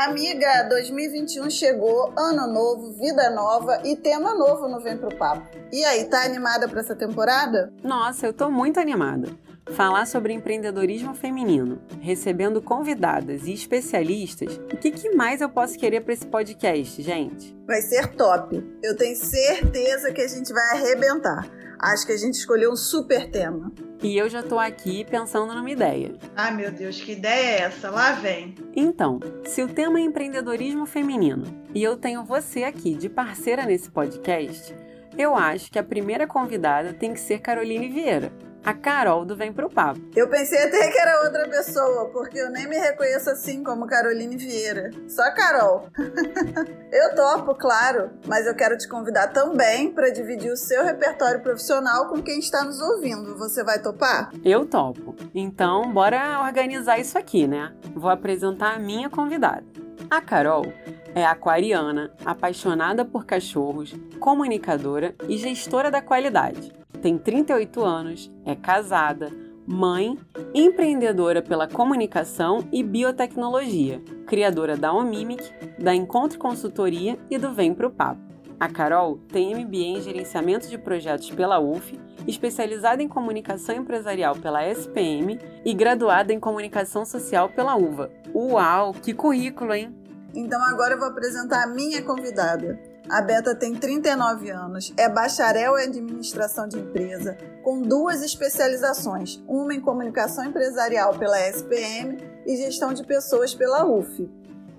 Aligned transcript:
Amiga, 0.00 0.62
2021 0.62 1.50
chegou, 1.50 2.14
ano 2.16 2.50
novo, 2.50 2.90
vida 2.94 3.28
nova 3.28 3.82
e 3.84 3.94
tema 3.94 4.34
novo 4.34 4.66
no 4.66 4.80
Vem 4.80 4.96
Pro 4.96 5.14
Papo. 5.14 5.46
E 5.70 5.84
aí, 5.84 6.06
tá 6.06 6.24
animada 6.24 6.66
para 6.66 6.80
essa 6.80 6.96
temporada? 6.96 7.70
Nossa, 7.84 8.26
eu 8.26 8.32
tô 8.32 8.50
muito 8.50 8.80
animada. 8.80 9.28
Falar 9.72 10.06
sobre 10.06 10.32
empreendedorismo 10.32 11.14
feminino, 11.14 11.82
recebendo 12.00 12.62
convidadas 12.62 13.46
e 13.46 13.52
especialistas, 13.52 14.56
o 14.72 14.78
que, 14.78 14.90
que 14.90 15.14
mais 15.14 15.42
eu 15.42 15.50
posso 15.50 15.78
querer 15.78 16.00
para 16.00 16.14
esse 16.14 16.26
podcast, 16.26 17.02
gente? 17.02 17.54
Vai 17.66 17.82
ser 17.82 18.06
top. 18.14 18.56
Eu 18.82 18.96
tenho 18.96 19.14
certeza 19.14 20.14
que 20.14 20.22
a 20.22 20.28
gente 20.28 20.50
vai 20.50 20.78
arrebentar. 20.78 21.46
Acho 21.78 22.06
que 22.06 22.12
a 22.12 22.16
gente 22.16 22.36
escolheu 22.36 22.72
um 22.72 22.76
super 22.76 23.30
tema. 23.30 23.70
E 24.02 24.16
eu 24.16 24.28
já 24.28 24.42
tô 24.42 24.58
aqui 24.58 25.04
pensando 25.04 25.54
numa 25.54 25.70
ideia. 25.70 26.14
Ai 26.34 26.54
meu 26.54 26.72
Deus, 26.72 27.00
que 27.00 27.12
ideia 27.12 27.58
é 27.58 27.60
essa? 27.62 27.90
Lá 27.90 28.12
vem. 28.12 28.54
Então, 28.74 29.20
se 29.44 29.62
o 29.62 29.68
tema 29.68 29.98
é 29.98 30.02
empreendedorismo 30.02 30.86
feminino 30.86 31.44
e 31.74 31.82
eu 31.82 31.96
tenho 31.96 32.24
você 32.24 32.64
aqui 32.64 32.94
de 32.94 33.08
parceira 33.08 33.66
nesse 33.66 33.90
podcast, 33.90 34.74
eu 35.18 35.36
acho 35.36 35.70
que 35.70 35.78
a 35.78 35.84
primeira 35.84 36.26
convidada 36.26 36.94
tem 36.94 37.12
que 37.12 37.20
ser 37.20 37.40
Caroline 37.40 37.88
Vieira 37.88 38.32
a 38.64 38.74
Carol 38.74 39.24
do 39.24 39.36
Vem 39.36 39.52
Pro 39.52 39.68
Papo. 39.68 40.00
Eu 40.14 40.28
pensei 40.28 40.62
até 40.62 40.90
que 40.90 40.98
era 40.98 41.22
outra 41.24 41.48
pessoa, 41.48 42.10
porque 42.10 42.38
eu 42.38 42.50
nem 42.50 42.68
me 42.68 42.76
reconheço 42.76 43.30
assim 43.30 43.62
como 43.62 43.86
Caroline 43.86 44.36
Vieira. 44.36 44.90
Só 45.08 45.30
Carol. 45.34 45.88
eu 46.92 47.14
topo, 47.14 47.54
claro, 47.54 48.10
mas 48.26 48.46
eu 48.46 48.54
quero 48.54 48.76
te 48.76 48.88
convidar 48.88 49.28
também 49.28 49.90
para 49.92 50.10
dividir 50.10 50.52
o 50.52 50.56
seu 50.56 50.84
repertório 50.84 51.40
profissional 51.40 52.08
com 52.08 52.22
quem 52.22 52.38
está 52.38 52.64
nos 52.64 52.80
ouvindo. 52.80 53.36
Você 53.38 53.64
vai 53.64 53.80
topar? 53.80 54.30
Eu 54.44 54.66
topo. 54.66 55.14
Então, 55.34 55.92
bora 55.92 56.42
organizar 56.42 56.98
isso 56.98 57.18
aqui, 57.18 57.46
né? 57.46 57.72
Vou 57.94 58.10
apresentar 58.10 58.74
a 58.74 58.78
minha 58.78 59.08
convidada. 59.08 59.64
A 60.10 60.20
Carol 60.20 60.72
é 61.14 61.24
aquariana, 61.24 62.12
apaixonada 62.24 63.04
por 63.04 63.24
cachorros, 63.24 63.94
comunicadora 64.18 65.14
e 65.28 65.38
gestora 65.38 65.90
da 65.90 66.02
qualidade 66.02 66.80
tem 67.00 67.16
38 67.16 67.82
anos, 67.82 68.30
é 68.44 68.54
casada, 68.54 69.30
mãe, 69.66 70.18
empreendedora 70.54 71.40
pela 71.40 71.66
comunicação 71.66 72.68
e 72.70 72.82
biotecnologia, 72.82 74.02
criadora 74.26 74.76
da 74.76 74.92
Omimic, 74.92 75.42
da 75.78 75.94
Encontro 75.94 76.38
Consultoria 76.38 77.18
e 77.30 77.38
do 77.38 77.52
Vem 77.52 77.74
Pro 77.74 77.90
Papo. 77.90 78.20
A 78.58 78.68
Carol 78.68 79.18
tem 79.28 79.54
MBA 79.54 79.76
em 79.76 80.00
Gerenciamento 80.02 80.68
de 80.68 80.76
Projetos 80.76 81.30
pela 81.30 81.58
UF, 81.58 81.98
especializada 82.26 83.02
em 83.02 83.08
Comunicação 83.08 83.74
Empresarial 83.74 84.36
pela 84.36 84.66
SPM 84.66 85.38
e 85.64 85.72
graduada 85.72 86.34
em 86.34 86.38
Comunicação 86.38 87.06
Social 87.06 87.48
pela 87.48 87.74
UVA. 87.74 88.10
Uau, 88.34 88.92
que 88.92 89.14
currículo, 89.14 89.72
hein? 89.72 89.99
Então 90.34 90.62
agora 90.64 90.94
eu 90.94 90.98
vou 90.98 91.08
apresentar 91.08 91.64
a 91.64 91.66
minha 91.66 92.02
convidada. 92.02 92.78
A 93.08 93.20
Beta 93.20 93.54
tem 93.54 93.74
39 93.74 94.50
anos, 94.50 94.92
é 94.96 95.08
bacharel 95.08 95.76
em 95.78 95.84
administração 95.84 96.68
de 96.68 96.78
empresa, 96.78 97.36
com 97.64 97.82
duas 97.82 98.22
especializações, 98.22 99.42
uma 99.48 99.74
em 99.74 99.80
comunicação 99.80 100.44
empresarial 100.44 101.18
pela 101.18 101.40
SPM 101.48 102.18
e 102.46 102.56
gestão 102.56 102.92
de 102.92 103.04
pessoas 103.04 103.52
pela 103.52 103.84
UF. 103.84 104.30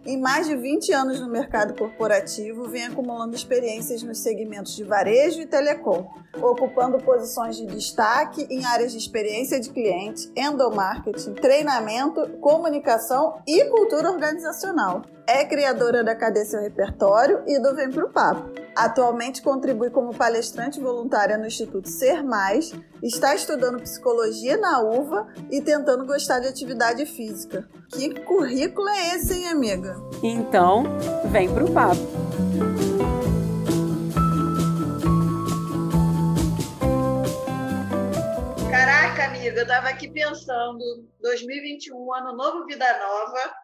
Em 0.03 0.19
mais 0.19 0.47
de 0.47 0.55
20 0.55 0.91
anos 0.93 1.19
no 1.19 1.29
mercado 1.29 1.77
corporativo, 1.77 2.67
vem 2.67 2.85
acumulando 2.85 3.35
experiências 3.35 4.01
nos 4.01 4.17
segmentos 4.17 4.75
de 4.75 4.83
varejo 4.83 5.41
e 5.41 5.45
telecom, 5.45 6.09
ocupando 6.41 6.97
posições 6.97 7.55
de 7.55 7.67
destaque 7.67 8.47
em 8.49 8.65
áreas 8.65 8.93
de 8.93 8.97
experiência 8.97 9.59
de 9.59 9.69
cliente, 9.69 10.31
endomarketing, 10.35 11.33
treinamento, 11.33 12.27
comunicação 12.39 13.43
e 13.45 13.65
cultura 13.65 14.09
organizacional. 14.09 15.03
É 15.33 15.45
criadora 15.45 16.03
da 16.03 16.13
Cadê 16.13 16.43
Seu 16.43 16.59
Repertório 16.59 17.41
e 17.47 17.57
do 17.57 17.73
Vem 17.73 17.89
Pro 17.89 18.09
Papo. 18.09 18.51
Atualmente 18.75 19.41
contribui 19.41 19.89
como 19.89 20.13
palestrante 20.13 20.81
voluntária 20.81 21.37
no 21.37 21.47
Instituto 21.47 21.87
Ser 21.87 22.21
Mais, 22.21 22.73
está 23.01 23.33
estudando 23.33 23.81
psicologia 23.81 24.57
na 24.57 24.81
UVA 24.81 25.27
e 25.49 25.61
tentando 25.61 26.05
gostar 26.05 26.39
de 26.39 26.49
atividade 26.49 27.05
física. 27.05 27.65
Que 27.93 28.13
currículo 28.25 28.89
é 28.89 29.15
esse, 29.15 29.33
hein, 29.35 29.47
amiga? 29.47 29.95
Então, 30.21 30.83
vem 31.31 31.49
pro 31.53 31.71
papo. 31.71 31.95
Caraca, 38.69 39.25
amiga, 39.27 39.61
eu 39.61 39.65
tava 39.65 39.87
aqui 39.87 40.09
pensando, 40.09 40.83
2021, 41.21 42.13
ano 42.15 42.35
novo, 42.35 42.65
vida 42.65 42.85
nova, 42.99 43.61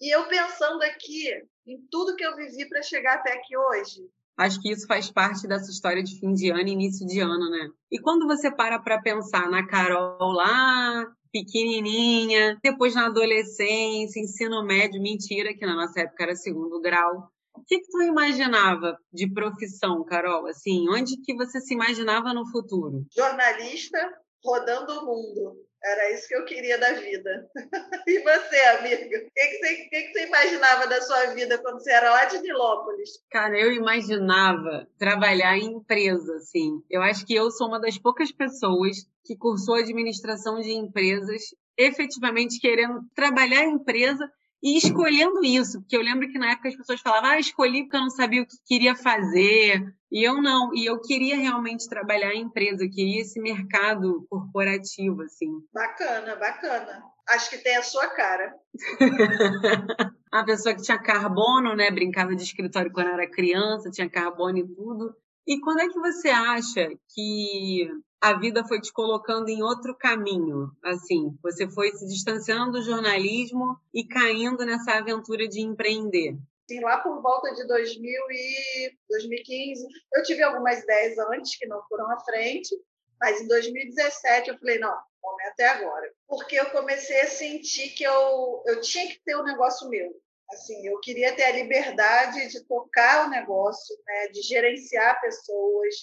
e 0.00 0.14
eu 0.14 0.26
pensando 0.28 0.82
aqui 0.82 1.28
em 1.66 1.78
tudo 1.90 2.16
que 2.16 2.24
eu 2.24 2.36
vivi 2.36 2.68
para 2.68 2.82
chegar 2.82 3.14
até 3.14 3.32
aqui 3.32 3.56
hoje. 3.56 4.08
Acho 4.36 4.60
que 4.60 4.70
isso 4.70 4.86
faz 4.86 5.10
parte 5.10 5.48
dessa 5.48 5.70
história 5.70 6.02
de 6.02 6.18
fim 6.20 6.32
de 6.32 6.50
ano 6.50 6.68
e 6.68 6.72
início 6.72 7.04
de 7.06 7.18
ano, 7.18 7.50
né? 7.50 7.70
E 7.90 7.98
quando 7.98 8.26
você 8.26 8.50
para 8.50 8.78
para 8.78 9.02
pensar 9.02 9.50
na 9.50 9.66
Carol 9.66 10.30
lá, 10.30 11.04
pequenininha, 11.32 12.56
depois 12.62 12.94
na 12.94 13.06
adolescência, 13.06 14.20
ensino 14.20 14.64
médio, 14.64 15.02
mentira, 15.02 15.52
que 15.54 15.66
na 15.66 15.74
nossa 15.74 16.00
época 16.00 16.22
era 16.22 16.36
segundo 16.36 16.80
grau. 16.80 17.28
O 17.52 17.64
que, 17.66 17.80
que 17.80 17.90
tu 17.90 18.02
imaginava 18.02 18.96
de 19.12 19.28
profissão, 19.32 20.04
Carol? 20.04 20.46
Assim, 20.46 20.88
onde 20.88 21.20
que 21.20 21.34
você 21.34 21.60
se 21.60 21.74
imaginava 21.74 22.32
no 22.32 22.48
futuro? 22.48 23.04
Jornalista 23.10 23.98
rodando 24.44 25.00
o 25.00 25.06
mundo. 25.06 25.67
Era 25.82 26.12
isso 26.12 26.26
que 26.26 26.34
eu 26.34 26.44
queria 26.44 26.78
da 26.78 26.92
vida. 26.94 27.48
e 28.06 28.18
você, 28.20 28.56
amiga? 28.78 29.18
O 29.18 29.30
que, 29.34 29.46
que, 29.46 29.58
você, 29.58 29.74
que, 29.76 30.02
que 30.02 30.12
você 30.12 30.26
imaginava 30.26 30.86
da 30.86 31.00
sua 31.00 31.26
vida 31.34 31.58
quando 31.58 31.80
você 31.80 31.92
era 31.92 32.10
lá 32.10 32.24
de 32.24 32.40
Nilópolis? 32.40 33.10
Cara, 33.30 33.58
eu 33.58 33.72
imaginava 33.72 34.88
trabalhar 34.98 35.56
em 35.56 35.76
empresa, 35.76 36.34
assim. 36.36 36.82
Eu 36.90 37.00
acho 37.02 37.24
que 37.24 37.34
eu 37.34 37.50
sou 37.50 37.68
uma 37.68 37.80
das 37.80 37.96
poucas 37.96 38.32
pessoas 38.32 38.96
que 39.24 39.36
cursou 39.36 39.76
administração 39.76 40.60
de 40.60 40.72
empresas, 40.72 41.42
efetivamente 41.76 42.60
querendo 42.60 43.00
trabalhar 43.14 43.64
em 43.64 43.74
empresa 43.74 44.28
e 44.62 44.76
escolhendo 44.76 45.44
isso, 45.44 45.80
porque 45.80 45.96
eu 45.96 46.02
lembro 46.02 46.28
que 46.28 46.38
na 46.38 46.50
época 46.50 46.68
as 46.68 46.76
pessoas 46.76 47.00
falavam, 47.00 47.30
ah, 47.30 47.38
escolhi 47.38 47.84
porque 47.84 47.96
eu 47.96 48.00
não 48.00 48.10
sabia 48.10 48.42
o 48.42 48.46
que 48.46 48.56
queria 48.66 48.96
fazer, 48.96 49.80
e 50.10 50.26
eu 50.26 50.40
não, 50.40 50.74
e 50.74 50.86
eu 50.86 51.00
queria 51.00 51.36
realmente 51.36 51.88
trabalhar 51.88 52.34
em 52.34 52.42
empresa, 52.42 52.88
queria 52.88 53.20
esse 53.20 53.40
mercado 53.40 54.26
corporativo, 54.30 55.22
assim. 55.22 55.50
Bacana, 55.72 56.34
bacana. 56.36 57.02
Acho 57.28 57.50
que 57.50 57.58
tem 57.58 57.76
a 57.76 57.82
sua 57.82 58.08
cara. 58.08 58.54
a 60.32 60.44
pessoa 60.44 60.74
que 60.74 60.82
tinha 60.82 60.98
carbono, 60.98 61.74
né, 61.76 61.90
brincava 61.90 62.34
de 62.34 62.42
escritório 62.42 62.90
quando 62.90 63.10
era 63.10 63.30
criança, 63.30 63.90
tinha 63.90 64.08
carbono 64.08 64.58
e 64.58 64.66
tudo. 64.66 65.14
E 65.46 65.60
quando 65.60 65.80
é 65.80 65.88
que 65.88 65.98
você 65.98 66.28
acha 66.28 66.90
que 67.14 67.90
a 68.20 68.34
vida 68.34 68.64
foi 68.64 68.80
te 68.80 68.92
colocando 68.92 69.48
em 69.48 69.62
outro 69.62 69.94
caminho? 69.94 70.70
Assim, 70.84 71.36
você 71.42 71.68
foi 71.68 71.90
se 71.92 72.06
distanciando 72.06 72.72
do 72.72 72.82
jornalismo 72.82 73.78
e 73.94 74.04
caindo 74.04 74.64
nessa 74.64 74.92
aventura 74.92 75.46
de 75.46 75.60
empreender? 75.60 76.36
Sim, 76.68 76.80
lá 76.80 76.98
por 76.98 77.22
volta 77.22 77.54
de 77.54 77.66
2000 77.66 78.12
e 78.30 78.98
2015, 79.08 79.86
eu 80.14 80.22
tive 80.22 80.42
algumas 80.42 80.82
ideias 80.82 81.16
antes 81.18 81.56
que 81.56 81.66
não 81.66 81.82
foram 81.88 82.10
à 82.10 82.20
frente, 82.20 82.76
mas 83.18 83.40
em 83.40 83.48
2017 83.48 84.50
eu 84.50 84.58
falei, 84.58 84.78
não, 84.78 84.94
o 85.22 85.30
momento 85.30 85.60
é 85.60 85.66
agora. 85.66 86.12
Porque 86.28 86.56
eu 86.56 86.70
comecei 86.70 87.22
a 87.22 87.26
sentir 87.26 87.90
que 87.94 88.04
eu, 88.04 88.62
eu 88.66 88.80
tinha 88.82 89.06
que 89.08 89.18
ter 89.24 89.36
um 89.36 89.44
negócio 89.44 89.88
meu. 89.88 90.12
Assim, 90.50 90.86
eu 90.86 90.98
queria 91.00 91.34
ter 91.34 91.44
a 91.44 91.52
liberdade 91.52 92.48
de 92.48 92.64
tocar 92.66 93.26
o 93.26 93.30
negócio, 93.30 93.96
né, 94.06 94.28
de 94.28 94.42
gerenciar 94.42 95.20
pessoas, 95.20 95.94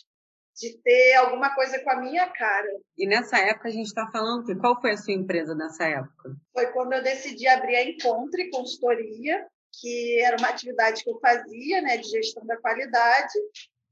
de 0.55 0.77
ter 0.81 1.13
alguma 1.15 1.53
coisa 1.53 1.79
com 1.83 1.91
a 1.91 1.99
minha 1.99 2.27
cara. 2.29 2.69
E 2.97 3.07
nessa 3.07 3.37
época 3.37 3.67
a 3.67 3.71
gente 3.71 3.87
está 3.87 4.09
falando 4.11 4.45
que 4.45 4.55
qual 4.55 4.79
foi 4.79 4.91
a 4.91 4.97
sua 4.97 5.13
empresa 5.13 5.53
nessa 5.53 5.83
época? 5.85 6.35
Foi 6.53 6.67
quando 6.71 6.93
eu 6.93 7.03
decidi 7.03 7.47
abrir 7.47 7.75
a 7.75 7.83
Encontre 7.83 8.49
Consultoria, 8.49 9.45
que 9.79 10.19
era 10.21 10.37
uma 10.37 10.49
atividade 10.49 11.03
que 11.03 11.09
eu 11.09 11.19
fazia, 11.19 11.81
né, 11.81 11.97
de 11.97 12.09
gestão 12.09 12.45
da 12.45 12.57
qualidade, 12.57 13.33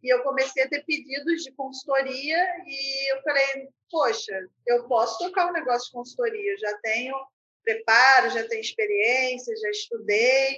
e 0.02 0.14
eu 0.14 0.22
comecei 0.24 0.64
a 0.64 0.70
ter 0.70 0.84
pedidos 0.86 1.44
de 1.44 1.52
consultoria 1.54 2.38
e 2.66 3.14
eu 3.14 3.22
falei, 3.22 3.70
poxa, 3.90 4.48
eu 4.68 4.88
posso 4.88 5.18
tocar 5.20 5.48
um 5.48 5.54
negócio 5.54 5.88
de 5.88 5.94
consultoria, 5.94 6.58
já 6.58 6.78
tenho 6.80 7.16
preparo, 7.64 8.30
já 8.30 8.48
tenho 8.48 8.62
experiência, 8.62 9.56
já 9.56 9.70
estudei, 9.70 10.58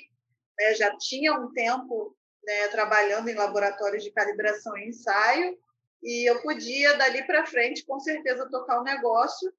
né, 0.57 0.73
já 0.73 0.97
tinha 0.97 1.33
um 1.33 1.51
tempo 1.53 2.15
né, 2.43 2.67
trabalhando 2.69 3.29
em 3.29 3.35
laboratórios 3.35 4.03
de 4.03 4.11
calibração 4.11 4.75
e 4.77 4.89
ensaio, 4.89 5.57
e 6.03 6.29
eu 6.29 6.41
podia, 6.41 6.95
dali 6.97 7.25
para 7.25 7.47
frente, 7.47 7.85
com 7.85 7.99
certeza, 7.99 8.49
tocar 8.49 8.79
um 8.79 8.83
negócio 8.83 9.51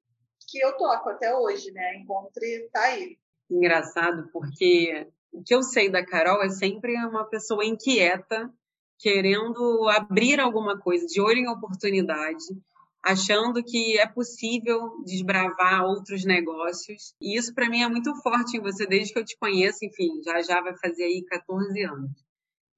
que 0.48 0.60
eu 0.60 0.76
toco 0.76 1.08
até 1.08 1.34
hoje, 1.34 1.72
né? 1.72 1.96
Encontre 1.96 2.68
tá 2.72 2.82
aí. 2.82 3.18
Engraçado, 3.50 4.28
porque 4.32 5.08
o 5.36 5.42
que 5.44 5.54
eu 5.54 5.62
sei 5.62 5.90
da 5.90 6.04
Carol 6.04 6.42
é 6.42 6.48
sempre 6.48 6.96
uma 7.04 7.24
pessoa 7.24 7.62
inquieta, 7.62 8.50
querendo 8.98 9.86
abrir 9.90 10.40
alguma 10.40 10.78
coisa, 10.78 11.06
de 11.06 11.20
olho 11.20 11.38
em 11.38 11.48
oportunidade. 11.48 12.44
achando 13.04 13.62
que 13.62 13.96
é 13.98 14.06
possível 14.06 15.00
desbravar 15.04 15.84
outros 15.84 16.24
negócios. 16.24 17.14
E 17.20 17.38
isso 17.38 17.54
para 17.54 17.68
mim 17.68 17.82
é 17.82 17.88
muito 17.88 18.12
forte 18.20 18.56
em 18.56 18.60
você 18.60 18.84
desde 18.84 19.12
que 19.12 19.18
eu 19.20 19.24
te 19.24 19.36
conheço, 19.38 19.84
enfim, 19.84 20.20
já 20.24 20.42
já 20.42 20.60
vai 20.60 20.76
fazer 20.78 21.04
aí 21.04 21.22
14 21.24 21.82
anos. 21.84 22.10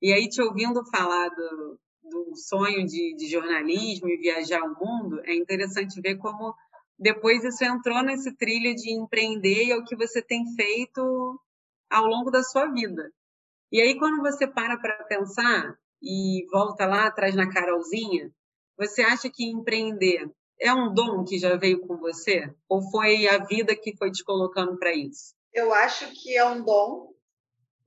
E 0.03 0.13
aí 0.13 0.29
te 0.29 0.43
ouvindo 0.43 0.85
falar 0.91 1.31
do, 1.31 1.81
do 2.03 2.37
sonho 2.37 2.85
de, 2.85 3.15
de 3.17 3.27
jornalismo 3.27 4.09
e 4.09 4.19
viajar 4.19 4.63
o 4.65 4.75
mundo, 4.79 5.21
é 5.25 5.35
interessante 5.35 5.99
ver 6.01 6.17
como 6.17 6.55
depois 6.99 7.43
isso 7.45 7.65
entrou 7.65 8.03
nesse 8.03 8.37
trilho 8.37 8.75
de 8.75 8.93
empreender 8.93 9.65
e 9.65 9.71
é 9.71 9.77
o 9.77 9.85
que 9.85 9.97
você 9.97 10.21
tem 10.21 10.45
feito 10.57 11.41
ao 11.91 12.05
longo 12.05 12.31
da 12.31 12.43
sua 12.43 12.67
vida. 12.67 13.11
E 13.71 13.81
aí, 13.81 13.99
quando 13.99 14.23
você 14.23 14.47
para 14.47 14.79
para 14.79 15.05
pensar 15.05 15.79
e 16.03 16.47
volta 16.51 16.87
lá 16.87 17.07
atrás 17.07 17.35
na 17.35 17.51
Carolzinha, 17.51 18.31
você 18.77 19.03
acha 19.03 19.29
que 19.29 19.45
empreender 19.45 20.31
é 20.61 20.73
um 20.73 20.93
dom 20.93 21.25
que 21.25 21.39
já 21.39 21.57
veio 21.57 21.81
com 21.87 21.97
você? 21.97 22.53
Ou 22.69 22.83
foi 22.91 23.29
a 23.29 23.45
vida 23.45 23.77
que 23.77 23.97
foi 23.97 24.11
te 24.11 24.25
colocando 24.25 24.77
para 24.79 24.95
isso? 24.95 25.35
Eu 25.53 25.73
acho 25.73 26.11
que 26.13 26.37
é 26.37 26.45
um 26.45 26.63
dom, 26.63 27.13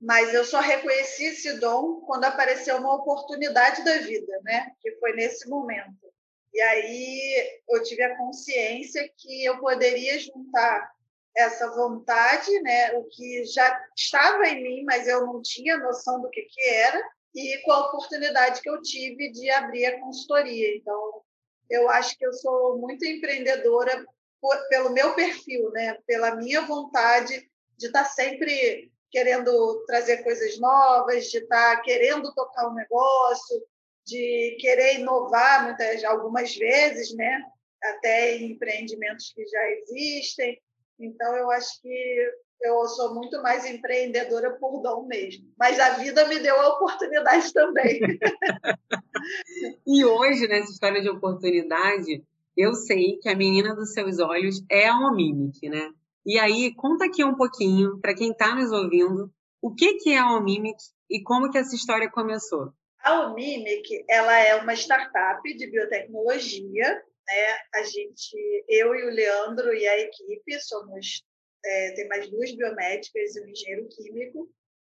mas 0.00 0.32
eu 0.34 0.44
só 0.44 0.60
reconheci 0.60 1.24
esse 1.24 1.60
dom 1.60 2.00
quando 2.06 2.24
apareceu 2.24 2.76
uma 2.78 2.94
oportunidade 2.94 3.84
da 3.84 3.98
vida, 3.98 4.40
né? 4.42 4.72
Que 4.80 4.92
foi 4.96 5.12
nesse 5.12 5.48
momento. 5.48 6.10
E 6.52 6.60
aí 6.60 7.60
eu 7.68 7.82
tive 7.82 8.02
a 8.02 8.16
consciência 8.16 9.08
que 9.16 9.44
eu 9.44 9.58
poderia 9.58 10.18
juntar 10.18 10.90
essa 11.36 11.70
vontade, 11.74 12.50
né, 12.60 12.92
o 12.92 13.04
que 13.04 13.44
já 13.46 13.84
estava 13.96 14.46
em 14.48 14.62
mim, 14.62 14.84
mas 14.84 15.08
eu 15.08 15.26
não 15.26 15.40
tinha 15.42 15.78
noção 15.78 16.20
do 16.20 16.28
que, 16.30 16.42
que 16.42 16.60
era, 16.68 17.02
e 17.34 17.58
com 17.64 17.72
a 17.72 17.86
oportunidade 17.86 18.60
que 18.60 18.68
eu 18.68 18.80
tive 18.82 19.30
de 19.32 19.50
abrir 19.50 19.86
a 19.86 20.00
consultoria. 20.00 20.76
Então, 20.76 21.22
eu 21.70 21.88
acho 21.88 22.16
que 22.18 22.26
eu 22.26 22.32
sou 22.34 22.78
muito 22.78 23.04
empreendedora 23.04 24.04
por, 24.40 24.56
pelo 24.68 24.90
meu 24.90 25.14
perfil, 25.14 25.70
né, 25.70 25.96
pela 26.06 26.36
minha 26.36 26.60
vontade 26.62 27.48
de 27.78 27.86
estar 27.86 28.04
sempre 28.04 28.90
querendo 29.10 29.84
trazer 29.86 30.22
coisas 30.22 30.58
novas, 30.58 31.30
de 31.30 31.38
estar 31.38 31.80
querendo 31.82 32.32
tocar 32.34 32.68
um 32.68 32.74
negócio, 32.74 33.62
de 34.06 34.56
querer 34.60 34.98
inovar 35.00 35.64
muitas, 35.64 36.02
algumas 36.04 36.54
vezes, 36.56 37.14
né? 37.14 37.42
até 37.82 38.36
em 38.36 38.52
empreendimentos 38.52 39.32
que 39.32 39.44
já 39.46 39.70
existem. 39.70 40.60
Então, 41.02 41.36
eu 41.36 41.50
acho 41.50 41.80
que 41.80 42.30
eu 42.62 42.86
sou 42.86 43.14
muito 43.14 43.42
mais 43.42 43.64
empreendedora 43.66 44.52
por 44.58 44.80
dom 44.80 45.06
mesmo. 45.06 45.44
Mas 45.58 45.78
a 45.80 45.90
vida 45.90 46.26
me 46.28 46.38
deu 46.38 46.60
a 46.60 46.68
oportunidade 46.68 47.52
também. 47.52 48.00
e 49.86 50.04
hoje, 50.04 50.46
nessa 50.46 50.70
história 50.70 51.00
de 51.00 51.10
oportunidade, 51.10 52.24
eu 52.56 52.74
sei 52.74 53.18
que 53.20 53.28
a 53.28 53.36
menina 53.36 53.74
dos 53.74 53.92
seus 53.92 54.18
olhos 54.18 54.62
é 54.70 54.88
a 54.88 54.96
Omimic, 54.96 55.68
né? 55.68 55.90
E 56.24 56.38
aí, 56.38 56.74
conta 56.74 57.06
aqui 57.06 57.24
um 57.24 57.34
pouquinho, 57.34 57.98
para 58.00 58.14
quem 58.14 58.30
está 58.30 58.54
nos 58.54 58.70
ouvindo, 58.70 59.30
o 59.60 59.74
que, 59.74 59.94
que 59.94 60.10
é 60.10 60.18
a 60.18 60.36
Omimic 60.36 60.78
e 61.10 61.22
como 61.22 61.50
que 61.50 61.58
essa 61.58 61.74
história 61.74 62.10
começou. 62.10 62.72
A 63.02 63.26
Omimic, 63.26 64.04
ela 64.08 64.38
é 64.38 64.54
uma 64.56 64.74
startup 64.74 65.42
de 65.56 65.66
biotecnologia. 65.68 67.02
Né? 67.26 67.58
A 67.74 67.82
gente, 67.84 68.64
eu 68.68 68.94
e 68.94 69.04
o 69.04 69.10
Leandro 69.10 69.72
e 69.74 69.86
a 69.86 69.98
equipe, 69.98 70.60
somos 70.60 71.22
é, 71.64 71.92
tem 71.92 72.08
mais 72.08 72.28
duas 72.28 72.54
biomédicas 72.54 73.36
e 73.36 73.40
um 73.40 73.48
engenheiro 73.48 73.88
químico. 73.88 74.50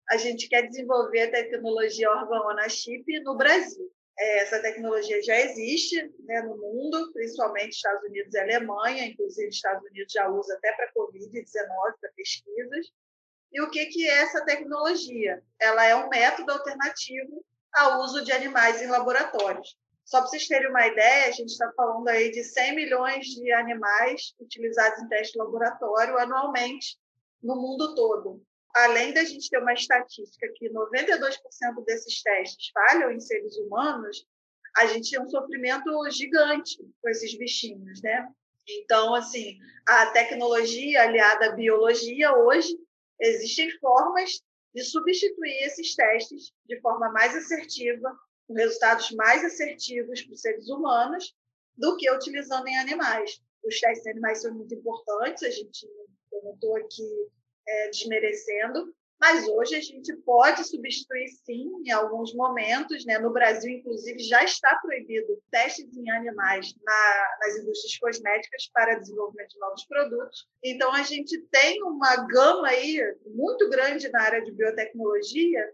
A 0.08 0.16
gente 0.16 0.48
quer 0.48 0.68
desenvolver 0.68 1.22
a 1.22 1.30
tecnologia 1.30 2.10
órgão 2.10 2.56
chip 2.68 3.04
no 3.20 3.36
Brasil. 3.36 3.90
É, 4.18 4.38
essa 4.40 4.60
tecnologia 4.60 5.22
já 5.22 5.40
existe 5.40 5.96
né, 6.24 6.42
no 6.42 6.56
mundo, 6.56 7.12
principalmente 7.12 7.72
Estados 7.72 8.02
Unidos 8.04 8.34
e 8.34 8.38
Alemanha, 8.38 9.06
inclusive 9.06 9.48
Estados 9.48 9.82
Unidos 9.88 10.12
já 10.12 10.28
usa 10.28 10.54
até 10.54 10.72
para 10.72 10.92
Covid-19, 10.92 11.94
para 12.00 12.10
pesquisas. 12.16 12.86
E 13.52 13.60
o 13.62 13.70
que, 13.70 13.86
que 13.86 14.08
é 14.08 14.18
essa 14.22 14.44
tecnologia? 14.44 15.42
Ela 15.58 15.86
é 15.86 15.96
um 15.96 16.08
método 16.08 16.52
alternativo 16.52 17.44
ao 17.72 18.00
uso 18.02 18.22
de 18.24 18.32
animais 18.32 18.82
em 18.82 18.86
laboratórios. 18.86 19.76
Só 20.10 20.18
para 20.18 20.26
vocês 20.26 20.48
terem 20.48 20.68
uma 20.68 20.88
ideia, 20.88 21.28
a 21.28 21.30
gente 21.30 21.50
está 21.50 21.72
falando 21.76 22.08
aí 22.08 22.32
de 22.32 22.42
100 22.42 22.74
milhões 22.74 23.26
de 23.26 23.52
animais 23.52 24.34
utilizados 24.40 25.00
em 25.00 25.08
teste 25.08 25.38
laboratório 25.38 26.18
anualmente 26.18 26.98
no 27.40 27.54
mundo 27.54 27.94
todo. 27.94 28.42
Além 28.74 29.14
da 29.14 29.22
gente 29.22 29.48
ter 29.48 29.58
uma 29.58 29.72
estatística 29.72 30.48
que 30.56 30.68
92% 30.68 31.84
desses 31.86 32.20
testes 32.22 32.70
falham 32.74 33.12
em 33.12 33.20
seres 33.20 33.56
humanos, 33.58 34.26
a 34.78 34.86
gente 34.86 35.12
tem 35.12 35.22
um 35.22 35.28
sofrimento 35.28 36.10
gigante 36.10 36.76
com 37.00 37.08
esses 37.08 37.38
bichinhos, 37.38 38.02
né? 38.02 38.28
Então, 38.68 39.14
assim, 39.14 39.60
a 39.86 40.06
tecnologia 40.06 41.02
aliada 41.02 41.50
à 41.50 41.54
biologia 41.54 42.34
hoje 42.34 42.76
existem 43.20 43.70
formas 43.78 44.42
de 44.74 44.82
substituir 44.82 45.66
esses 45.66 45.94
testes 45.94 46.52
de 46.66 46.80
forma 46.80 47.12
mais 47.12 47.32
assertiva, 47.36 48.12
resultados 48.55 49.11
mais 49.12 49.44
assertivos 49.44 50.23
para 50.23 50.35
os 50.35 50.41
seres 50.41 50.69
humanos, 50.69 51.35
do 51.76 51.97
que 51.97 52.11
utilizando 52.11 52.67
em 52.69 52.79
animais. 52.79 53.41
Os 53.64 53.79
testes 53.79 54.06
em 54.06 54.11
animais 54.11 54.43
são 54.43 54.55
muito 54.55 54.75
importantes, 54.75 55.43
a 55.43 55.50
gente, 55.50 55.87
eu 56.32 56.43
não 56.43 56.55
estou 56.55 56.76
aqui 56.76 57.29
é, 57.67 57.88
desmerecendo, 57.91 58.94
mas 59.20 59.47
hoje 59.47 59.76
a 59.76 59.81
gente 59.82 60.17
pode 60.25 60.64
substituir, 60.67 61.29
sim, 61.44 61.70
em 61.85 61.91
alguns 61.91 62.35
momentos. 62.35 63.05
Né? 63.05 63.19
No 63.19 63.31
Brasil, 63.31 63.70
inclusive, 63.70 64.19
já 64.20 64.43
está 64.43 64.75
proibido 64.76 65.38
testes 65.50 65.94
em 65.94 66.11
animais 66.11 66.75
na, 66.82 67.38
nas 67.41 67.58
indústrias 67.58 67.99
cosméticas 67.99 68.70
para 68.73 68.99
desenvolvimento 68.99 69.50
de 69.50 69.58
novos 69.58 69.85
produtos. 69.85 70.49
Então, 70.64 70.91
a 70.94 71.02
gente 71.02 71.38
tem 71.50 71.82
uma 71.82 72.17
gama 72.29 72.69
aí 72.69 72.99
muito 73.26 73.69
grande 73.69 74.08
na 74.08 74.23
área 74.23 74.43
de 74.43 74.52
biotecnologia 74.52 75.70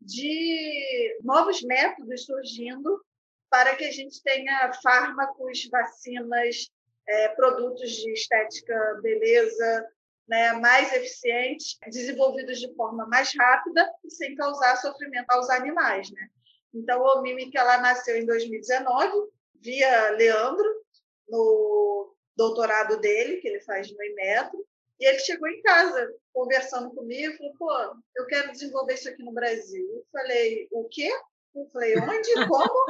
de 0.00 1.18
novos 1.22 1.62
métodos 1.62 2.24
surgindo 2.24 3.04
para 3.50 3.74
que 3.76 3.84
a 3.84 3.90
gente 3.90 4.22
tenha 4.22 4.72
fármacos, 4.82 5.68
vacinas, 5.70 6.70
é, 7.06 7.28
produtos 7.30 7.90
de 7.90 8.12
estética, 8.12 9.00
beleza, 9.02 9.88
né, 10.28 10.52
mais 10.52 10.92
eficientes, 10.92 11.76
desenvolvidos 11.88 12.60
de 12.60 12.72
forma 12.76 13.04
mais 13.06 13.34
rápida 13.36 13.92
e 14.04 14.10
sem 14.10 14.36
causar 14.36 14.76
sofrimento 14.76 15.28
aos 15.30 15.50
animais. 15.50 16.08
Né? 16.12 16.28
Então, 16.72 17.02
o 17.02 17.20
Mimic 17.22 17.56
ela 17.56 17.78
nasceu 17.78 18.16
em 18.16 18.24
2019, 18.24 19.28
via 19.60 20.10
Leandro, 20.10 20.84
no 21.28 22.14
doutorado 22.36 23.00
dele, 23.00 23.38
que 23.38 23.48
ele 23.48 23.60
faz 23.60 23.90
no 23.90 24.02
Imetro, 24.04 24.64
e 25.00 25.06
ele 25.06 25.18
chegou 25.20 25.48
em 25.48 25.62
casa 25.62 26.14
conversando 26.32 26.90
comigo 26.94 27.32
e 27.32 27.36
falou: 27.38 27.54
pô, 27.58 28.02
eu 28.16 28.26
quero 28.26 28.52
desenvolver 28.52 28.94
isso 28.94 29.08
aqui 29.08 29.22
no 29.22 29.32
Brasil. 29.32 29.86
Eu 29.88 30.04
falei: 30.12 30.68
o 30.70 30.84
quê? 30.88 31.10
Eu 31.54 31.66
falei: 31.72 31.96
onde? 31.98 32.34
Como? 32.48 32.86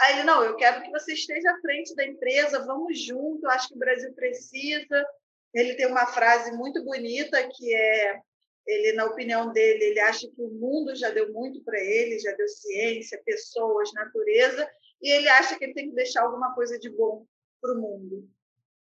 Aí 0.00 0.14
ele: 0.14 0.24
não, 0.24 0.44
eu 0.44 0.54
quero 0.56 0.82
que 0.82 0.90
você 0.90 1.14
esteja 1.14 1.50
à 1.50 1.60
frente 1.60 1.94
da 1.96 2.06
empresa, 2.06 2.64
vamos 2.64 3.00
junto, 3.04 3.48
acho 3.48 3.68
que 3.68 3.74
o 3.74 3.78
Brasil 3.78 4.14
precisa. 4.14 5.04
Ele 5.52 5.74
tem 5.74 5.86
uma 5.86 6.06
frase 6.06 6.52
muito 6.52 6.84
bonita 6.84 7.48
que 7.52 7.74
é 7.74 8.20
ele 8.66 8.92
na 8.92 9.04
opinião 9.04 9.52
dele, 9.52 9.84
ele 9.84 10.00
acha 10.00 10.26
que 10.26 10.40
o 10.40 10.48
mundo 10.48 10.94
já 10.94 11.10
deu 11.10 11.32
muito 11.32 11.62
para 11.62 11.78
ele, 11.78 12.18
já 12.18 12.32
deu 12.32 12.48
ciência, 12.48 13.20
pessoas, 13.24 13.92
natureza, 13.92 14.68
e 15.02 15.10
ele 15.10 15.28
acha 15.28 15.58
que 15.58 15.64
ele 15.64 15.74
tem 15.74 15.90
que 15.90 15.94
deixar 15.94 16.22
alguma 16.22 16.54
coisa 16.54 16.78
de 16.78 16.88
bom 16.88 17.26
para 17.60 17.74
o 17.74 17.80
mundo. 17.80 18.26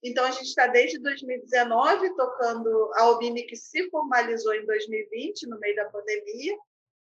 Então 0.03 0.25
a 0.25 0.31
gente 0.31 0.48
está 0.48 0.67
desde 0.67 1.00
2019 1.00 2.15
tocando 2.15 2.91
a 2.96 3.03
Albini 3.03 3.43
que 3.43 3.55
se 3.55 3.89
formalizou 3.89 4.53
em 4.53 4.65
2020 4.65 5.48
no 5.48 5.60
meio 5.60 5.75
da 5.75 5.86
pandemia, 5.86 6.58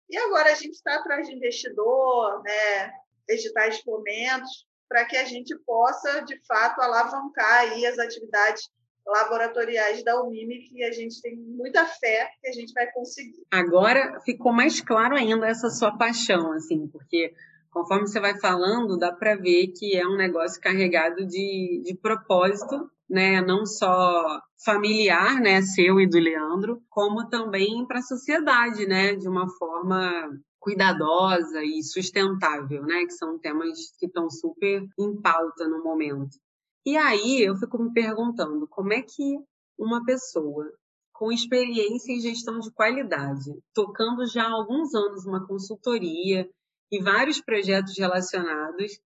e 0.09 0.17
agora 0.17 0.51
a 0.51 0.55
gente 0.55 0.73
está 0.73 0.95
atrás 0.95 1.27
de 1.27 1.33
investidor, 1.33 2.43
né, 2.43 2.93
editais 3.27 3.81
momentos, 3.85 4.67
para 4.87 5.05
que 5.05 5.17
a 5.17 5.25
gente 5.25 5.57
possa 5.65 6.21
de 6.21 6.39
fato 6.45 6.79
alavancar 6.81 7.61
aí 7.61 7.85
as 7.85 7.97
atividades 7.97 8.69
laboratoriais 9.05 10.03
da 10.03 10.21
UMIME 10.21 10.69
que 10.69 10.83
a 10.83 10.91
gente 10.91 11.21
tem 11.21 11.35
muita 11.35 11.85
fé 11.85 12.29
que 12.41 12.47
a 12.47 12.51
gente 12.51 12.71
vai 12.73 12.89
conseguir. 12.91 13.43
Agora 13.51 14.19
ficou 14.21 14.53
mais 14.53 14.81
claro 14.81 15.15
ainda 15.15 15.47
essa 15.47 15.69
sua 15.69 15.97
paixão, 15.97 16.53
assim, 16.53 16.87
porque 16.87 17.33
conforme 17.73 18.07
você 18.07 18.19
vai 18.19 18.39
falando, 18.39 18.97
dá 18.97 19.11
para 19.11 19.35
ver 19.35 19.67
que 19.75 19.97
é 19.97 20.07
um 20.07 20.15
negócio 20.15 20.61
carregado 20.61 21.25
de, 21.25 21.81
de 21.83 21.97
propósito, 22.01 22.89
né? 23.09 23.41
Não 23.41 23.65
só 23.65 24.39
familiar, 24.63 25.41
né, 25.41 25.61
seu 25.61 25.99
e 25.99 26.07
do 26.07 26.17
Leandro, 26.17 26.81
como 26.89 27.27
também 27.27 27.85
para 27.85 27.99
a 27.99 28.03
sociedade, 28.03 28.85
né, 28.85 29.13
de 29.15 29.27
uma 29.27 29.47
forma 29.57 30.29
cuidadosa 30.57 31.61
e 31.61 31.83
sustentável, 31.83 32.83
né, 32.83 33.03
que 33.03 33.11
são 33.11 33.37
temas 33.37 33.77
que 33.99 34.05
estão 34.05 34.29
super 34.29 34.85
em 34.97 35.21
pauta 35.21 35.67
no 35.67 35.83
momento. 35.83 36.37
E 36.85 36.95
aí 36.95 37.41
eu 37.43 37.55
fico 37.57 37.81
me 37.81 37.91
perguntando 37.91 38.65
como 38.69 38.93
é 38.93 39.01
que 39.01 39.37
uma 39.77 40.03
pessoa 40.05 40.71
com 41.13 41.31
experiência 41.31 42.13
em 42.13 42.19
gestão 42.19 42.59
de 42.59 42.71
qualidade, 42.71 43.51
tocando 43.73 44.25
já 44.25 44.43
há 44.43 44.51
alguns 44.51 44.93
anos 44.95 45.25
uma 45.25 45.45
consultoria 45.45 46.49
e 46.91 47.01
vários 47.01 47.41
projetos 47.41 47.97
relacionados, 47.97 48.99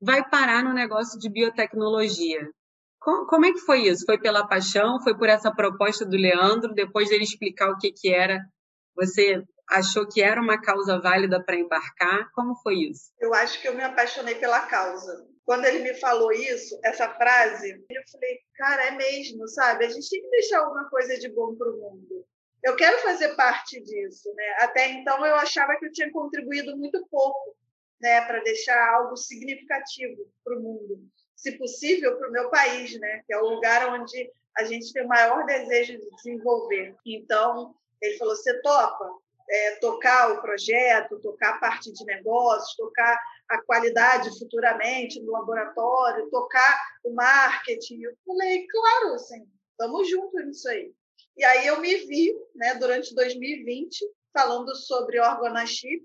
vai 0.00 0.26
parar 0.28 0.64
no 0.64 0.72
negócio 0.72 1.18
de 1.18 1.30
biotecnologia. 1.30 2.48
Como 2.98 3.46
é 3.46 3.52
que 3.52 3.60
foi 3.60 3.88
isso? 3.88 4.04
Foi 4.04 4.18
pela 4.18 4.46
paixão? 4.46 5.00
Foi 5.02 5.16
por 5.16 5.28
essa 5.28 5.50
proposta 5.50 6.04
do 6.04 6.16
Leandro? 6.16 6.74
Depois 6.74 7.08
dele 7.08 7.24
explicar 7.24 7.70
o 7.70 7.78
que, 7.78 7.92
que 7.92 8.12
era, 8.12 8.38
você 8.94 9.42
achou 9.70 10.06
que 10.06 10.20
era 10.20 10.40
uma 10.40 10.60
causa 10.60 11.00
válida 11.00 11.42
para 11.42 11.56
embarcar? 11.56 12.30
Como 12.34 12.54
foi 12.62 12.74
isso? 12.90 13.10
Eu 13.18 13.32
acho 13.32 13.60
que 13.60 13.68
eu 13.68 13.74
me 13.74 13.82
apaixonei 13.82 14.34
pela 14.34 14.66
causa. 14.66 15.26
Quando 15.44 15.64
ele 15.64 15.78
me 15.80 15.94
falou 15.94 16.30
isso, 16.30 16.78
essa 16.84 17.08
frase, 17.14 17.70
eu 17.90 18.02
falei, 18.12 18.38
cara, 18.54 18.86
é 18.88 18.90
mesmo, 18.92 19.48
sabe? 19.48 19.86
A 19.86 19.88
gente 19.88 20.08
tem 20.08 20.20
que 20.20 20.30
deixar 20.30 20.60
alguma 20.60 20.88
coisa 20.90 21.18
de 21.18 21.28
bom 21.32 21.56
para 21.56 21.70
o 21.70 21.76
mundo. 21.76 22.24
Eu 22.62 22.76
quero 22.76 22.98
fazer 22.98 23.34
parte 23.36 23.80
disso, 23.82 24.32
né? 24.34 24.56
Até 24.60 24.90
então 24.92 25.24
eu 25.24 25.34
achava 25.36 25.76
que 25.76 25.86
eu 25.86 25.92
tinha 25.92 26.10
contribuído 26.12 26.76
muito 26.76 27.06
pouco, 27.10 27.56
né, 28.00 28.20
para 28.22 28.42
deixar 28.42 28.94
algo 28.94 29.16
significativo 29.16 30.26
para 30.44 30.56
o 30.58 30.62
mundo 30.62 31.10
se 31.40 31.52
possível, 31.52 32.18
para 32.18 32.28
o 32.28 32.32
meu 32.32 32.50
país, 32.50 32.98
né? 33.00 33.22
que 33.26 33.32
é 33.32 33.38
o 33.38 33.48
lugar 33.48 33.88
onde 33.94 34.30
a 34.58 34.64
gente 34.64 34.92
tem 34.92 35.04
o 35.04 35.08
maior 35.08 35.44
desejo 35.46 35.98
de 35.98 36.10
desenvolver. 36.16 36.94
Então, 37.06 37.74
ele 38.00 38.18
falou: 38.18 38.36
você 38.36 38.60
topa 38.60 39.10
é, 39.48 39.70
tocar 39.76 40.32
o 40.32 40.42
projeto, 40.42 41.18
tocar 41.20 41.54
a 41.54 41.58
parte 41.58 41.90
de 41.92 42.04
negócios, 42.04 42.76
tocar 42.76 43.18
a 43.48 43.62
qualidade 43.62 44.38
futuramente 44.38 45.20
no 45.22 45.32
laboratório, 45.32 46.28
tocar 46.28 46.78
o 47.04 47.14
marketing. 47.14 48.02
Eu 48.02 48.12
falei: 48.26 48.66
claro, 48.66 49.18
sim, 49.18 49.48
estamos 49.70 50.10
juntos 50.10 50.44
nisso 50.44 50.68
aí. 50.68 50.92
E 51.40 51.44
aí 51.44 51.66
eu 51.66 51.80
me 51.80 51.96
vi, 51.96 52.38
né, 52.54 52.74
durante 52.74 53.14
2020, 53.14 53.98
falando 54.30 54.76
sobre 54.76 55.18
organochip. 55.18 56.04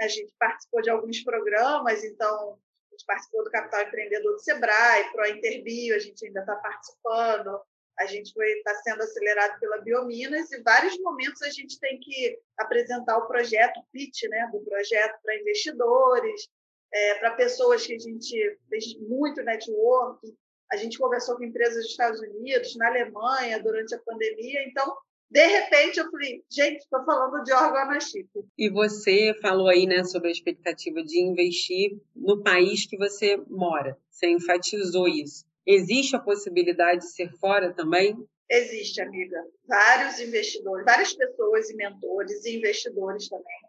A 0.00 0.08
gente 0.08 0.34
participou 0.38 0.82
de 0.82 0.90
alguns 0.90 1.22
programas, 1.22 2.02
então 2.02 2.58
gente 2.96 3.04
participou 3.06 3.44
do 3.44 3.50
Capital 3.50 3.82
Empreendedor 3.82 4.32
do 4.32 4.40
Sebrae, 4.40 5.12
Pro 5.12 5.26
Interbio, 5.26 5.94
a 5.94 5.98
gente 5.98 6.26
ainda 6.26 6.40
está 6.40 6.56
participando, 6.56 7.60
a 7.98 8.06
gente 8.06 8.32
está 8.34 8.74
sendo 8.82 9.02
acelerado 9.02 9.60
pela 9.60 9.82
Biominas 9.82 10.50
e 10.50 10.62
vários 10.62 10.98
momentos 11.00 11.42
a 11.42 11.50
gente 11.50 11.78
tem 11.78 12.00
que 12.00 12.38
apresentar 12.58 13.18
o 13.18 13.26
projeto, 13.26 13.78
o 13.78 13.86
pitch 13.92 14.24
né, 14.24 14.48
do 14.50 14.60
projeto 14.60 15.18
para 15.22 15.38
investidores, 15.38 16.48
é, 16.92 17.14
para 17.16 17.36
pessoas 17.36 17.86
que 17.86 17.94
a 17.94 17.98
gente 17.98 18.58
fez 18.68 18.98
muito 19.00 19.42
network, 19.42 20.34
a 20.70 20.76
gente 20.76 20.98
conversou 20.98 21.36
com 21.36 21.44
empresas 21.44 21.82
dos 21.82 21.90
Estados 21.90 22.20
Unidos, 22.20 22.74
na 22.76 22.88
Alemanha, 22.88 23.62
durante 23.62 23.94
a 23.94 23.98
pandemia, 23.98 24.62
então 24.66 24.96
de 25.28 25.44
repente, 25.44 25.98
eu 25.98 26.08
falei, 26.08 26.44
gente, 26.48 26.78
estou 26.78 27.04
falando 27.04 27.42
de 27.42 27.52
organochip. 27.52 28.28
E 28.56 28.70
você 28.70 29.34
falou 29.42 29.68
aí 29.68 29.84
né, 29.84 30.04
sobre 30.04 30.28
a 30.28 30.30
expectativa 30.30 31.02
de 31.02 31.20
investir 31.20 31.98
no 32.14 32.44
país 32.44 32.86
que 32.86 32.96
você 32.96 33.36
mora. 33.48 33.98
Você 34.08 34.28
enfatizou 34.28 35.08
isso. 35.08 35.44
Existe 35.66 36.14
a 36.14 36.20
possibilidade 36.20 37.00
de 37.00 37.12
ser 37.12 37.32
fora 37.40 37.74
também? 37.74 38.16
Existe, 38.48 39.00
amiga. 39.00 39.44
Vários 39.66 40.20
investidores, 40.20 40.84
várias 40.84 41.12
pessoas 41.12 41.68
e 41.70 41.74
mentores 41.74 42.44
e 42.44 42.56
investidores 42.56 43.28
também 43.28 43.66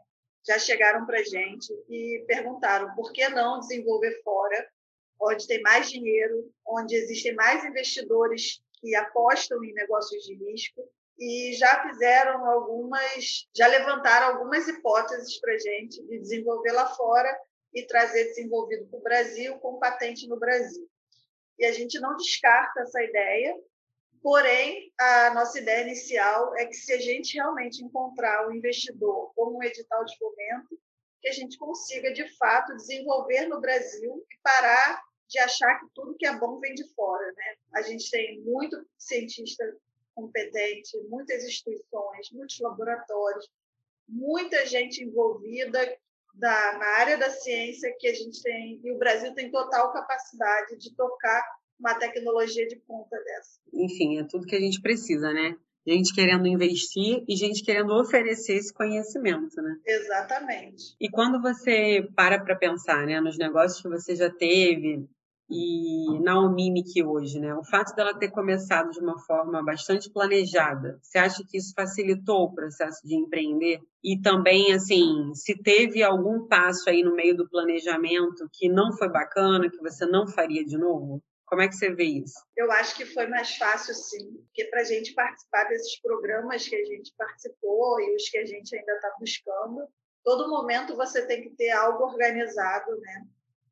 já 0.47 0.57
chegaram 0.57 1.05
para 1.05 1.19
a 1.19 1.23
gente 1.23 1.73
e 1.89 2.23
perguntaram 2.25 2.95
por 2.95 3.11
que 3.11 3.27
não 3.29 3.59
desenvolver 3.59 4.21
fora, 4.23 4.67
onde 5.19 5.47
tem 5.47 5.62
mais 5.62 5.89
dinheiro, 5.89 6.51
onde 6.65 6.95
existem 6.95 7.33
mais 7.33 7.63
investidores 7.65 8.62
que 8.79 8.95
apostam 8.95 9.63
em 9.63 9.74
negócios 9.74 10.24
de 10.24 10.36
risco 10.36 10.88
e 11.19 11.53
já 11.53 11.89
fizeram 11.89 12.45
algumas, 12.45 13.47
já 13.55 13.67
levantaram 13.67 14.36
algumas 14.36 14.67
hipóteses 14.67 15.39
para 15.39 15.57
gente 15.57 16.01
de 16.03 16.19
desenvolver 16.19 16.71
lá 16.71 16.88
fora 16.88 17.36
e 17.74 17.83
trazer 17.86 18.25
desenvolvido 18.25 18.86
para 18.88 19.00
o 19.00 19.03
Brasil 19.03 19.57
com 19.59 19.79
patente 19.79 20.27
no 20.27 20.38
Brasil. 20.38 20.88
E 21.57 21.65
a 21.65 21.71
gente 21.71 22.00
não 22.00 22.15
descarta 22.15 22.81
essa 22.81 23.01
ideia, 23.01 23.55
porém, 24.21 24.91
a 25.00 25.33
nossa 25.33 25.59
ideia 25.59 25.83
inicial 25.83 26.55
é 26.55 26.67
que 26.67 26.75
se 26.75 26.93
a 26.93 27.00
gente 27.00 27.33
realmente 27.33 27.83
encontrar 27.83 28.47
um 28.47 28.53
investidor 28.53 29.31
como 29.36 29.57
um 29.57 29.63
edital 29.63 30.05
de 30.05 30.15
fomento, 30.17 30.79
que 31.21 31.27
a 31.27 31.33
gente 31.33 31.57
consiga, 31.57 32.12
de 32.13 32.27
fato, 32.38 32.75
desenvolver 32.75 33.47
no 33.47 33.59
Brasil 33.59 34.25
e 34.31 34.38
parar 34.41 35.01
de 35.27 35.39
achar 35.39 35.79
que 35.79 35.88
tudo 35.93 36.15
que 36.17 36.25
é 36.25 36.38
bom 36.38 36.59
vem 36.59 36.74
de 36.74 36.88
fora. 36.93 37.25
Né? 37.25 37.55
A 37.74 37.81
gente 37.81 38.09
tem 38.09 38.41
muito 38.41 38.86
cientista 38.97 39.63
competente, 40.15 40.97
muitas 41.09 41.43
instituições, 41.43 42.31
muitos 42.31 42.59
laboratórios, 42.59 43.50
muita 44.07 44.65
gente 44.65 45.03
envolvida 45.03 45.79
da, 46.33 46.77
na 46.77 46.86
área 46.97 47.17
da 47.17 47.29
ciência 47.29 47.95
que 48.00 48.07
a 48.07 48.13
gente 48.13 48.41
tem, 48.41 48.79
e 48.83 48.91
o 48.91 48.97
Brasil 48.97 49.33
tem 49.33 49.51
total 49.51 49.91
capacidade 49.91 50.77
de 50.77 50.95
tocar 50.95 51.43
uma 51.79 51.95
tecnologia 51.95 52.67
de 52.67 52.77
ponta 52.77 53.15
dessa. 53.24 53.59
Enfim, 53.74 54.19
é 54.19 54.24
tudo 54.24 54.45
que 54.45 54.55
a 54.55 54.59
gente 54.59 54.81
precisa, 54.81 55.31
né? 55.31 55.55
Gente 55.88 56.13
querendo 56.13 56.48
investir 56.48 57.24
e 57.27 57.36
gente 57.36 57.63
querendo 57.63 57.94
oferecer 57.94 58.58
esse 58.58 58.74
conhecimento, 58.74 59.56
né? 59.62 59.75
Exatamente. 59.86 60.96
E 61.00 61.10
quando 61.10 61.41
você 61.41 62.06
para 62.13 62.44
para 62.44 62.58
pensar, 62.58 63.06
né, 63.06 63.22
nos 63.22 63.38
negócios 63.38 63.82
que 63.82 63.88
você 63.88 64.13
já 64.13 64.29
teve, 64.29 65.08
e 65.50 66.20
na 66.20 66.39
Omimic 66.39 67.01
hoje, 67.01 67.39
né? 67.39 67.56
O 67.56 67.63
fato 67.63 67.96
dela 67.96 68.13
ter 68.13 68.29
começado 68.29 68.91
de 68.91 69.00
uma 69.00 69.17
forma 69.20 69.63
bastante 69.63 70.12
planejada, 70.12 71.00
você 71.01 71.17
acha 71.17 71.41
que 71.48 71.58
isso 71.58 71.74
facilitou 71.74 72.44
o 72.44 72.53
processo 72.53 73.08
de 73.08 73.15
empreender? 73.15 73.79
E 74.03 74.20
também, 74.20 74.74
assim, 74.74 75.34
se 75.34 75.56
teve 75.56 76.03
algum 76.03 76.48
passo 76.48 76.89
aí 76.89 77.01
no 77.01 77.15
meio 77.15 77.36
do 77.36 77.48
planejamento 77.50 78.50
que 78.51 78.67
não 78.67 78.91
foi 78.91 79.10
bacana, 79.10 79.70
que 79.70 79.77
você 79.77 80.06
não 80.06 80.27
faria 80.27 80.65
de 80.65 80.77
novo? 80.77 81.22
Como 81.47 81.61
é 81.61 81.67
que 81.67 81.75
você 81.75 81.89
vê 81.93 82.03
isso? 82.03 82.35
Eu 82.55 82.71
acho 82.71 82.95
que 82.95 83.05
foi 83.05 83.25
mais 83.27 83.55
fácil, 83.55 83.93
sim, 83.93 84.33
porque 84.45 84.65
para 84.65 84.81
a 84.81 84.83
gente 84.83 85.13
participar 85.13 85.63
desses 85.65 85.99
programas 86.01 86.67
que 86.67 86.75
a 86.75 86.85
gente 86.85 87.13
participou 87.17 87.99
e 88.01 88.15
os 88.15 88.29
que 88.29 88.37
a 88.37 88.45
gente 88.45 88.75
ainda 88.75 88.93
está 88.93 89.15
buscando, 89.19 89.87
todo 90.23 90.49
momento 90.49 90.95
você 90.95 91.25
tem 91.25 91.41
que 91.41 91.51
ter 91.51 91.69
algo 91.71 92.03
organizado, 92.03 92.99
né? 92.99 93.23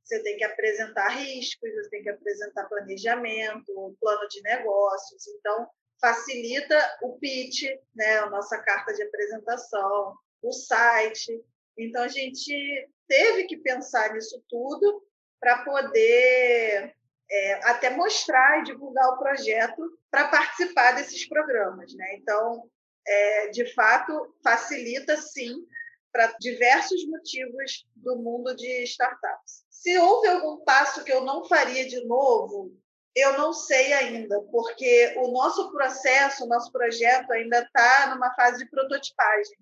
você 0.05 0.21
tem 0.21 0.37
que 0.37 0.43
apresentar 0.43 1.09
riscos, 1.09 1.73
você 1.73 1.89
tem 1.89 2.03
que 2.03 2.09
apresentar 2.09 2.69
planejamento, 2.69 3.97
plano 3.99 4.27
de 4.29 4.41
negócios. 4.43 5.27
Então, 5.27 5.67
facilita 5.99 6.97
o 7.01 7.17
pitch, 7.17 7.63
né, 7.95 8.19
a 8.19 8.29
nossa 8.29 8.57
carta 8.59 8.93
de 8.93 9.01
apresentação, 9.01 10.15
o 10.43 10.51
site. 10.51 11.43
Então, 11.75 12.03
a 12.03 12.07
gente 12.07 12.89
teve 13.07 13.45
que 13.45 13.57
pensar 13.57 14.13
nisso 14.13 14.41
tudo 14.47 15.03
para 15.39 15.63
poder 15.63 16.95
é, 17.29 17.69
até 17.69 17.89
mostrar 17.89 18.59
e 18.59 18.63
divulgar 18.63 19.09
o 19.09 19.17
projeto 19.17 19.81
para 20.11 20.27
participar 20.27 20.93
desses 20.93 21.27
programas. 21.27 21.93
Né? 21.93 22.15
Então, 22.15 22.69
é, 23.07 23.47
de 23.49 23.73
fato, 23.73 24.35
facilita 24.43 25.17
sim 25.17 25.65
para 26.11 26.33
diversos 26.39 27.05
motivos 27.07 27.85
do 27.95 28.15
mundo 28.17 28.55
de 28.55 28.83
startups. 28.83 29.65
Se 29.69 29.97
houve 29.97 30.27
algum 30.27 30.63
passo 30.63 31.03
que 31.03 31.11
eu 31.11 31.21
não 31.21 31.45
faria 31.45 31.87
de 31.87 32.03
novo, 32.05 32.71
eu 33.15 33.37
não 33.37 33.53
sei 33.53 33.93
ainda, 33.93 34.41
porque 34.51 35.13
o 35.17 35.31
nosso 35.31 35.71
processo, 35.71 36.43
o 36.43 36.47
nosso 36.47 36.71
projeto 36.71 37.31
ainda 37.31 37.59
está 37.59 38.13
numa 38.13 38.33
fase 38.33 38.63
de 38.63 38.69
prototipagem. 38.69 39.57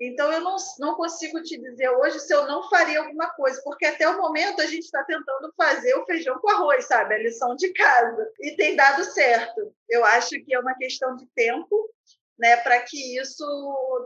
Então, 0.00 0.32
eu 0.32 0.40
não, 0.40 0.56
não 0.78 0.94
consigo 0.94 1.42
te 1.42 1.58
dizer 1.58 1.88
hoje 1.88 2.20
se 2.20 2.32
eu 2.32 2.46
não 2.46 2.68
faria 2.68 3.00
alguma 3.00 3.30
coisa, 3.30 3.60
porque 3.64 3.84
até 3.84 4.08
o 4.08 4.16
momento 4.16 4.60
a 4.60 4.66
gente 4.66 4.84
está 4.84 5.02
tentando 5.02 5.52
fazer 5.56 5.94
o 5.94 6.06
feijão 6.06 6.38
com 6.38 6.50
arroz, 6.50 6.86
sabe? 6.86 7.14
A 7.14 7.18
lição 7.18 7.56
de 7.56 7.72
casa. 7.72 8.32
E 8.38 8.54
tem 8.54 8.76
dado 8.76 9.02
certo. 9.04 9.74
Eu 9.88 10.04
acho 10.04 10.30
que 10.44 10.54
é 10.54 10.60
uma 10.60 10.74
questão 10.76 11.16
de 11.16 11.26
tempo 11.34 11.90
né, 12.38 12.56
para 12.58 12.80
que 12.82 13.18
isso, 13.18 13.44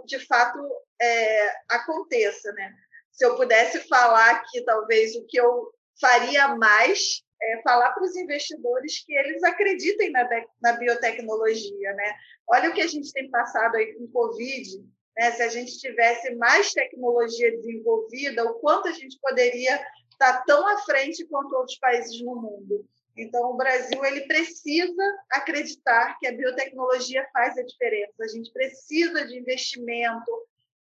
de 0.07 0.19
fato, 0.27 0.59
é, 1.01 1.49
aconteça. 1.69 2.51
Né? 2.53 2.75
Se 3.11 3.27
eu 3.27 3.37
pudesse 3.37 3.81
falar 3.87 4.31
aqui, 4.31 4.65
talvez, 4.65 5.15
o 5.15 5.27
que 5.27 5.39
eu 5.39 5.75
faria 6.01 6.57
mais 6.57 7.23
é 7.43 7.61
falar 7.63 7.93
para 7.93 8.05
os 8.05 8.17
investidores 8.17 9.05
que 9.05 9.15
eles 9.15 9.43
acreditem 9.43 10.11
na, 10.11 10.27
na 10.63 10.73
biotecnologia. 10.73 11.93
Né? 11.93 12.15
Olha 12.49 12.71
o 12.71 12.73
que 12.73 12.81
a 12.81 12.87
gente 12.87 13.13
tem 13.13 13.31
passado 13.31 13.77
aí 13.77 13.95
com 13.95 14.05
o 14.05 14.11
Covid, 14.11 14.83
né? 15.17 15.33
se 15.33 15.43
a 15.43 15.49
gente 15.49 15.79
tivesse 15.79 16.35
mais 16.37 16.73
tecnologia 16.73 17.51
desenvolvida, 17.53 18.45
o 18.45 18.55
quanto 18.55 18.89
a 18.89 18.93
gente 18.93 19.19
poderia 19.21 19.85
estar 20.11 20.45
tão 20.45 20.67
à 20.67 20.79
frente 20.79 21.27
quanto 21.27 21.55
outros 21.55 21.79
países 21.79 22.21
no 22.23 22.37
mundo. 22.37 22.87
Então, 23.17 23.51
o 23.51 23.57
Brasil 23.57 24.03
ele 24.05 24.23
precisa 24.23 25.03
acreditar 25.31 26.19
que 26.19 26.27
a 26.27 26.33
biotecnologia 26.33 27.29
faz 27.33 27.57
a 27.59 27.63
diferença. 27.63 28.15
A 28.21 28.29
gente 28.29 28.51
precisa 28.53 29.27
de 29.27 29.39
investimento, 29.39 30.31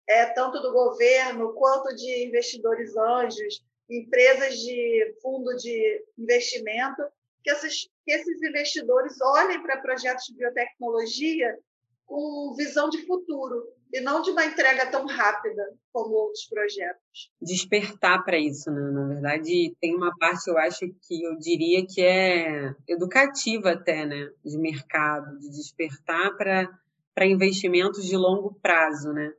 é, 0.08 0.26
tanto 0.26 0.60
do 0.60 0.72
governo 0.72 1.52
quanto 1.54 1.94
de 1.96 2.26
investidores 2.26 2.96
anjos, 2.96 3.64
empresas 3.88 4.56
de 4.58 5.16
fundo 5.20 5.56
de 5.56 6.04
investimento, 6.16 7.02
que, 7.42 7.52
que 7.52 8.12
esses 8.12 8.42
investidores 8.42 9.20
olhem 9.20 9.60
para 9.62 9.80
projetos 9.80 10.26
de 10.26 10.37
biotecnologia 10.37 11.58
com 12.06 12.54
visão 12.56 12.88
de 12.88 13.04
futuro 13.06 13.66
e 13.92 14.00
não 14.00 14.23
de 14.23 14.30
uma 14.30 14.44
entrega 14.44 14.87
tão 14.90 15.06
rápida 15.06 15.62
como 15.92 16.14
outros 16.14 16.47
projetos. 16.47 17.30
Despertar 17.40 18.25
para 18.25 18.38
isso, 18.38 18.70
né? 18.70 18.90
Na 18.90 19.06
verdade, 19.06 19.75
tem 19.80 19.94
uma 19.97 20.16
parte, 20.16 20.49
eu 20.49 20.59
acho 20.59 20.87
que 21.02 21.23
eu 21.23 21.37
diria 21.37 21.85
que 21.87 22.00
é 22.00 22.75
educativa 22.88 23.73
até, 23.73 24.06
né? 24.06 24.30
De 24.44 24.56
mercado, 24.59 25.38
de 25.38 25.50
despertar 25.50 26.37
para 26.37 27.26
investimentos 27.26 28.04
de 28.06 28.16
longo 28.16 28.54
prazo, 28.62 29.12
né? 29.12 29.32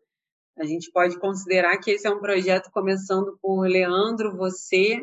A 0.57 0.65
gente 0.65 0.91
pode 0.91 1.17
considerar 1.17 1.77
que 1.77 1.91
esse 1.91 2.05
é 2.05 2.11
um 2.11 2.19
projeto 2.19 2.69
começando 2.71 3.37
por 3.41 3.61
Leandro, 3.61 4.35
você, 4.35 5.01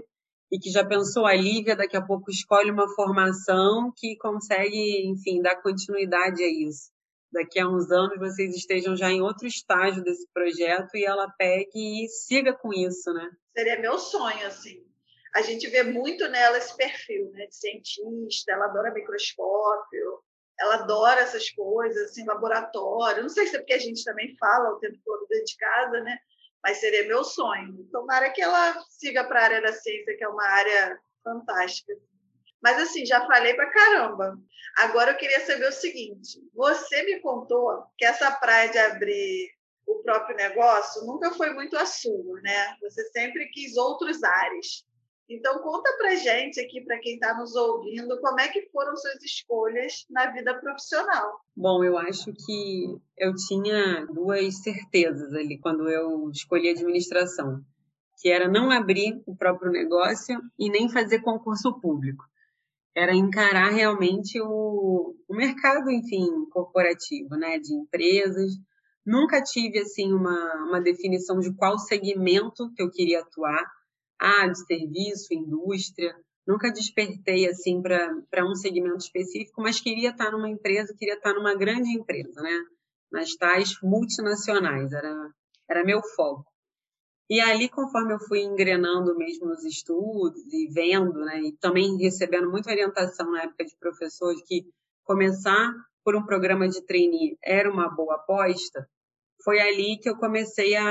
e 0.52 0.58
que 0.58 0.70
já 0.70 0.84
pensou 0.84 1.26
a 1.26 1.34
Lívia, 1.34 1.74
daqui 1.74 1.96
a 1.96 2.04
pouco 2.04 2.30
escolhe 2.30 2.70
uma 2.70 2.88
formação 2.94 3.90
que 3.96 4.16
consegue, 4.18 5.06
enfim, 5.06 5.40
dar 5.40 5.56
continuidade 5.56 6.42
a 6.42 6.48
isso 6.48 6.90
daqui 7.32 7.60
a 7.60 7.68
uns 7.68 7.90
anos 7.90 8.18
vocês 8.18 8.54
estejam 8.54 8.96
já 8.96 9.10
em 9.10 9.20
outro 9.20 9.46
estágio 9.46 10.02
desse 10.02 10.26
projeto 10.32 10.96
e 10.96 11.04
ela 11.04 11.28
pegue 11.38 12.04
e 12.04 12.08
siga 12.08 12.52
com 12.52 12.72
isso, 12.72 13.12
né? 13.12 13.30
Seria 13.56 13.78
meu 13.78 13.98
sonho, 13.98 14.46
assim. 14.46 14.86
A 15.34 15.42
gente 15.42 15.68
vê 15.68 15.82
muito 15.82 16.26
nela 16.28 16.56
esse 16.56 16.74
perfil, 16.76 17.30
né, 17.32 17.46
de 17.46 17.54
cientista, 17.54 18.52
ela 18.52 18.64
adora 18.64 18.92
microscópio, 18.92 20.22
ela 20.58 20.76
adora 20.76 21.20
essas 21.20 21.50
coisas, 21.50 22.10
assim, 22.10 22.24
laboratório. 22.24 23.22
Não 23.22 23.28
sei 23.28 23.46
se 23.46 23.56
é 23.56 23.58
porque 23.58 23.74
a 23.74 23.78
gente 23.78 24.02
também 24.04 24.36
fala 24.36 24.70
o 24.70 24.78
tempo 24.78 24.98
todo 25.04 25.26
dentro 25.28 25.44
de 25.44 25.56
casa, 25.56 26.00
né? 26.00 26.18
Mas 26.62 26.78
seria 26.78 27.06
meu 27.06 27.22
sonho. 27.22 27.86
Tomara 27.92 28.30
que 28.30 28.42
ela 28.42 28.74
siga 28.88 29.22
para 29.24 29.40
a 29.40 29.44
área 29.44 29.62
da 29.62 29.72
ciência, 29.72 30.16
que 30.16 30.24
é 30.24 30.28
uma 30.28 30.44
área 30.44 30.98
fantástica. 31.22 31.92
Mas 32.62 32.78
assim, 32.78 33.06
já 33.06 33.24
falei 33.26 33.54
para 33.54 33.70
caramba. 33.70 34.36
Agora 34.78 35.12
eu 35.12 35.16
queria 35.16 35.40
saber 35.40 35.68
o 35.68 35.72
seguinte: 35.72 36.40
você 36.54 37.02
me 37.04 37.20
contou 37.20 37.84
que 37.96 38.04
essa 38.04 38.30
praia 38.32 38.70
de 38.70 38.78
abrir 38.78 39.50
o 39.86 40.02
próprio 40.02 40.36
negócio 40.36 41.06
nunca 41.06 41.30
foi 41.32 41.52
muito 41.54 41.76
a 41.76 41.86
sua, 41.86 42.40
né? 42.42 42.76
Você 42.82 43.02
sempre 43.10 43.48
quis 43.48 43.76
outros 43.76 44.22
ares. 44.22 44.86
Então 45.30 45.58
conta 45.62 45.94
para 45.98 46.14
gente 46.14 46.58
aqui, 46.58 46.80
para 46.82 46.98
quem 47.00 47.14
está 47.14 47.34
nos 47.36 47.54
ouvindo, 47.54 48.18
como 48.20 48.40
é 48.40 48.48
que 48.48 48.66
foram 48.70 48.96
suas 48.96 49.22
escolhas 49.22 50.06
na 50.08 50.30
vida 50.30 50.58
profissional. 50.58 51.40
Bom, 51.54 51.84
eu 51.84 51.98
acho 51.98 52.32
que 52.32 52.96
eu 53.16 53.34
tinha 53.34 54.06
duas 54.06 54.62
certezas 54.62 55.34
ali 55.34 55.58
quando 55.58 55.88
eu 55.88 56.30
escolhi 56.30 56.70
administração, 56.70 57.60
que 58.20 58.30
era 58.30 58.48
não 58.48 58.70
abrir 58.70 59.22
o 59.26 59.36
próprio 59.36 59.70
negócio 59.70 60.40
e 60.58 60.70
nem 60.70 60.88
fazer 60.88 61.20
concurso 61.20 61.78
público 61.78 62.24
era 62.98 63.14
encarar 63.14 63.70
realmente 63.70 64.40
o, 64.40 65.14
o 65.28 65.34
mercado, 65.34 65.88
enfim, 65.88 66.44
corporativo, 66.50 67.36
né, 67.36 67.56
de 67.58 67.72
empresas. 67.72 68.50
Nunca 69.06 69.40
tive 69.40 69.78
assim 69.78 70.12
uma, 70.12 70.64
uma 70.64 70.80
definição 70.80 71.38
de 71.38 71.54
qual 71.54 71.78
segmento 71.78 72.72
que 72.74 72.82
eu 72.82 72.90
queria 72.90 73.20
atuar, 73.20 73.64
ah, 74.20 74.48
de 74.48 74.66
serviço, 74.66 75.32
indústria. 75.32 76.12
Nunca 76.44 76.72
despertei 76.72 77.48
assim 77.48 77.80
para 77.80 78.44
um 78.44 78.56
segmento 78.56 78.98
específico, 78.98 79.62
mas 79.62 79.80
queria 79.80 80.10
estar 80.10 80.32
numa 80.32 80.48
empresa, 80.48 80.94
queria 80.98 81.14
estar 81.14 81.34
numa 81.34 81.54
grande 81.54 81.90
empresa, 81.90 82.42
né? 82.42 82.64
Nas 83.12 83.34
tais 83.36 83.78
multinacionais, 83.80 84.92
era, 84.92 85.30
era 85.70 85.84
meu 85.84 86.02
foco. 86.02 86.44
E 87.30 87.40
ali, 87.40 87.68
conforme 87.68 88.14
eu 88.14 88.18
fui 88.18 88.40
engrenando 88.40 89.16
mesmo 89.16 89.46
nos 89.46 89.62
estudos 89.64 90.40
e 90.52 90.66
vendo, 90.68 91.20
né, 91.20 91.42
e 91.42 91.52
também 91.52 91.98
recebendo 91.98 92.50
muita 92.50 92.70
orientação 92.70 93.30
na 93.30 93.42
época 93.42 93.66
de 93.66 93.76
professor 93.76 94.34
de 94.34 94.42
que 94.44 94.66
começar 95.04 95.70
por 96.02 96.16
um 96.16 96.24
programa 96.24 96.66
de 96.68 96.80
trainee 96.86 97.36
era 97.44 97.70
uma 97.70 97.88
boa 97.94 98.14
aposta, 98.14 98.88
foi 99.44 99.60
ali 99.60 99.98
que 99.98 100.08
eu 100.08 100.16
comecei 100.16 100.74
a, 100.74 100.84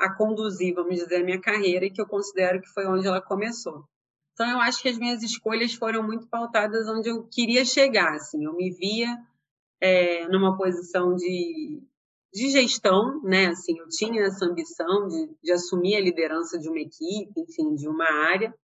a 0.00 0.14
conduzir, 0.16 0.74
vamos 0.74 0.96
dizer, 0.96 1.16
a 1.16 1.24
minha 1.24 1.40
carreira 1.40 1.84
e 1.84 1.90
que 1.90 2.00
eu 2.00 2.06
considero 2.06 2.60
que 2.60 2.68
foi 2.68 2.86
onde 2.86 3.06
ela 3.06 3.20
começou. 3.20 3.84
Então, 4.32 4.48
eu 4.50 4.58
acho 4.60 4.82
que 4.82 4.88
as 4.88 4.98
minhas 4.98 5.22
escolhas 5.22 5.74
foram 5.74 6.02
muito 6.02 6.26
pautadas 6.26 6.88
onde 6.88 7.08
eu 7.10 7.26
queria 7.30 7.64
chegar, 7.64 8.14
assim, 8.14 8.44
eu 8.44 8.54
me 8.54 8.70
via 8.70 9.16
é, 9.80 10.26
numa 10.28 10.56
posição 10.56 11.14
de 11.14 11.82
de 12.32 12.50
gestão, 12.50 13.20
né? 13.22 13.48
Assim, 13.48 13.78
eu 13.78 13.88
tinha 13.88 14.22
essa 14.22 14.46
ambição 14.46 15.06
de, 15.06 15.30
de 15.42 15.52
assumir 15.52 15.96
a 15.96 16.00
liderança 16.00 16.58
de 16.58 16.68
uma 16.68 16.80
equipe, 16.80 17.32
enfim, 17.36 17.74
de 17.74 17.88
uma 17.88 18.10
área. 18.30 18.54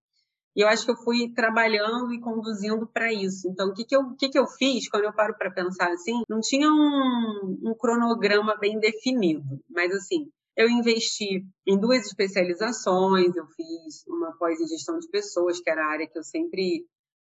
E 0.57 0.62
eu 0.62 0.69
acho 0.69 0.85
que 0.85 0.90
eu 0.90 0.97
fui 0.97 1.33
trabalhando 1.35 2.12
e 2.12 2.21
conduzindo 2.21 2.87
para 2.87 3.12
isso. 3.12 3.49
Então, 3.49 3.69
o 3.69 3.75
que, 3.75 3.85
que, 3.85 3.95
eu, 3.95 4.14
que, 4.16 4.29
que 4.29 4.38
eu 4.38 4.47
fiz 4.47 4.88
quando 4.88 5.05
eu 5.05 5.12
paro 5.12 5.37
para 5.37 5.53
pensar 5.53 5.90
assim? 5.92 6.23
Não 6.29 6.40
tinha 6.40 6.69
um, 6.69 7.59
um 7.62 7.75
cronograma 7.79 8.57
bem 8.59 8.79
definido, 8.81 9.45
mas 9.71 9.95
assim, 9.95 10.29
eu 10.57 10.69
investi 10.69 11.45
em 11.64 11.79
duas 11.79 12.05
especializações, 12.05 13.37
eu 13.37 13.47
fiz 13.55 14.05
uma 14.09 14.37
pós 14.37 14.61
em 14.61 14.66
gestão 14.66 14.99
de 14.99 15.09
pessoas, 15.09 15.61
que 15.61 15.71
era 15.71 15.85
a 15.85 15.90
área 15.92 16.09
que 16.09 16.19
eu 16.19 16.25
sempre 16.25 16.85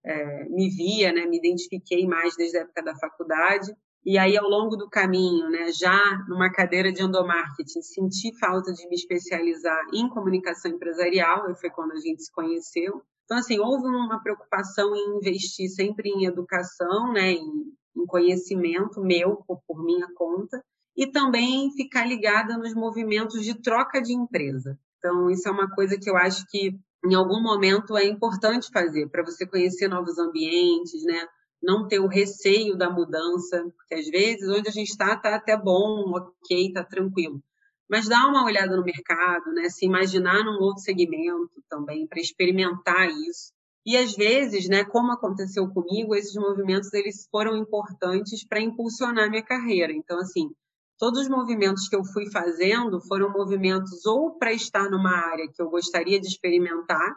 é, 0.05 0.49
me 0.49 0.71
via, 0.71 1.13
né, 1.13 1.27
me 1.27 1.39
identifiquei 1.39 2.07
mais 2.07 2.37
desde 2.37 2.59
a 2.59 2.61
época 2.61 2.85
da 2.85 2.95
faculdade. 2.95 3.75
E 4.07 4.17
aí, 4.19 4.39
ao 4.39 4.49
longo 4.49 4.77
do 4.77 4.89
caminho, 4.89 5.51
né, 5.51 5.73
já 5.73 6.25
numa 6.29 6.49
cadeira 6.49 6.93
de 6.93 7.03
endomarketing, 7.03 7.83
senti 7.83 8.39
falta 8.39 8.73
de 8.73 8.89
me 8.89 8.95
especializar 8.95 9.85
em 9.93 10.09
comunicação 10.09 10.71
empresarial, 10.71 11.51
e 11.51 11.57
foi 11.57 11.71
quando 11.71 11.91
a 11.91 11.99
gente 11.99 12.23
se 12.23 12.31
conheceu. 12.31 13.03
Então, 13.25 13.37
assim, 13.37 13.59
houve 13.59 13.85
uma 13.85 14.23
preocupação 14.23 14.95
em 14.95 15.17
investir 15.17 15.69
sempre 15.71 16.09
em 16.09 16.25
educação, 16.25 17.13
né, 17.13 17.33
em, 17.33 17.65
em 17.97 18.07
conhecimento 18.07 19.01
meu, 19.01 19.43
por, 19.45 19.61
por 19.67 19.85
minha 19.85 20.07
conta, 20.15 20.63
e 20.97 21.11
também 21.11 21.73
ficar 21.73 22.07
ligada 22.07 22.57
nos 22.57 22.75
movimentos 22.75 23.45
de 23.45 23.61
troca 23.61 24.01
de 24.01 24.15
empresa. 24.15 24.79
Então, 24.99 25.29
isso 25.29 25.49
é 25.49 25.51
uma 25.51 25.69
coisa 25.75 25.99
que 25.99 26.09
eu 26.09 26.17
acho 26.17 26.47
que 26.49 26.79
em 27.05 27.15
algum 27.15 27.43
momento 27.43 27.97
é 27.97 28.05
importante 28.05 28.71
fazer 28.73 29.09
para 29.09 29.25
você 29.25 29.45
conhecer 29.45 29.89
novos 29.89 30.17
ambientes, 30.17 31.03
né? 31.05 31.27
Não 31.63 31.87
ter 31.89 31.99
o 32.01 32.07
receio 32.07 32.77
da 32.77 32.91
mudança, 32.91 33.63
porque 33.77 33.95
às 33.95 34.07
vezes 34.07 34.49
onde 34.49 34.69
a 34.69 34.73
gente 34.73 34.91
está 34.91 35.15
está 35.15 35.35
até 35.35 35.57
bom, 35.57 36.13
ok, 36.15 36.69
está 36.69 36.85
tranquilo. 36.85 37.43
Mas 37.89 38.09
dá 38.09 38.27
uma 38.27 38.45
olhada 38.45 38.77
no 38.77 38.85
mercado, 38.85 39.53
né? 39.53 39.69
se 39.69 39.87
imaginar 39.87 40.45
num 40.45 40.61
outro 40.61 40.83
segmento 40.83 41.63
também, 41.69 42.07
para 42.07 42.21
experimentar 42.21 43.09
isso. 43.09 43.53
E 43.87 43.97
às 43.97 44.17
vezes, 44.17 44.69
né, 44.69 44.85
como 44.85 45.13
aconteceu 45.13 45.69
comigo, 45.69 46.13
esses 46.17 46.35
movimentos 46.35 46.93
eles 46.93 47.29
foram 47.31 47.57
importantes 47.57 48.45
para 48.45 48.61
impulsionar 48.61 49.31
minha 49.31 49.45
carreira. 49.45 49.93
Então, 49.93 50.19
assim, 50.19 50.51
todos 50.99 51.21
os 51.21 51.29
movimentos 51.29 51.89
que 51.89 51.95
eu 51.95 52.05
fui 52.05 52.29
fazendo 52.29 53.01
foram 53.07 53.31
movimentos 53.31 54.05
ou 54.05 54.37
para 54.37 54.53
estar 54.53 54.91
numa 54.91 55.13
área 55.13 55.47
que 55.55 55.63
eu 55.63 55.71
gostaria 55.71 56.21
de 56.21 56.27
experimentar, 56.27 57.17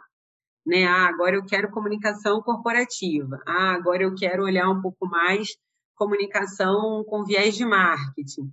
né? 0.66 0.84
Ah, 0.84 1.08
agora 1.08 1.36
eu 1.36 1.44
quero 1.44 1.70
comunicação 1.70 2.42
corporativa. 2.42 3.40
Ah, 3.46 3.72
agora 3.74 4.02
eu 4.02 4.14
quero 4.14 4.44
olhar 4.44 4.68
um 4.68 4.80
pouco 4.80 5.06
mais 5.06 5.48
comunicação 5.94 7.04
com 7.04 7.24
viés 7.24 7.54
de 7.54 7.64
marketing. 7.64 8.52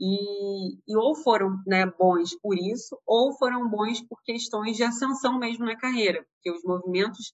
E, 0.00 0.74
e 0.86 0.96
ou 0.96 1.14
foram 1.14 1.60
né, 1.66 1.84
bons 1.86 2.38
por 2.40 2.56
isso, 2.56 2.96
ou 3.04 3.36
foram 3.36 3.68
bons 3.68 4.00
por 4.06 4.22
questões 4.22 4.76
de 4.76 4.84
ascensão 4.84 5.38
mesmo 5.38 5.64
na 5.64 5.76
carreira, 5.76 6.24
porque 6.34 6.56
os 6.56 6.62
movimentos 6.62 7.32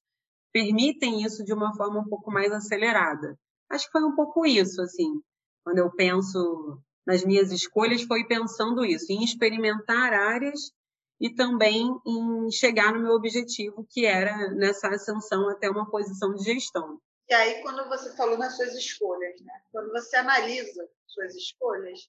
permitem 0.52 1.22
isso 1.22 1.44
de 1.44 1.52
uma 1.52 1.74
forma 1.74 2.00
um 2.00 2.08
pouco 2.08 2.30
mais 2.30 2.52
acelerada. 2.52 3.36
Acho 3.70 3.86
que 3.86 3.92
foi 3.92 4.04
um 4.04 4.14
pouco 4.14 4.46
isso, 4.46 4.80
assim, 4.80 5.20
quando 5.62 5.78
eu 5.78 5.90
penso 5.90 6.78
nas 7.06 7.24
minhas 7.24 7.52
escolhas, 7.52 8.02
foi 8.02 8.24
pensando 8.26 8.84
isso, 8.84 9.12
em 9.12 9.22
experimentar 9.22 10.12
áreas 10.12 10.72
e 11.20 11.34
também 11.34 11.88
em 12.06 12.50
chegar 12.50 12.92
no 12.92 13.02
meu 13.02 13.12
objetivo, 13.12 13.86
que 13.88 14.04
era 14.04 14.50
nessa 14.50 14.88
ascensão 14.88 15.48
até 15.48 15.70
uma 15.70 15.88
posição 15.90 16.34
de 16.34 16.44
gestão. 16.44 16.98
E 17.28 17.34
aí, 17.34 17.62
quando 17.62 17.88
você 17.88 18.14
falou 18.16 18.36
nas 18.36 18.56
suas 18.56 18.74
escolhas, 18.74 19.40
né? 19.40 19.52
quando 19.72 19.90
você 19.90 20.16
analisa 20.16 20.86
suas 21.06 21.34
escolhas, 21.34 22.08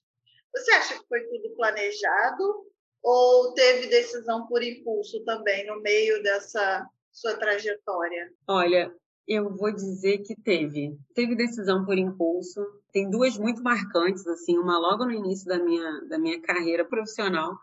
você 0.54 0.70
acha 0.72 0.98
que 0.98 1.08
foi 1.08 1.20
tudo 1.24 1.54
planejado 1.56 2.66
ou 3.02 3.54
teve 3.54 3.86
decisão 3.86 4.46
por 4.46 4.62
impulso 4.62 5.24
também 5.24 5.66
no 5.66 5.80
meio 5.80 6.22
dessa 6.22 6.86
sua 7.12 7.34
trajetória? 7.36 8.32
Olha, 8.48 8.92
eu 9.26 9.54
vou 9.54 9.72
dizer 9.72 10.18
que 10.18 10.34
teve. 10.34 10.96
Teve 11.14 11.34
decisão 11.34 11.84
por 11.84 11.96
impulso. 11.96 12.60
Tem 12.92 13.08
duas 13.08 13.38
muito 13.38 13.62
marcantes, 13.62 14.26
assim, 14.26 14.58
uma 14.58 14.78
logo 14.78 15.04
no 15.04 15.12
início 15.12 15.46
da 15.46 15.58
minha, 15.58 16.00
da 16.08 16.18
minha 16.18 16.40
carreira 16.40 16.84
profissional, 16.84 17.56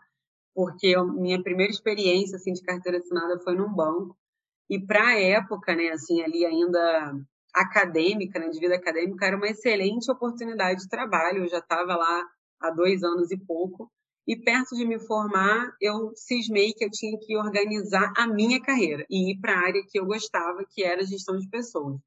porque 0.54 0.88
eu, 0.88 1.06
minha 1.06 1.42
primeira 1.42 1.72
experiência 1.72 2.36
assim 2.36 2.52
de 2.52 2.62
carteira 2.62 2.98
assinada 2.98 3.38
foi 3.40 3.54
num 3.54 3.72
banco 3.72 4.16
e 4.68 4.78
para 4.80 5.08
a 5.08 5.20
época, 5.20 5.74
né, 5.74 5.90
assim 5.90 6.22
ali 6.22 6.44
ainda 6.44 7.14
acadêmica, 7.54 8.38
né, 8.38 8.48
de 8.48 8.58
vida 8.58 8.74
acadêmica, 8.74 9.26
era 9.26 9.36
uma 9.36 9.46
excelente 9.46 10.10
oportunidade 10.10 10.82
de 10.82 10.88
trabalho. 10.88 11.44
Eu 11.44 11.48
já 11.48 11.58
estava 11.58 11.94
lá 11.96 12.24
há 12.60 12.70
dois 12.70 13.02
anos 13.02 13.30
e 13.30 13.38
pouco 13.38 13.90
e 14.26 14.36
perto 14.36 14.74
de 14.74 14.86
me 14.86 14.98
formar, 14.98 15.76
eu 15.80 16.12
cismei 16.14 16.72
que 16.72 16.84
eu 16.84 16.90
tinha 16.90 17.18
que 17.18 17.36
organizar 17.36 18.10
a 18.16 18.26
minha 18.26 18.60
carreira 18.60 19.04
e 19.10 19.32
ir 19.32 19.38
para 19.38 19.52
a 19.52 19.66
área 19.66 19.84
que 19.86 19.98
eu 20.00 20.06
gostava, 20.06 20.64
que 20.70 20.82
era 20.82 21.04
gestão 21.04 21.36
de 21.36 21.48
pessoas. 21.48 22.00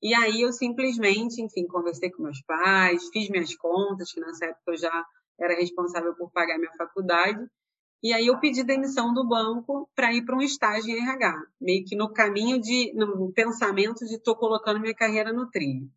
E 0.00 0.14
aí 0.14 0.42
eu 0.42 0.52
simplesmente, 0.52 1.42
enfim, 1.42 1.66
conversei 1.66 2.10
com 2.10 2.22
meus 2.22 2.40
pais, 2.42 3.08
fiz 3.12 3.28
minhas 3.28 3.54
contas, 3.56 4.12
que 4.12 4.20
nessa 4.20 4.46
época 4.46 4.72
eu 4.72 4.76
já 4.76 5.04
era 5.40 5.54
responsável 5.54 6.14
por 6.14 6.30
pagar 6.30 6.56
minha 6.56 6.72
faculdade. 6.74 7.44
E 8.02 8.14
aí 8.14 8.26
eu 8.26 8.40
pedi 8.40 8.64
demissão 8.64 9.12
do 9.12 9.26
banco 9.26 9.88
para 9.94 10.12
ir 10.12 10.24
para 10.24 10.36
um 10.36 10.40
estágio 10.40 10.90
em 10.90 11.02
RH, 11.02 11.34
meio 11.60 11.84
que 11.84 11.94
no 11.94 12.10
caminho 12.12 12.58
de, 12.58 12.92
no 12.94 13.30
pensamento 13.32 14.06
de 14.06 14.14
estou 14.14 14.34
colocando 14.34 14.80
minha 14.80 14.94
carreira 14.94 15.32
no 15.32 15.50
trilho. 15.50 15.90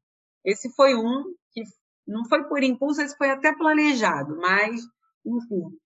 Esse 0.43 0.69
foi 0.75 0.95
um 0.95 1.33
que 1.51 1.63
não 2.05 2.25
foi 2.25 2.43
por 2.43 2.61
impulso, 2.61 3.01
esse 3.01 3.15
foi 3.15 3.29
até 3.29 3.55
planejado, 3.55 4.35
mas, 4.35 4.81
enfim, 5.25 5.77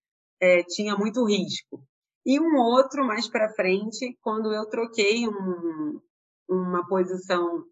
é, 0.42 0.64
tinha 0.64 0.96
muito 0.96 1.24
risco. 1.24 1.84
E 2.26 2.40
um 2.40 2.56
outro 2.58 3.06
mais 3.06 3.30
para 3.30 3.54
frente, 3.54 4.18
quando 4.22 4.52
eu 4.52 4.66
troquei 4.66 5.28
um, 5.28 6.02
uma 6.50 6.86
posição 6.88 7.64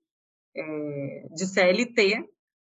é, 0.56 1.28
de 1.34 1.48
CLT 1.48 2.30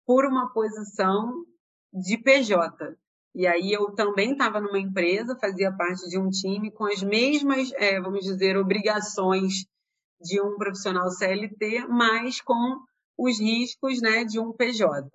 por 0.05 0.25
uma 0.25 0.51
posição 0.51 1.45
de 1.93 2.17
PJ. 2.17 2.97
E 3.39 3.47
aí 3.47 3.71
eu 3.71 3.89
também 3.93 4.34
estava 4.34 4.60
numa 4.60 4.78
empresa, 4.78 5.38
fazia 5.39 5.71
parte 5.71 6.10
de 6.10 6.19
um 6.19 6.30
time 6.30 6.69
com 6.71 6.84
as 6.84 7.02
mesmas, 7.02 7.71
é, 7.75 7.97
vamos 7.97 8.25
dizer, 8.25 8.58
obrigações 8.58 9.65
de 10.19 10.41
um 10.41 10.58
profissional 10.58 11.10
CLT, 11.10 11.88
mas 11.88 12.41
com 12.41 12.75
os 13.17 13.39
riscos 13.39 14.02
né, 14.02 14.25
de 14.25 14.41
um 14.41 14.52
PJ. 14.52 15.10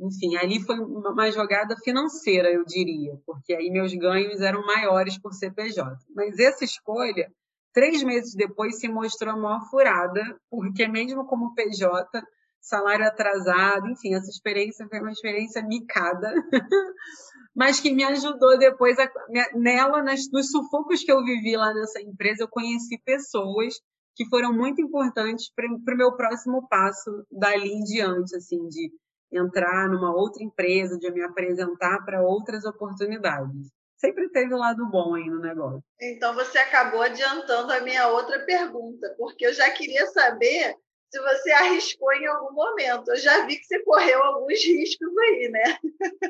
Enfim, 0.00 0.36
ali 0.36 0.62
foi 0.62 0.78
uma 0.78 1.28
jogada 1.32 1.74
financeira, 1.82 2.52
eu 2.52 2.64
diria, 2.64 3.18
porque 3.26 3.52
aí 3.52 3.68
meus 3.68 3.92
ganhos 3.94 4.40
eram 4.40 4.64
maiores 4.64 5.18
por 5.18 5.32
ser 5.34 5.52
PJ. 5.52 5.90
Mas 6.14 6.38
essa 6.38 6.64
escolha, 6.64 7.28
três 7.72 8.00
meses 8.04 8.36
depois, 8.36 8.78
se 8.78 8.86
mostrou 8.86 9.34
a 9.34 9.36
maior 9.36 9.68
furada, 9.68 10.22
porque 10.48 10.86
mesmo 10.86 11.26
como 11.26 11.52
PJ, 11.52 12.22
salário 12.60 13.06
atrasado, 13.06 13.88
enfim, 13.88 14.14
essa 14.14 14.30
experiência 14.30 14.86
foi 14.88 15.00
uma 15.00 15.10
experiência 15.10 15.62
micada, 15.62 16.32
mas 17.56 17.80
que 17.80 17.90
me 17.90 18.04
ajudou 18.04 18.58
depois, 18.58 18.98
a, 18.98 19.10
nela, 19.54 20.02
nas, 20.02 20.30
nos 20.30 20.50
sufocos 20.50 21.02
que 21.02 21.10
eu 21.10 21.24
vivi 21.24 21.56
lá 21.56 21.72
nessa 21.72 22.02
empresa, 22.02 22.42
eu 22.42 22.48
conheci 22.48 23.00
pessoas 23.02 23.80
que 24.14 24.28
foram 24.28 24.52
muito 24.52 24.82
importantes 24.82 25.50
para 25.54 25.94
o 25.94 25.96
meu 25.96 26.14
próximo 26.16 26.68
passo 26.68 27.26
dali 27.32 27.72
em 27.72 27.82
diante, 27.82 28.36
assim, 28.36 28.68
de 28.68 28.92
entrar 29.32 29.88
numa 29.88 30.14
outra 30.14 30.44
empresa, 30.44 30.98
de 30.98 31.10
me 31.10 31.22
apresentar 31.22 32.04
para 32.04 32.22
outras 32.22 32.64
oportunidades. 32.66 33.68
Sempre 33.96 34.28
teve 34.28 34.52
o 34.52 34.56
um 34.56 34.60
lado 34.60 34.86
bom 34.90 35.14
aí 35.14 35.24
no 35.24 35.40
negócio. 35.40 35.82
Então 35.98 36.34
você 36.34 36.58
acabou 36.58 37.00
adiantando 37.00 37.72
a 37.72 37.80
minha 37.80 38.08
outra 38.08 38.38
pergunta, 38.44 39.14
porque 39.16 39.46
eu 39.46 39.54
já 39.54 39.70
queria 39.70 40.06
saber 40.08 40.74
se 41.16 41.22
você 41.22 41.50
arriscou 41.50 42.12
em 42.12 42.26
algum 42.26 42.52
momento. 42.52 43.10
Eu 43.10 43.16
já 43.16 43.46
vi 43.46 43.56
que 43.56 43.64
você 43.64 43.82
correu 43.82 44.22
alguns 44.22 44.62
riscos 44.64 45.08
aí, 45.18 45.48
né? 45.48 45.78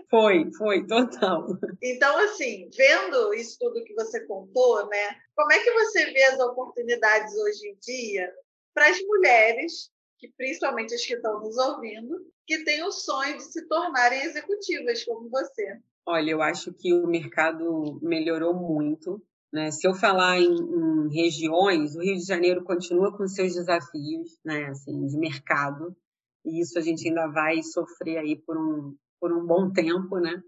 Foi, 0.08 0.50
foi, 0.52 0.86
total. 0.86 1.46
Então, 1.82 2.16
assim, 2.18 2.70
vendo 2.76 3.34
isso 3.34 3.58
tudo 3.58 3.82
que 3.84 3.94
você 3.94 4.24
contou, 4.26 4.88
né? 4.88 5.16
Como 5.34 5.52
é 5.52 5.58
que 5.58 5.72
você 5.72 6.12
vê 6.12 6.22
as 6.24 6.38
oportunidades 6.38 7.34
hoje 7.36 7.68
em 7.68 7.76
dia 7.80 8.32
para 8.72 8.88
as 8.88 9.00
mulheres, 9.02 9.90
que 10.18 10.28
principalmente 10.36 10.94
as 10.94 11.04
que 11.04 11.14
estão 11.14 11.40
nos 11.40 11.56
ouvindo, 11.56 12.24
que 12.46 12.64
têm 12.64 12.84
o 12.84 12.92
sonho 12.92 13.36
de 13.36 13.42
se 13.42 13.66
tornarem 13.66 14.22
executivas 14.22 15.04
como 15.04 15.28
você? 15.28 15.78
Olha, 16.06 16.30
eu 16.30 16.40
acho 16.40 16.72
que 16.72 16.92
o 16.92 17.06
mercado 17.06 17.98
melhorou 18.00 18.54
muito 18.54 19.20
né? 19.56 19.70
Se 19.70 19.88
eu 19.88 19.94
falar 19.94 20.38
em, 20.38 20.54
em, 20.54 21.08
regiões, 21.08 21.96
o 21.96 22.02
Rio 22.02 22.16
de 22.16 22.26
Janeiro 22.26 22.62
continua 22.62 23.16
com 23.16 23.26
seus 23.26 23.54
desafios 23.54 24.38
né? 24.44 24.66
assim, 24.66 25.06
de 25.06 25.16
mercado, 25.16 25.96
e 26.44 26.60
isso 26.60 26.78
a 26.78 26.82
gente 26.82 27.08
ainda 27.08 27.26
vai 27.28 27.62
sofrer 27.62 28.18
aí 28.18 28.36
por 28.36 28.58
um, 28.58 28.94
por 29.18 29.32
um 29.32 29.46
bom 29.46 29.72
tempo, 29.72 30.18
né? 30.18 30.42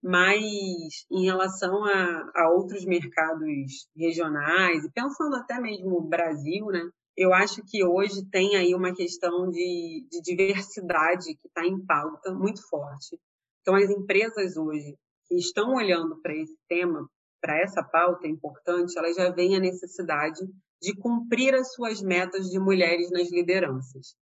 Mas 0.00 1.06
em 1.10 1.24
relação 1.24 1.84
a, 1.84 2.30
a 2.36 2.50
outros 2.50 2.84
mercados 2.84 3.88
regionais, 3.96 4.84
e 4.84 4.92
pensando 4.92 5.34
até 5.34 5.60
mesmo 5.60 5.98
o 5.98 6.08
Brasil, 6.08 6.66
né? 6.66 6.88
eu 7.16 7.34
acho 7.34 7.64
que 7.64 7.82
hoje 7.82 8.24
tem 8.30 8.54
aí 8.54 8.74
uma 8.74 8.94
questão 8.94 9.50
de, 9.50 10.06
de 10.08 10.20
diversidade 10.20 11.34
que 11.34 11.48
está 11.48 11.66
em 11.66 11.84
pauta 11.84 12.32
muito 12.32 12.60
forte. 12.68 13.18
Então, 13.60 13.74
as 13.74 13.90
empresas 13.90 14.56
hoje 14.56 14.94
que 15.26 15.34
estão 15.34 15.74
olhando 15.74 16.20
para 16.20 16.36
esse 16.36 16.56
tema 16.68 17.08
para 17.46 17.62
essa 17.62 17.80
pauta 17.80 18.26
importante, 18.26 18.98
ela 18.98 19.12
já 19.12 19.30
vem 19.30 19.54
a 19.54 19.60
necessidade 19.60 20.40
de 20.82 20.96
cumprir 20.96 21.54
as 21.54 21.72
suas 21.74 22.02
metas 22.02 22.50
de 22.50 22.58
mulheres 22.58 23.08
nas 23.12 23.30
lideranças. 23.30 24.16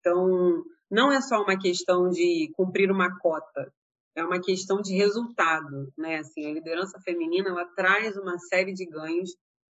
Então, 0.00 0.64
não 0.90 1.12
é 1.12 1.20
só 1.20 1.40
uma 1.40 1.56
questão 1.56 2.08
de 2.08 2.52
cumprir 2.56 2.90
uma 2.90 3.16
cota, 3.20 3.72
é 4.16 4.24
uma 4.24 4.40
questão 4.40 4.80
de 4.82 4.92
resultado, 4.96 5.92
né? 5.96 6.18
Assim, 6.18 6.46
a 6.46 6.52
liderança 6.52 6.98
feminina 6.98 7.50
ela 7.50 7.64
traz 7.76 8.16
uma 8.16 8.36
série 8.38 8.74
de 8.74 8.84
ganhos, 8.86 9.30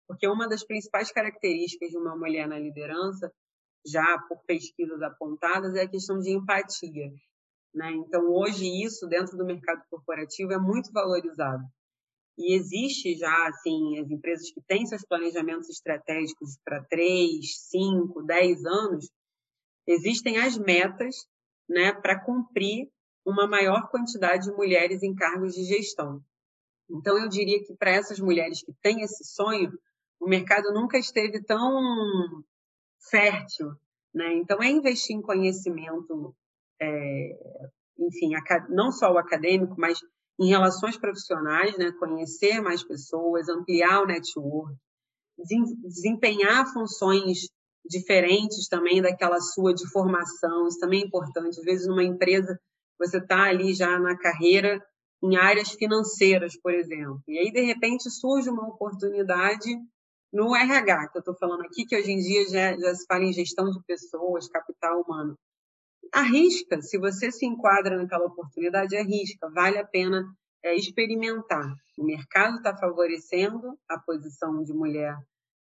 porque 0.07 0.27
uma 0.27 0.49
das 0.49 0.65
principais 0.65 1.11
características 1.11 1.91
de 1.91 1.97
uma 1.99 2.15
mulher 2.17 2.47
na 2.47 2.57
liderança, 2.57 3.31
já 3.85 4.17
por 4.27 4.43
pesquisas 4.47 5.03
apontadas, 5.03 5.75
é 5.75 5.83
a 5.83 5.89
questão 5.89 6.17
de 6.17 6.31
empatia, 6.31 7.11
né? 7.75 7.91
Então, 7.91 8.27
hoje 8.27 8.65
isso 8.83 9.05
dentro 9.07 9.37
do 9.37 9.45
mercado 9.45 9.83
corporativo 9.87 10.51
é 10.51 10.57
muito 10.57 10.91
valorizado. 10.91 11.63
E 12.37 12.53
existe 12.53 13.15
já, 13.15 13.47
assim, 13.47 13.99
as 13.99 14.11
empresas 14.11 14.51
que 14.51 14.61
têm 14.61 14.85
seus 14.85 15.03
planejamentos 15.03 15.69
estratégicos 15.69 16.57
para 16.63 16.83
três, 16.83 17.57
cinco, 17.69 18.21
dez 18.21 18.63
anos, 18.63 19.09
existem 19.87 20.37
as 20.37 20.57
metas 20.57 21.27
né, 21.67 21.91
para 21.93 22.19
cumprir 22.23 22.89
uma 23.25 23.47
maior 23.47 23.89
quantidade 23.89 24.45
de 24.45 24.55
mulheres 24.55 25.01
em 25.01 25.15
cargos 25.15 25.55
de 25.55 25.63
gestão. 25.63 26.21
Então, 26.89 27.17
eu 27.17 27.27
diria 27.27 27.61
que 27.63 27.75
para 27.75 27.91
essas 27.91 28.19
mulheres 28.19 28.63
que 28.63 28.73
têm 28.81 29.01
esse 29.01 29.25
sonho, 29.25 29.71
o 30.19 30.29
mercado 30.29 30.71
nunca 30.71 30.97
esteve 30.97 31.43
tão 31.43 32.43
fértil. 33.09 33.71
Né? 34.13 34.35
Então, 34.35 34.61
é 34.61 34.69
investir 34.69 35.15
em 35.15 35.21
conhecimento, 35.21 36.35
é, 36.79 37.67
enfim, 37.99 38.31
não 38.69 38.91
só 38.91 39.11
o 39.11 39.17
acadêmico, 39.17 39.75
mas 39.77 39.99
em 40.39 40.47
relações 40.47 40.97
profissionais, 40.97 41.77
né, 41.77 41.91
conhecer 41.93 42.61
mais 42.61 42.83
pessoas, 42.83 43.49
ampliar 43.49 44.03
o 44.03 44.05
network, 44.05 44.75
desempenhar 45.83 46.71
funções 46.71 47.47
diferentes 47.85 48.67
também 48.67 49.01
daquela 49.01 49.39
sua 49.39 49.73
de 49.73 49.87
formação, 49.89 50.67
isso 50.67 50.79
também 50.79 51.01
é 51.01 51.05
importante. 51.05 51.59
Às 51.59 51.65
vezes, 51.65 51.87
numa 51.87 52.03
empresa, 52.03 52.59
você 52.99 53.17
está 53.17 53.43
ali 53.43 53.73
já 53.73 53.97
na 53.99 54.17
carreira 54.17 54.83
em 55.23 55.35
áreas 55.35 55.71
financeiras, 55.71 56.59
por 56.61 56.73
exemplo, 56.73 57.21
e 57.27 57.39
aí, 57.39 57.51
de 57.51 57.61
repente, 57.61 58.09
surge 58.09 58.49
uma 58.49 58.67
oportunidade 58.67 59.75
no 60.31 60.55
RH, 60.55 61.07
que 61.07 61.17
eu 61.17 61.21
estou 61.21 61.35
falando 61.35 61.61
aqui, 61.61 61.85
que 61.85 61.97
hoje 61.97 62.11
em 62.11 62.19
dia 62.19 62.47
já, 62.49 62.77
já 62.77 62.93
se 62.93 63.05
fala 63.07 63.23
em 63.23 63.33
gestão 63.33 63.71
de 63.71 63.81
pessoas, 63.87 64.47
capital 64.47 65.01
humano 65.01 65.35
arrisca, 66.13 66.81
se 66.81 66.97
você 66.97 67.31
se 67.31 67.45
enquadra 67.45 67.97
naquela 67.97 68.25
oportunidade, 68.25 68.95
arrisca, 68.95 69.49
vale 69.49 69.77
a 69.77 69.85
pena 69.85 70.25
é, 70.63 70.75
experimentar. 70.75 71.73
O 71.97 72.05
mercado 72.05 72.57
está 72.57 72.75
favorecendo 72.75 73.77
a 73.89 73.99
posição 73.99 74.63
de 74.63 74.73
mulher 74.73 75.15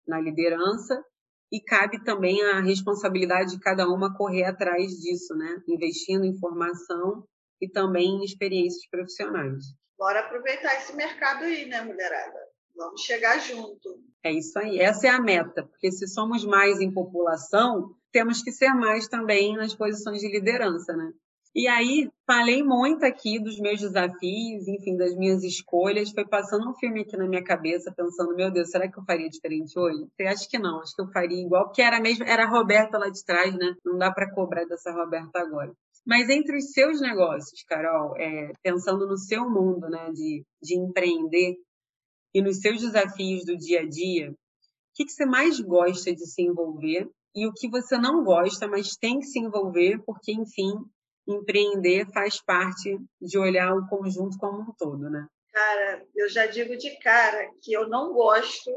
na 0.07 0.19
liderança 0.19 1.03
e 1.51 1.59
cabe 1.59 2.03
também 2.03 2.41
a 2.43 2.61
responsabilidade 2.61 3.51
de 3.51 3.59
cada 3.59 3.87
uma 3.87 4.15
correr 4.15 4.45
atrás 4.45 4.91
disso, 4.93 5.35
né? 5.35 5.61
Investindo 5.67 6.25
em 6.25 6.37
formação 6.39 7.25
e 7.61 7.69
também 7.69 8.15
em 8.15 8.23
experiências 8.23 8.87
profissionais. 8.89 9.63
Bora 9.97 10.21
aproveitar 10.21 10.75
esse 10.77 10.95
mercado 10.95 11.43
aí, 11.43 11.65
né, 11.65 11.81
mulherada? 11.81 12.39
Vamos 12.75 13.01
chegar 13.01 13.37
junto. 13.39 14.01
É 14.23 14.31
isso 14.31 14.57
aí, 14.57 14.79
essa 14.79 15.07
é 15.07 15.09
a 15.09 15.21
meta, 15.21 15.63
porque 15.63 15.91
se 15.91 16.07
somos 16.07 16.45
mais 16.45 16.79
em 16.79 16.91
população, 16.91 17.95
temos 18.11 18.41
que 18.41 18.51
ser 18.51 18.73
mais 18.73 19.07
também 19.07 19.55
nas 19.55 19.73
posições 19.73 20.19
de 20.19 20.31
liderança, 20.31 20.93
né? 20.93 21.11
E 21.53 21.67
aí, 21.67 22.09
falei 22.25 22.63
muito 22.63 23.03
aqui 23.03 23.37
dos 23.37 23.59
meus 23.59 23.81
desafios, 23.81 24.69
enfim, 24.69 24.95
das 24.95 25.13
minhas 25.17 25.43
escolhas. 25.43 26.11
Foi 26.11 26.25
passando 26.25 26.69
um 26.69 26.73
filme 26.75 27.01
aqui 27.01 27.17
na 27.17 27.27
minha 27.27 27.43
cabeça, 27.43 27.93
pensando, 27.95 28.33
meu 28.33 28.49
Deus, 28.49 28.69
será 28.69 28.89
que 28.89 28.97
eu 28.97 29.03
faria 29.03 29.29
diferente 29.29 29.77
hoje? 29.77 30.07
Eu 30.17 30.29
acho 30.29 30.49
que 30.49 30.57
não, 30.57 30.79
acho 30.79 30.95
que 30.95 31.01
eu 31.01 31.11
faria 31.11 31.41
igual, 31.41 31.65
porque 31.65 31.81
era 31.81 31.99
mesmo, 31.99 32.23
era 32.23 32.45
a 32.45 32.49
Roberta 32.49 32.97
lá 32.97 33.09
de 33.09 33.23
trás, 33.25 33.53
né? 33.53 33.75
Não 33.83 33.97
dá 33.97 34.09
para 34.11 34.33
cobrar 34.33 34.63
dessa 34.63 34.93
Roberta 34.93 35.39
agora. 35.39 35.73
Mas 36.05 36.29
entre 36.29 36.57
os 36.57 36.71
seus 36.71 37.01
negócios, 37.01 37.63
Carol, 37.67 38.15
é, 38.17 38.53
pensando 38.63 39.05
no 39.05 39.17
seu 39.17 39.49
mundo, 39.49 39.89
né, 39.89 40.09
de, 40.11 40.43
de 40.61 40.79
empreender 40.79 41.57
e 42.33 42.41
nos 42.41 42.59
seus 42.59 42.79
desafios 42.79 43.45
do 43.45 43.57
dia 43.57 43.81
a 43.81 43.87
dia, 43.87 44.31
o 44.31 44.35
que, 44.95 45.05
que 45.05 45.11
você 45.11 45.25
mais 45.25 45.59
gosta 45.59 46.13
de 46.13 46.25
se 46.25 46.41
envolver 46.41 47.09
e 47.33 47.47
o 47.47 47.53
que 47.53 47.69
você 47.69 47.97
não 47.97 48.23
gosta, 48.23 48.67
mas 48.67 48.95
tem 48.95 49.19
que 49.19 49.25
se 49.25 49.39
envolver, 49.39 50.01
porque, 50.05 50.31
enfim, 50.31 50.73
empreender 51.27 52.05
faz 52.11 52.41
parte 52.41 52.99
de 53.21 53.37
olhar 53.37 53.73
o 53.73 53.87
conjunto 53.87 54.37
como 54.37 54.61
um 54.61 54.73
todo, 54.77 55.09
né? 55.09 55.27
Cara, 55.51 56.05
eu 56.15 56.29
já 56.29 56.45
digo 56.45 56.77
de 56.77 56.97
cara 56.99 57.49
que 57.61 57.73
eu 57.73 57.87
não 57.87 58.13
gosto 58.13 58.71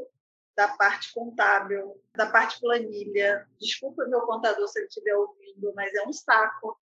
da 0.57 0.69
parte 0.69 1.12
contábil, 1.12 2.01
da 2.14 2.27
parte 2.27 2.61
planilha. 2.61 3.47
Desculpa 3.61 4.07
meu 4.07 4.23
contador 4.23 4.67
se 4.69 4.79
ele 4.79 4.87
estiver 4.87 5.17
ouvindo, 5.17 5.73
mas 5.75 5.93
é 5.95 6.07
um 6.07 6.12
saco. 6.12 6.79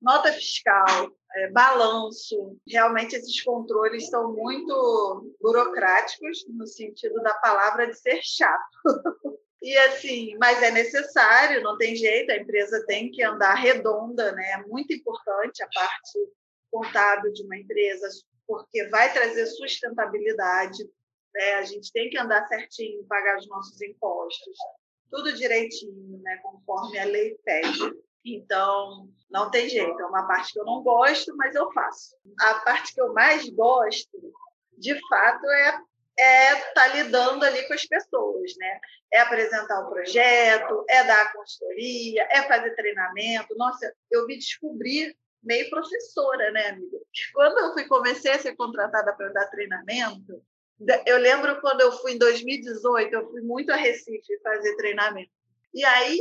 nota 0.00 0.32
fiscal, 0.32 1.10
é, 1.34 1.50
balanço. 1.50 2.58
Realmente, 2.68 3.16
esses 3.16 3.42
controles 3.42 4.08
são 4.08 4.32
muito 4.32 5.34
burocráticos, 5.40 6.46
no 6.48 6.66
sentido 6.66 7.22
da 7.22 7.34
palavra 7.34 7.86
de 7.86 7.94
ser 7.94 8.20
chato. 8.22 8.78
E 9.66 9.76
assim, 9.78 10.36
mas 10.38 10.62
é 10.62 10.70
necessário, 10.70 11.60
não 11.60 11.76
tem 11.76 11.96
jeito, 11.96 12.30
a 12.30 12.36
empresa 12.36 12.86
tem 12.86 13.10
que 13.10 13.20
andar 13.20 13.54
redonda, 13.54 14.30
né? 14.30 14.52
É 14.52 14.58
muito 14.58 14.94
importante 14.94 15.60
a 15.60 15.68
parte 15.74 16.32
contábil 16.70 17.32
de 17.32 17.42
uma 17.42 17.56
empresa, 17.56 18.06
porque 18.46 18.86
vai 18.90 19.12
trazer 19.12 19.44
sustentabilidade. 19.46 20.88
Né? 21.34 21.54
A 21.54 21.62
gente 21.64 21.90
tem 21.90 22.08
que 22.08 22.16
andar 22.16 22.46
certinho, 22.46 23.04
pagar 23.08 23.38
os 23.38 23.48
nossos 23.48 23.82
impostos, 23.82 24.56
tudo 25.10 25.32
direitinho, 25.32 26.22
né? 26.22 26.38
conforme 26.44 27.00
a 27.00 27.04
lei 27.04 27.36
pede. 27.44 27.92
Então, 28.24 29.08
não 29.28 29.50
tem 29.50 29.68
jeito, 29.68 30.00
é 30.00 30.06
uma 30.06 30.28
parte 30.28 30.52
que 30.52 30.60
eu 30.60 30.64
não 30.64 30.80
gosto, 30.84 31.36
mas 31.36 31.56
eu 31.56 31.72
faço. 31.72 32.14
A 32.38 32.54
parte 32.60 32.94
que 32.94 33.00
eu 33.00 33.12
mais 33.12 33.48
gosto, 33.48 34.32
de 34.78 34.96
fato, 35.08 35.44
é 35.44 35.80
é 36.18 36.52
estar 36.52 36.72
tá 36.74 36.86
lidando 36.88 37.44
ali 37.44 37.66
com 37.66 37.74
as 37.74 37.84
pessoas, 37.84 38.52
né? 38.58 38.80
É 39.12 39.20
apresentar 39.20 39.80
o 39.80 39.90
projeto, 39.90 40.84
é 40.88 41.04
dar 41.04 41.32
consultoria, 41.32 42.26
é 42.30 42.42
fazer 42.42 42.74
treinamento. 42.74 43.54
Nossa, 43.56 43.92
eu 44.10 44.26
me 44.26 44.36
descobri 44.36 45.16
meio 45.42 45.68
professora, 45.70 46.50
né, 46.50 46.68
amiga? 46.68 46.98
Quando 47.32 47.58
eu 47.58 47.72
fui 47.72 47.84
comecei 47.84 48.32
a 48.32 48.38
ser 48.38 48.56
contratada 48.56 49.14
para 49.14 49.28
dar 49.28 49.46
treinamento, 49.46 50.42
eu 51.06 51.18
lembro 51.18 51.60
quando 51.60 51.80
eu 51.80 51.92
fui 51.92 52.12
em 52.12 52.18
2018, 52.18 53.14
eu 53.14 53.30
fui 53.30 53.40
muito 53.42 53.70
a 53.70 53.76
Recife 53.76 54.38
fazer 54.42 54.76
treinamento. 54.76 55.30
E 55.72 55.84
aí, 55.84 56.20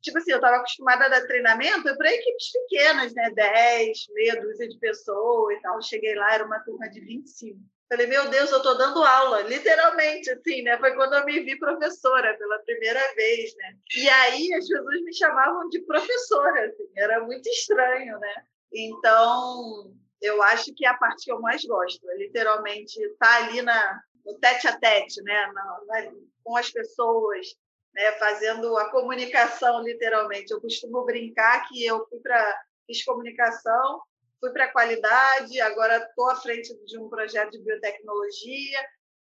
tipo 0.00 0.18
assim, 0.18 0.32
eu 0.32 0.36
estava 0.36 0.56
acostumada 0.56 1.06
a 1.06 1.08
dar 1.08 1.26
treinamento 1.26 1.96
para 1.96 2.12
equipes 2.12 2.52
pequenas, 2.52 3.14
né? 3.14 3.30
10, 3.30 4.06
meia 4.14 4.40
dúzia 4.40 4.68
de 4.68 4.78
pessoas 4.78 5.56
e 5.56 5.60
tal. 5.62 5.80
Cheguei 5.82 6.14
lá, 6.14 6.34
era 6.34 6.44
uma 6.44 6.60
turma 6.60 6.88
de 6.88 7.00
25. 7.00 7.58
Falei, 7.88 8.08
meu 8.08 8.28
Deus, 8.28 8.50
eu 8.50 8.56
estou 8.56 8.76
dando 8.76 9.02
aula, 9.02 9.42
literalmente, 9.42 10.28
assim, 10.30 10.62
né? 10.62 10.76
Foi 10.78 10.92
quando 10.94 11.14
eu 11.14 11.24
me 11.24 11.40
vi 11.40 11.56
professora 11.56 12.36
pela 12.36 12.58
primeira 12.60 13.00
vez, 13.14 13.54
né? 13.56 13.76
E 13.96 14.08
aí 14.08 14.52
as 14.54 14.66
pessoas 14.66 15.02
me 15.02 15.14
chamavam 15.14 15.68
de 15.68 15.80
professora, 15.82 16.66
assim, 16.66 16.88
era 16.96 17.20
muito 17.20 17.48
estranho, 17.48 18.18
né? 18.18 18.44
Então, 18.72 19.94
eu 20.20 20.42
acho 20.42 20.74
que 20.74 20.84
é 20.84 20.88
a 20.88 20.98
parte 20.98 21.26
que 21.26 21.32
eu 21.32 21.40
mais 21.40 21.64
gosto, 21.64 22.10
é 22.10 22.16
literalmente 22.16 23.00
estar 23.00 23.26
tá 23.26 23.36
ali 23.44 23.62
na, 23.62 24.00
no 24.24 24.34
tete 24.40 24.66
a 24.66 24.76
tete, 24.76 25.22
né? 25.22 25.46
Na, 25.54 25.80
na, 25.86 26.12
com 26.42 26.56
as 26.56 26.68
pessoas, 26.68 27.46
né? 27.94 28.12
fazendo 28.12 28.76
a 28.78 28.90
comunicação, 28.90 29.82
literalmente. 29.82 30.52
Eu 30.52 30.60
costumo 30.60 31.04
brincar 31.04 31.68
que 31.68 31.84
eu 31.86 32.04
fui 32.08 32.18
para 32.18 32.62
fiz 32.86 33.04
comunicação 33.04 34.00
fui 34.40 34.50
para 34.50 34.64
a 34.64 34.72
qualidade, 34.72 35.60
agora 35.60 35.96
estou 35.98 36.30
à 36.30 36.36
frente 36.36 36.74
de 36.84 36.98
um 36.98 37.08
projeto 37.08 37.52
de 37.52 37.62
biotecnologia, 37.62 38.80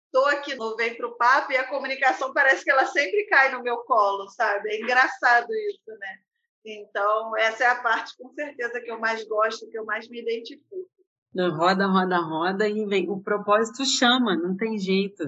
estou 0.06 0.26
aqui 0.26 0.54
no 0.54 0.76
Vem 0.76 0.96
para 0.96 1.06
o 1.06 1.16
Papo 1.16 1.52
e 1.52 1.56
a 1.56 1.68
comunicação 1.68 2.32
parece 2.32 2.64
que 2.64 2.70
ela 2.70 2.86
sempre 2.86 3.24
cai 3.26 3.52
no 3.52 3.62
meu 3.62 3.78
colo, 3.78 4.28
sabe? 4.28 4.70
É 4.70 4.80
engraçado 4.80 5.48
isso, 5.52 5.98
né? 5.98 6.18
Então, 6.64 7.36
essa 7.36 7.64
é 7.64 7.66
a 7.66 7.82
parte, 7.82 8.16
com 8.16 8.32
certeza, 8.34 8.80
que 8.80 8.90
eu 8.90 9.00
mais 9.00 9.24
gosto, 9.24 9.68
que 9.68 9.78
eu 9.78 9.84
mais 9.84 10.08
me 10.08 10.20
identifico. 10.20 10.86
Roda, 11.34 11.86
roda, 11.86 12.18
roda 12.18 12.68
e 12.68 12.84
vem. 12.86 13.10
O 13.10 13.20
propósito 13.20 13.84
chama, 13.84 14.36
não 14.36 14.56
tem 14.56 14.78
jeito. 14.78 15.24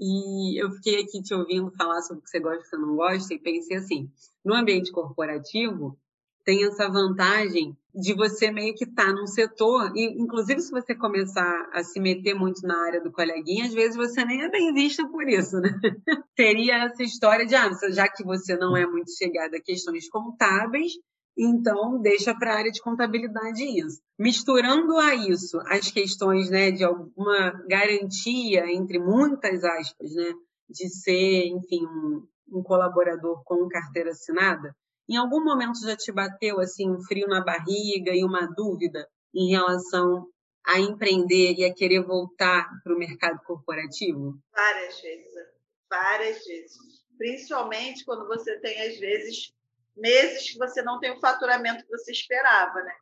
E 0.00 0.60
eu 0.60 0.70
fiquei 0.72 1.02
aqui 1.02 1.22
te 1.22 1.34
ouvindo 1.34 1.70
falar 1.76 2.00
sobre 2.00 2.20
o 2.20 2.22
que 2.22 2.30
você 2.30 2.40
gosta 2.40 2.56
e 2.56 2.60
o 2.60 2.62
que 2.62 2.68
você 2.68 2.76
não 2.78 2.96
gosta 2.96 3.34
e 3.34 3.38
pensei 3.38 3.76
assim, 3.76 4.10
no 4.42 4.54
ambiente 4.54 4.90
corporativo, 4.90 5.98
tem 6.44 6.64
essa 6.64 6.88
vantagem 6.88 7.76
de 7.94 8.14
você 8.14 8.50
meio 8.50 8.74
que 8.74 8.84
estar 8.84 9.06
tá 9.06 9.12
num 9.12 9.26
setor, 9.26 9.92
e 9.96 10.04
inclusive 10.20 10.60
se 10.60 10.70
você 10.70 10.94
começar 10.94 11.68
a 11.72 11.82
se 11.82 11.98
meter 11.98 12.34
muito 12.34 12.62
na 12.62 12.86
área 12.86 13.00
do 13.00 13.10
coleguinha, 13.10 13.66
às 13.66 13.74
vezes 13.74 13.96
você 13.96 14.24
nem 14.24 14.42
é 14.42 14.48
bem 14.48 14.72
vista 14.72 15.06
por 15.08 15.28
isso, 15.28 15.56
né? 15.58 15.70
Teria 16.36 16.84
essa 16.84 17.02
história 17.02 17.44
de, 17.44 17.54
ah, 17.54 17.70
já 17.90 18.08
que 18.08 18.24
você 18.24 18.56
não 18.56 18.76
é 18.76 18.86
muito 18.86 19.10
chegada 19.12 19.56
a 19.56 19.62
questões 19.62 20.08
contábeis, 20.08 20.92
então 21.36 22.00
deixa 22.00 22.34
para 22.34 22.52
a 22.52 22.58
área 22.58 22.70
de 22.70 22.82
contabilidade 22.82 23.64
isso. 23.64 24.00
Misturando 24.18 24.96
a 24.98 25.14
isso 25.14 25.58
as 25.66 25.90
questões 25.90 26.50
né, 26.50 26.70
de 26.70 26.84
alguma 26.84 27.50
garantia, 27.68 28.70
entre 28.70 28.98
muitas 28.98 29.64
aspas, 29.64 30.14
né, 30.14 30.32
de 30.68 30.88
ser, 30.88 31.46
enfim, 31.46 31.84
um, 31.86 32.26
um 32.52 32.62
colaborador 32.62 33.42
com 33.44 33.68
carteira 33.68 34.10
assinada, 34.10 34.74
em 35.10 35.16
algum 35.16 35.42
momento 35.42 35.80
já 35.84 35.96
te 35.96 36.12
bateu 36.12 36.60
assim 36.60 36.88
um 36.88 37.02
frio 37.02 37.26
na 37.26 37.40
barriga 37.40 38.14
e 38.14 38.22
uma 38.22 38.46
dúvida 38.46 39.08
em 39.34 39.50
relação 39.50 40.28
a 40.64 40.78
empreender 40.78 41.54
e 41.58 41.64
a 41.64 41.74
querer 41.74 42.04
voltar 42.04 42.70
para 42.84 42.94
o 42.94 42.98
mercado 42.98 43.40
corporativo? 43.44 44.38
Várias 44.54 45.00
vezes, 45.00 45.34
várias 45.90 46.44
vezes. 46.44 46.78
Principalmente 47.18 48.04
quando 48.04 48.28
você 48.28 48.56
tem, 48.60 48.80
às 48.82 48.98
vezes, 49.00 49.52
meses 49.96 50.52
que 50.52 50.58
você 50.58 50.80
não 50.80 51.00
tem 51.00 51.10
o 51.10 51.20
faturamento 51.20 51.84
que 51.84 51.90
você 51.90 52.12
esperava, 52.12 52.80
né? 52.82 52.94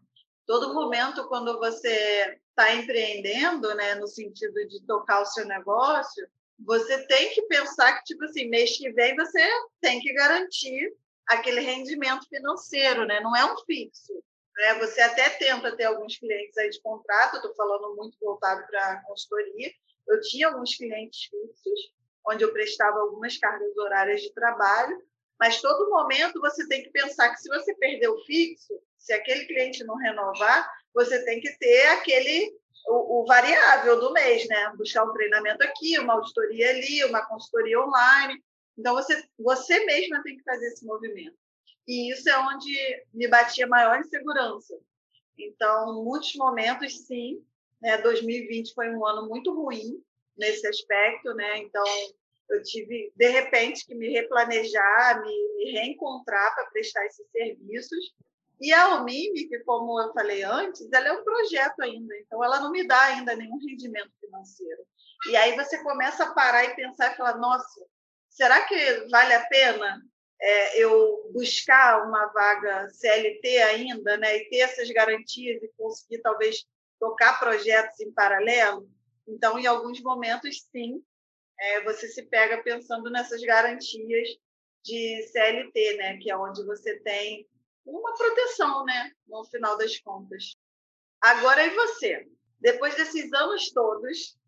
Todo 0.47 0.73
momento, 0.73 1.29
quando 1.29 1.59
você 1.59 2.39
está 2.49 2.75
empreendendo, 2.75 3.75
né, 3.75 3.97
no 3.97 4.07
sentido 4.07 4.67
de 4.67 4.83
tocar 4.87 5.21
o 5.21 5.27
seu 5.27 5.45
negócio, 5.45 6.27
você 6.59 7.07
tem 7.07 7.35
que 7.35 7.43
pensar 7.43 7.99
que, 7.99 8.05
tipo 8.05 8.25
assim, 8.25 8.49
mês 8.49 8.79
que 8.79 8.91
vem 8.93 9.15
você 9.15 9.47
tem 9.81 10.01
que 10.01 10.13
garantir 10.15 10.97
aquele 11.29 11.61
rendimento 11.61 12.27
financeiro, 12.29 13.05
né? 13.05 13.21
não 13.21 13.37
é 13.37 13.53
um 13.53 13.57
fixo. 13.59 14.15
Né? 14.57 14.75
Você 14.81 15.01
até 15.01 15.31
tenta 15.31 15.77
ter 15.77 15.85
alguns 15.85 16.19
clientes 16.19 16.57
aí 16.57 16.71
de 16.71 16.81
contrato, 16.81 17.37
estou 17.37 17.55
falando 17.55 17.95
muito 17.95 18.19
voltado 18.21 18.67
para 18.67 19.03
consultoria. 19.07 19.71
Eu 20.09 20.21
tinha 20.23 20.49
alguns 20.49 20.75
clientes 20.75 21.25
fixos, 21.25 21.93
onde 22.27 22.43
eu 22.43 22.53
prestava 22.53 22.99
algumas 23.01 23.37
cargas 23.37 23.77
horárias 23.77 24.23
de 24.23 24.33
trabalho, 24.33 25.03
mas 25.39 25.61
todo 25.61 25.91
momento 25.91 26.41
você 26.41 26.67
tem 26.67 26.83
que 26.83 26.91
pensar 26.91 27.31
que 27.31 27.41
se 27.41 27.49
você 27.49 27.75
perder 27.75 28.09
o 28.09 28.19
fixo, 28.25 28.81
se 28.97 29.13
aquele 29.13 29.45
cliente 29.45 29.85
não 29.85 29.97
renovar, 29.97 30.69
você 30.93 31.25
tem 31.25 31.41
que 31.41 31.51
ter 31.59 31.87
aquele 31.89 32.59
o, 32.89 33.21
o, 33.21 33.27
variável 33.27 34.01
do 34.01 34.13
mês, 34.13 34.49
né? 34.49 34.73
Buscar 34.77 35.05
um 35.05 35.13
treinamento 35.13 35.63
aqui, 35.63 35.99
uma 35.99 36.15
auditoria 36.15 36.71
ali, 36.71 37.05
uma 37.05 37.25
consultoria 37.27 37.81
online. 37.81 38.43
Então, 38.79 38.95
você, 38.95 39.25
você 39.39 39.85
mesma 39.85 40.23
tem 40.23 40.37
que 40.37 40.45
fazer 40.45 40.69
esse 40.69 40.87
movimento. 40.87 41.37
E 41.87 42.13
isso 42.13 42.29
é 42.29 42.39
onde 42.39 43.05
me 43.13 43.27
batia 43.27 43.67
maior 43.67 43.99
insegurança. 43.99 44.79
Então, 45.37 46.05
muitos 46.05 46.35
momentos, 46.37 47.07
sim. 47.07 47.43
Né, 47.81 47.97
2020 47.99 48.75
foi 48.75 48.91
um 48.91 49.05
ano 49.07 49.29
muito 49.29 49.55
ruim 49.55 50.03
nesse 50.37 50.67
aspecto, 50.67 51.33
né? 51.35 51.59
Então, 51.59 51.85
eu 52.51 52.63
tive, 52.63 53.13
de 53.15 53.29
repente, 53.29 53.85
que 53.85 53.95
me 53.95 54.09
replanejar, 54.11 55.21
me, 55.23 55.55
me 55.57 55.73
reencontrar 55.73 56.55
para 56.55 56.67
prestar 56.67 57.05
esses 57.07 57.27
serviços. 57.31 58.15
E 58.61 58.73
a 58.73 58.95
Almime, 58.95 59.49
que 59.49 59.61
como 59.61 60.01
eu 60.01 60.13
falei 60.13 60.43
antes, 60.43 60.91
ela 60.93 61.09
é 61.09 61.13
um 61.13 61.23
projeto 61.23 61.81
ainda, 61.81 62.17
então 62.19 62.43
ela 62.43 62.59
não 62.59 62.73
me 62.73 62.85
dá 62.87 63.01
ainda 63.05 63.37
nenhum 63.37 63.59
rendimento 63.59 64.11
financeiro. 64.21 64.83
E 65.31 65.37
aí 65.37 65.55
você 65.55 65.81
começa 65.83 66.25
a 66.25 66.35
parar 66.35 66.65
e 66.65 66.75
pensar 66.75 67.13
e 67.13 67.17
falar, 67.17 67.37
nossa, 67.39 67.87
será 68.39 68.65
que 68.67 69.09
vale 69.11 69.35
a 69.35 69.45
pena 69.47 70.01
é, 70.41 70.81
eu 70.81 71.29
buscar 71.33 72.07
uma 72.07 72.27
vaga 72.27 72.89
CLT 72.91 73.59
ainda, 73.63 74.17
né, 74.17 74.37
e 74.37 74.49
ter 74.49 74.59
essas 74.59 74.89
garantias 74.93 75.61
e 75.61 75.69
conseguir 75.77 76.23
talvez 76.23 76.65
tocar 77.01 77.41
projetos 77.41 77.99
em 77.99 78.13
paralelo? 78.13 78.89
Então, 79.27 79.59
em 79.59 79.67
alguns 79.67 80.01
momentos, 80.01 80.63
sim, 80.71 81.03
é, 81.59 81.83
você 81.83 82.07
se 82.07 82.23
pega 82.27 82.63
pensando 82.63 83.11
nessas 83.11 83.43
garantias 83.43 84.29
de 84.85 85.23
CLT, 85.33 85.97
né, 85.97 86.19
que 86.19 86.31
é 86.31 86.37
onde 86.37 86.65
você 86.65 86.97
tem 87.01 87.45
uma 87.85 88.15
proteção, 88.15 88.85
né, 88.85 89.11
no 89.27 89.45
final 89.47 89.77
das 89.77 89.99
contas. 89.99 90.57
Agora, 91.21 91.67
e 91.67 91.75
você? 91.75 92.25
Depois 92.61 92.95
desses 92.95 93.33
anos 93.33 93.73
todos, 93.73 94.39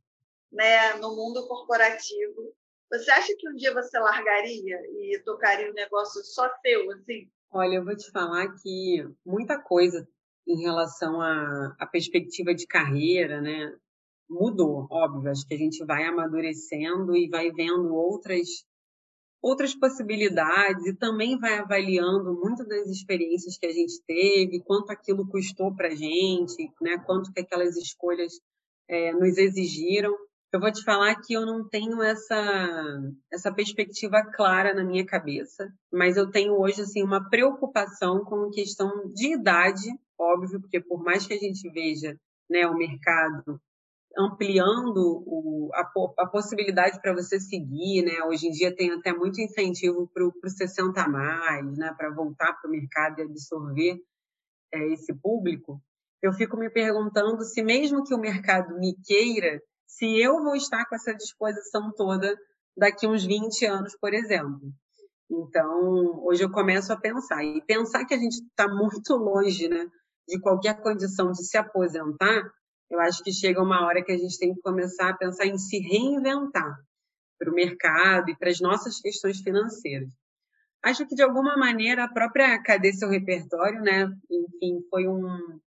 né, 0.52 0.94
no 0.94 1.16
mundo 1.16 1.48
corporativo, 1.48 2.54
você 2.90 3.10
acha 3.10 3.34
que 3.38 3.48
um 3.48 3.54
dia 3.54 3.72
você 3.72 3.98
largaria 3.98 4.76
e 4.98 5.20
tocaria 5.24 5.70
um 5.70 5.74
negócio 5.74 6.22
só 6.24 6.48
teu, 6.62 6.90
assim? 6.90 7.30
Olha, 7.52 7.76
eu 7.76 7.84
vou 7.84 7.96
te 7.96 8.10
falar 8.10 8.48
que 8.60 9.04
muita 9.24 9.60
coisa 9.60 10.06
em 10.46 10.62
relação 10.62 11.20
à 11.20 11.86
perspectiva 11.90 12.54
de 12.54 12.66
carreira, 12.66 13.40
né? 13.40 13.72
Mudou, 14.28 14.86
óbvio. 14.90 15.30
Acho 15.30 15.46
que 15.46 15.54
a 15.54 15.58
gente 15.58 15.84
vai 15.84 16.04
amadurecendo 16.04 17.16
e 17.16 17.28
vai 17.28 17.50
vendo 17.50 17.94
outras 17.94 18.64
outras 19.42 19.74
possibilidades 19.74 20.84
e 20.84 20.94
também 20.94 21.38
vai 21.38 21.58
avaliando 21.58 22.34
muito 22.34 22.62
das 22.66 22.86
experiências 22.88 23.56
que 23.56 23.64
a 23.64 23.72
gente 23.72 24.02
teve, 24.06 24.60
quanto 24.60 24.90
aquilo 24.90 25.26
custou 25.26 25.74
para 25.74 25.88
a 25.88 25.94
gente, 25.94 26.70
né? 26.80 26.98
Quanto 27.06 27.32
que 27.32 27.40
aquelas 27.40 27.74
escolhas 27.76 28.38
é, 28.86 29.12
nos 29.12 29.38
exigiram 29.38 30.14
eu 30.52 30.60
vou 30.60 30.72
te 30.72 30.82
falar 30.82 31.14
que 31.20 31.34
eu 31.34 31.46
não 31.46 31.68
tenho 31.68 32.02
essa, 32.02 32.34
essa 33.32 33.52
perspectiva 33.52 34.22
clara 34.34 34.74
na 34.74 34.84
minha 34.84 35.06
cabeça, 35.06 35.72
mas 35.92 36.16
eu 36.16 36.30
tenho 36.30 36.54
hoje 36.54 36.82
assim 36.82 37.02
uma 37.02 37.28
preocupação 37.28 38.24
com 38.24 38.50
questão 38.50 39.12
de 39.14 39.34
idade, 39.34 39.88
óbvio, 40.18 40.60
porque 40.60 40.80
por 40.80 41.02
mais 41.02 41.26
que 41.26 41.34
a 41.34 41.38
gente 41.38 41.70
veja 41.70 42.18
né, 42.48 42.66
o 42.66 42.76
mercado 42.76 43.60
ampliando 44.18 45.22
o, 45.24 45.70
a, 45.72 45.82
a, 46.18 46.26
possibilidade 46.26 47.00
para 47.00 47.14
você 47.14 47.38
seguir, 47.38 48.02
né? 48.02 48.24
Hoje 48.24 48.48
em 48.48 48.50
dia 48.50 48.74
tem 48.74 48.90
até 48.90 49.12
muito 49.12 49.40
incentivo 49.40 50.10
para 50.12 50.26
o 50.26 50.32
60 50.44 51.00
a 51.00 51.08
mais, 51.08 51.78
né? 51.78 51.94
Para 51.96 52.10
voltar 52.10 52.52
para 52.54 52.68
o 52.68 52.72
mercado 52.72 53.20
e 53.20 53.22
absorver 53.22 54.00
é, 54.72 54.92
esse 54.92 55.14
público. 55.14 55.80
Eu 56.20 56.32
fico 56.32 56.56
me 56.56 56.68
perguntando 56.68 57.42
se 57.44 57.62
mesmo 57.62 58.04
que 58.04 58.14
o 58.14 58.18
mercado 58.18 58.76
me 58.78 58.94
queira, 59.04 59.62
se 59.90 60.06
eu 60.20 60.40
vou 60.42 60.54
estar 60.54 60.86
com 60.86 60.94
essa 60.94 61.12
disposição 61.12 61.92
toda 61.92 62.38
daqui 62.76 63.08
uns 63.08 63.24
20 63.24 63.66
anos, 63.66 63.96
por 64.00 64.14
exemplo. 64.14 64.60
Então, 65.28 66.22
hoje 66.24 66.44
eu 66.44 66.50
começo 66.50 66.92
a 66.92 66.96
pensar. 66.96 67.42
E 67.44 67.60
pensar 67.62 68.04
que 68.04 68.14
a 68.14 68.18
gente 68.18 68.40
está 68.40 68.68
muito 68.68 69.14
longe 69.16 69.68
né, 69.68 69.86
de 70.28 70.40
qualquer 70.40 70.80
condição 70.80 71.32
de 71.32 71.44
se 71.44 71.58
aposentar, 71.58 72.42
eu 72.88 73.00
acho 73.00 73.22
que 73.22 73.32
chega 73.32 73.60
uma 73.60 73.84
hora 73.84 74.02
que 74.02 74.12
a 74.12 74.16
gente 74.16 74.38
tem 74.38 74.54
que 74.54 74.60
começar 74.60 75.10
a 75.10 75.16
pensar 75.16 75.46
em 75.46 75.58
se 75.58 75.78
reinventar 75.80 76.78
para 77.38 77.50
o 77.50 77.54
mercado 77.54 78.30
e 78.30 78.36
para 78.36 78.50
as 78.50 78.60
nossas 78.60 79.00
questões 79.00 79.40
financeiras. 79.40 80.08
Acho 80.84 81.04
que, 81.06 81.16
de 81.16 81.22
alguma 81.22 81.56
maneira, 81.56 82.04
a 82.04 82.12
própria 82.12 82.62
Cadê 82.62 82.92
Seu 82.92 83.08
Repertório, 83.08 83.80
né? 83.82 84.08
enfim, 84.30 84.80
foi 84.88 85.06
um, 85.08 85.60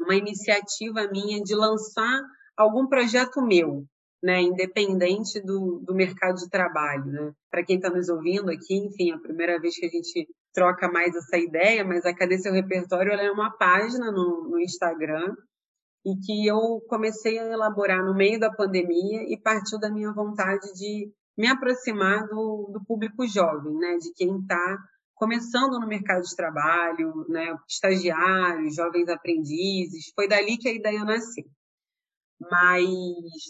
uma 0.00 0.14
iniciativa 0.16 1.08
minha 1.10 1.40
de 1.42 1.54
lançar 1.54 2.22
algum 2.62 2.86
projeto 2.86 3.40
meu, 3.42 3.84
né, 4.22 4.40
independente 4.40 5.40
do, 5.40 5.82
do 5.84 5.94
mercado 5.94 6.36
de 6.36 6.48
trabalho. 6.48 7.06
Né? 7.06 7.32
Para 7.50 7.64
quem 7.64 7.76
está 7.76 7.90
nos 7.90 8.08
ouvindo 8.08 8.50
aqui, 8.50 8.74
enfim, 8.74 9.10
é 9.10 9.14
a 9.14 9.20
primeira 9.20 9.60
vez 9.60 9.76
que 9.76 9.86
a 9.86 9.88
gente 9.88 10.28
troca 10.54 10.88
mais 10.88 11.14
essa 11.14 11.36
ideia, 11.36 11.84
mas 11.84 12.04
a 12.04 12.14
Cadê 12.14 12.38
Seu 12.38 12.52
Repertório 12.52 13.12
é 13.12 13.30
uma 13.30 13.50
página 13.50 14.12
no, 14.12 14.48
no 14.50 14.60
Instagram 14.60 15.34
e 16.04 16.16
que 16.16 16.46
eu 16.46 16.80
comecei 16.88 17.38
a 17.38 17.52
elaborar 17.52 18.04
no 18.04 18.14
meio 18.14 18.38
da 18.38 18.52
pandemia 18.52 19.22
e 19.22 19.40
partiu 19.40 19.78
da 19.78 19.90
minha 19.90 20.12
vontade 20.12 20.72
de 20.74 21.10
me 21.36 21.48
aproximar 21.48 22.26
do, 22.28 22.70
do 22.72 22.84
público 22.84 23.26
jovem, 23.26 23.74
né, 23.76 23.96
de 23.96 24.12
quem 24.14 24.38
está 24.38 24.78
começando 25.14 25.78
no 25.80 25.86
mercado 25.86 26.22
de 26.22 26.36
trabalho, 26.36 27.24
né, 27.28 27.56
estagiários, 27.68 28.74
jovens 28.74 29.08
aprendizes. 29.08 30.12
Foi 30.14 30.28
dali 30.28 30.58
que 30.58 30.68
a 30.68 30.74
ideia 30.74 31.04
nasceu 31.04 31.44
mas 32.50 32.84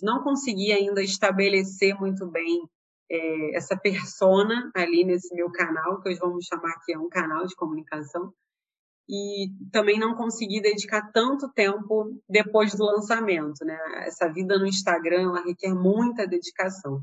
não 0.03 0.23
consegui 0.23 0.73
ainda 0.73 1.03
estabelecer 1.03 1.95
muito 1.99 2.27
bem 2.31 2.63
é, 3.11 3.57
essa 3.57 3.77
persona 3.77 4.71
ali 4.75 5.05
nesse 5.05 5.35
meu 5.35 5.51
canal, 5.51 6.01
que 6.01 6.09
hoje 6.09 6.19
vamos 6.19 6.47
chamar 6.47 6.79
que 6.85 6.93
é 6.93 6.99
um 6.99 7.09
canal 7.09 7.47
de 7.47 7.55
comunicação, 7.55 8.33
e 9.09 9.49
também 9.71 9.99
não 9.99 10.15
consegui 10.15 10.61
dedicar 10.61 11.11
tanto 11.13 11.53
tempo 11.53 12.19
depois 12.29 12.75
do 12.75 12.85
lançamento, 12.85 13.65
né? 13.65 13.77
Essa 14.07 14.33
vida 14.33 14.59
no 14.59 14.67
Instagram, 14.67 15.23
ela 15.23 15.43
requer 15.43 15.75
muita 15.75 16.27
dedicação, 16.27 17.03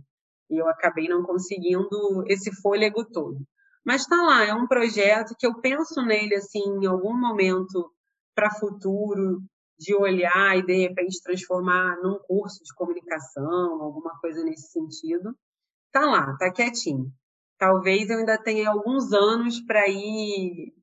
e 0.50 0.58
eu 0.58 0.68
acabei 0.68 1.08
não 1.08 1.24
conseguindo 1.24 2.24
esse 2.28 2.52
fôlego 2.62 3.06
todo. 3.06 3.38
Mas 3.86 4.02
está 4.02 4.16
lá, 4.16 4.46
é 4.46 4.54
um 4.54 4.68
projeto 4.68 5.36
que 5.38 5.46
eu 5.46 5.60
penso 5.62 6.02
nele 6.04 6.36
assim 6.36 6.64
em 6.82 6.86
algum 6.86 7.16
momento 7.18 7.92
para 8.36 8.52
futuro, 8.52 9.42
de 9.80 9.96
olhar 9.96 10.58
e 10.58 10.66
de 10.66 10.76
repente 10.76 11.24
transformar 11.24 11.98
num 12.04 12.20
curso 12.20 12.62
de 12.64 12.74
comunicação, 12.76 13.82
alguma 13.82 14.20
coisa 14.20 14.44
nesse 14.44 14.72
sentido. 14.72 15.34
Tá 15.92 16.02
lá, 16.02 16.36
tá 16.38 16.52
quietinho. 16.52 17.12
Talvez 17.58 18.10
eu 18.10 18.20
ainda 18.20 18.38
tenha 18.38 18.70
alguns 18.70 19.14
anos 19.14 19.62
para 19.62 19.88
ir 19.88 20.74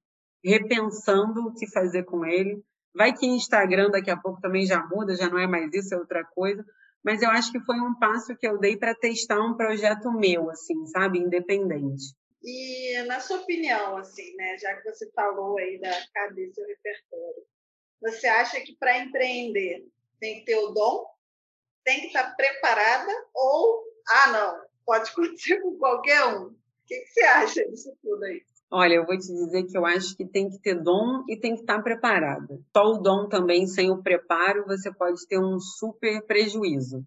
repensando 0.43 1.43
o 1.43 1.55
que 1.55 1.71
fazer 1.71 2.05
com 2.05 2.25
ele. 2.25 2.63
Vai 2.95 3.13
que 3.13 3.27
Instagram 3.27 3.91
daqui 3.91 4.11
a 4.11 4.17
pouco 4.17 4.41
também 4.41 4.65
já 4.65 4.83
muda, 4.87 5.15
já 5.15 5.29
não 5.29 5.39
é 5.39 5.47
mais 5.47 5.73
isso, 5.75 5.95
é 5.95 5.99
outra 5.99 6.25
coisa. 6.25 6.65
Mas 7.05 7.23
eu 7.23 7.31
acho 7.31 7.53
que 7.53 7.61
foi 7.61 7.79
um 7.79 7.95
passo 7.99 8.35
que 8.37 8.49
eu 8.49 8.59
dei 8.59 8.77
para 8.77 8.95
testar 8.95 9.41
um 9.41 9.57
projeto 9.57 10.11
meu, 10.11 10.51
assim, 10.51 10.87
sabe, 10.87 11.19
independente. 11.19 12.15
E 12.43 13.03
na 13.07 13.21
sua 13.21 13.41
opinião, 13.41 13.99
assim, 13.99 14.35
né, 14.37 14.57
já 14.59 14.75
que 14.77 14.91
você 14.91 15.11
falou 15.13 15.59
aí 15.59 15.79
da 15.79 15.93
cabeça 16.15 16.61
do 16.61 16.67
repertório, 16.67 17.45
você 18.01 18.27
acha 18.27 18.61
que 18.61 18.77
para 18.77 18.99
empreender 18.99 19.87
tem 20.21 20.41
que 20.41 20.45
ter 20.47 20.57
o 20.57 20.69
dom? 20.69 21.05
Tem 21.85 22.01
que 22.01 22.07
estar 22.09 22.35
preparada? 22.35 23.13
Ou, 23.35 23.85
ah, 24.09 24.33
não, 24.33 24.67
pode 24.85 25.11
acontecer 25.13 25.61
com 25.61 25.77
qualquer 25.79 26.25
um? 26.27 26.47
O 26.47 26.55
que, 26.87 26.97
que 27.01 27.07
você 27.09 27.25
acha 27.25 27.69
disso 27.69 27.93
tudo 28.03 28.25
aí? 28.25 28.43
Olha, 28.71 28.95
eu 28.95 29.07
vou 29.07 29.17
te 29.17 29.27
dizer 29.27 29.65
que 29.65 29.79
eu 29.79 29.87
acho 29.87 30.17
que 30.17 30.27
tem 30.27 30.51
que 30.51 30.59
ter 30.61 30.75
dom 30.75 31.25
e 31.29 31.39
tem 31.39 31.55
que 31.55 31.61
estar 31.61 31.81
preparada. 31.83 32.59
Só 32.77 32.85
o 32.85 32.99
dom 32.99 33.29
também, 33.29 33.67
sem 33.67 33.91
o 33.91 34.03
preparo, 34.03 34.65
você 34.67 34.93
pode 34.93 35.25
ter 35.29 35.39
um 35.39 35.59
super 35.61 36.25
prejuízo. 36.27 37.05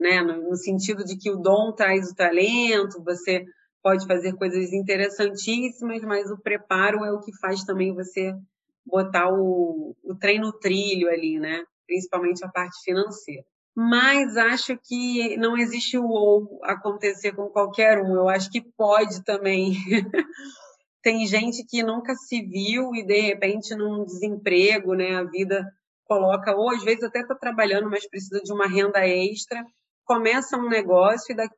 Né? 0.00 0.22
No, 0.22 0.50
no 0.50 0.56
sentido 0.56 1.04
de 1.04 1.18
que 1.18 1.30
o 1.30 1.36
dom 1.36 1.72
traz 1.74 2.10
o 2.10 2.14
talento, 2.14 3.02
você 3.04 3.44
pode 3.82 4.06
fazer 4.06 4.34
coisas 4.36 4.72
interessantíssimas, 4.72 6.02
mas 6.02 6.30
o 6.30 6.40
preparo 6.40 7.04
é 7.04 7.12
o 7.12 7.20
que 7.20 7.36
faz 7.38 7.62
também 7.64 7.94
você 7.94 8.34
botar 8.84 9.32
o, 9.32 9.96
o 10.02 10.14
trem 10.14 10.38
no 10.38 10.52
trilho 10.52 11.08
ali, 11.08 11.38
né? 11.38 11.64
Principalmente 11.86 12.44
a 12.44 12.48
parte 12.48 12.82
financeira. 12.84 13.44
Mas 13.74 14.36
acho 14.36 14.76
que 14.76 15.36
não 15.38 15.56
existe 15.56 15.96
o 15.96 16.06
ou 16.06 16.60
acontecer 16.64 17.32
com 17.32 17.48
qualquer 17.48 18.02
um. 18.02 18.14
Eu 18.14 18.28
acho 18.28 18.50
que 18.50 18.60
pode 18.60 19.24
também. 19.24 19.72
Tem 21.02 21.26
gente 21.26 21.64
que 21.66 21.82
nunca 21.82 22.14
se 22.14 22.42
viu 22.42 22.94
e 22.94 23.04
de 23.04 23.20
repente 23.20 23.74
num 23.74 24.04
desemprego, 24.04 24.94
né? 24.94 25.16
A 25.16 25.24
vida 25.24 25.66
coloca, 26.06 26.54
ou 26.54 26.70
às 26.70 26.84
vezes 26.84 27.02
até 27.02 27.20
está 27.20 27.34
trabalhando, 27.34 27.88
mas 27.88 28.08
precisa 28.08 28.40
de 28.42 28.52
uma 28.52 28.66
renda 28.66 29.06
extra, 29.06 29.64
começa 30.04 30.58
um 30.58 30.68
negócio 30.68 31.32
e 31.32 31.36
daqui, 31.36 31.54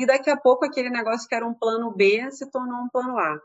e 0.00 0.06
daqui 0.06 0.30
a 0.30 0.36
pouco 0.36 0.64
aquele 0.64 0.90
negócio 0.90 1.28
que 1.28 1.34
era 1.34 1.46
um 1.46 1.54
plano 1.54 1.92
B 1.92 2.30
se 2.30 2.48
tornou 2.50 2.82
um 2.82 2.88
plano 2.88 3.18
A. 3.18 3.38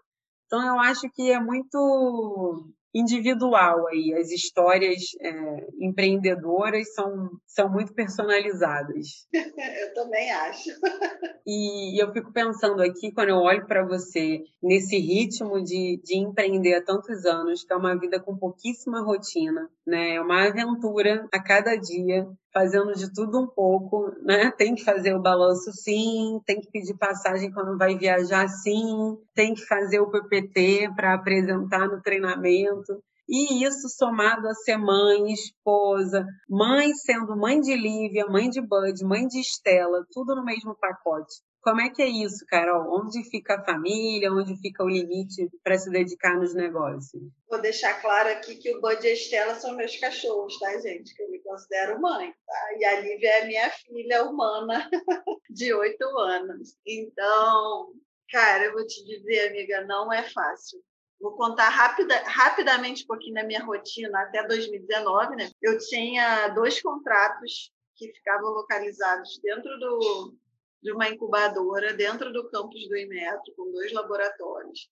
Então 0.45 0.65
eu 0.65 0.79
acho 0.79 1.09
que 1.09 1.31
é 1.31 1.39
muito 1.39 2.71
individual 2.93 3.87
aí. 3.87 4.13
As 4.13 4.31
histórias 4.31 5.01
é, 5.21 5.67
empreendedoras 5.79 6.93
são, 6.93 7.29
são 7.45 7.69
muito 7.69 7.93
personalizadas. 7.93 9.27
eu 9.33 9.93
também 9.93 10.31
acho. 10.31 10.69
E 11.43 12.01
eu 12.01 12.13
fico 12.13 12.31
pensando 12.31 12.83
aqui, 12.83 13.11
quando 13.11 13.29
eu 13.29 13.37
olho 13.37 13.65
para 13.65 13.83
você, 13.83 14.43
nesse 14.61 14.97
ritmo 14.99 15.61
de, 15.63 15.99
de 16.03 16.15
empreender 16.15 16.75
há 16.75 16.83
tantos 16.83 17.25
anos, 17.25 17.63
que 17.63 17.73
é 17.73 17.75
uma 17.75 17.97
vida 17.99 18.19
com 18.19 18.37
pouquíssima 18.37 19.01
rotina, 19.01 19.67
né? 19.85 20.15
É 20.15 20.21
uma 20.21 20.47
aventura 20.47 21.27
a 21.33 21.41
cada 21.41 21.75
dia, 21.75 22.27
fazendo 22.53 22.93
de 22.93 23.11
tudo 23.13 23.39
um 23.39 23.47
pouco, 23.47 24.11
né? 24.23 24.51
Tem 24.51 24.75
que 24.75 24.83
fazer 24.83 25.13
o 25.13 25.21
balanço 25.21 25.71
sim, 25.71 26.39
tem 26.45 26.59
que 26.59 26.69
pedir 26.69 26.97
passagem 26.97 27.51
quando 27.51 27.77
vai 27.77 27.97
viajar 27.97 28.47
sim, 28.47 29.17
tem 29.33 29.53
que 29.53 29.65
fazer 29.65 29.99
o 29.99 30.09
PPT 30.09 30.89
para 30.95 31.13
apresentar 31.13 31.87
no 31.87 32.01
treinamento. 32.01 33.01
E 33.29 33.63
isso 33.63 33.87
somado 33.87 34.47
a 34.47 34.53
ser 34.53 34.77
mãe, 34.77 35.31
esposa, 35.31 36.25
mãe 36.49 36.93
sendo 36.93 37.37
mãe 37.37 37.61
de 37.61 37.75
Lívia, 37.75 38.25
mãe 38.27 38.49
de 38.49 38.59
Bud, 38.59 39.03
mãe 39.05 39.25
de 39.25 39.39
Estela, 39.39 40.05
tudo 40.11 40.35
no 40.35 40.43
mesmo 40.43 40.75
pacote. 40.75 41.35
Como 41.61 41.79
é 41.79 41.91
que 41.91 42.01
é 42.01 42.07
isso, 42.07 42.43
Carol? 42.47 42.99
Onde 42.99 43.23
fica 43.29 43.55
a 43.55 43.63
família? 43.63 44.33
Onde 44.33 44.59
fica 44.59 44.83
o 44.83 44.89
limite 44.89 45.47
para 45.63 45.77
se 45.77 45.91
dedicar 45.91 46.35
nos 46.39 46.55
negócios? 46.55 47.21
Vou 47.47 47.61
deixar 47.61 48.01
claro 48.01 48.29
aqui 48.29 48.55
que 48.55 48.75
o 48.75 48.81
Bud 48.81 49.05
e 49.05 49.09
a 49.09 49.13
Estela 49.13 49.53
são 49.53 49.75
meus 49.75 49.95
cachorros, 49.97 50.57
tá, 50.57 50.79
gente? 50.79 51.13
Que 51.15 51.21
eu 51.21 51.29
me 51.29 51.39
considero 51.43 52.01
mãe, 52.01 52.33
tá? 52.47 52.77
E 52.79 52.85
a 52.85 53.01
Lívia 53.01 53.29
é 53.29 53.45
minha 53.45 53.69
filha 53.69 54.23
humana 54.23 54.89
de 55.51 55.71
oito 55.71 56.03
anos. 56.17 56.75
Então, 56.85 57.93
cara, 58.31 58.65
eu 58.65 58.73
vou 58.73 58.85
te 58.87 59.05
dizer, 59.05 59.49
amiga, 59.49 59.85
não 59.85 60.11
é 60.11 60.23
fácil. 60.23 60.79
Vou 61.19 61.33
contar 61.33 61.69
rapida, 61.69 62.15
rapidamente 62.25 63.03
um 63.03 63.07
pouquinho 63.07 63.35
da 63.35 63.43
minha 63.43 63.63
rotina 63.63 64.19
até 64.21 64.47
2019, 64.47 65.35
né? 65.35 65.51
Eu 65.61 65.77
tinha 65.77 66.47
dois 66.47 66.81
contratos 66.81 67.71
que 67.95 68.11
ficavam 68.11 68.49
localizados 68.49 69.39
dentro 69.43 69.77
do, 69.77 70.35
de 70.81 70.91
uma 70.91 71.07
incubadora 71.09 71.93
dentro 71.93 72.31
do 72.33 72.49
campus 72.49 72.87
do 72.87 72.97
Imetro, 72.97 73.53
com 73.55 73.71
dois 73.71 73.91
laboratórios. 73.91 74.89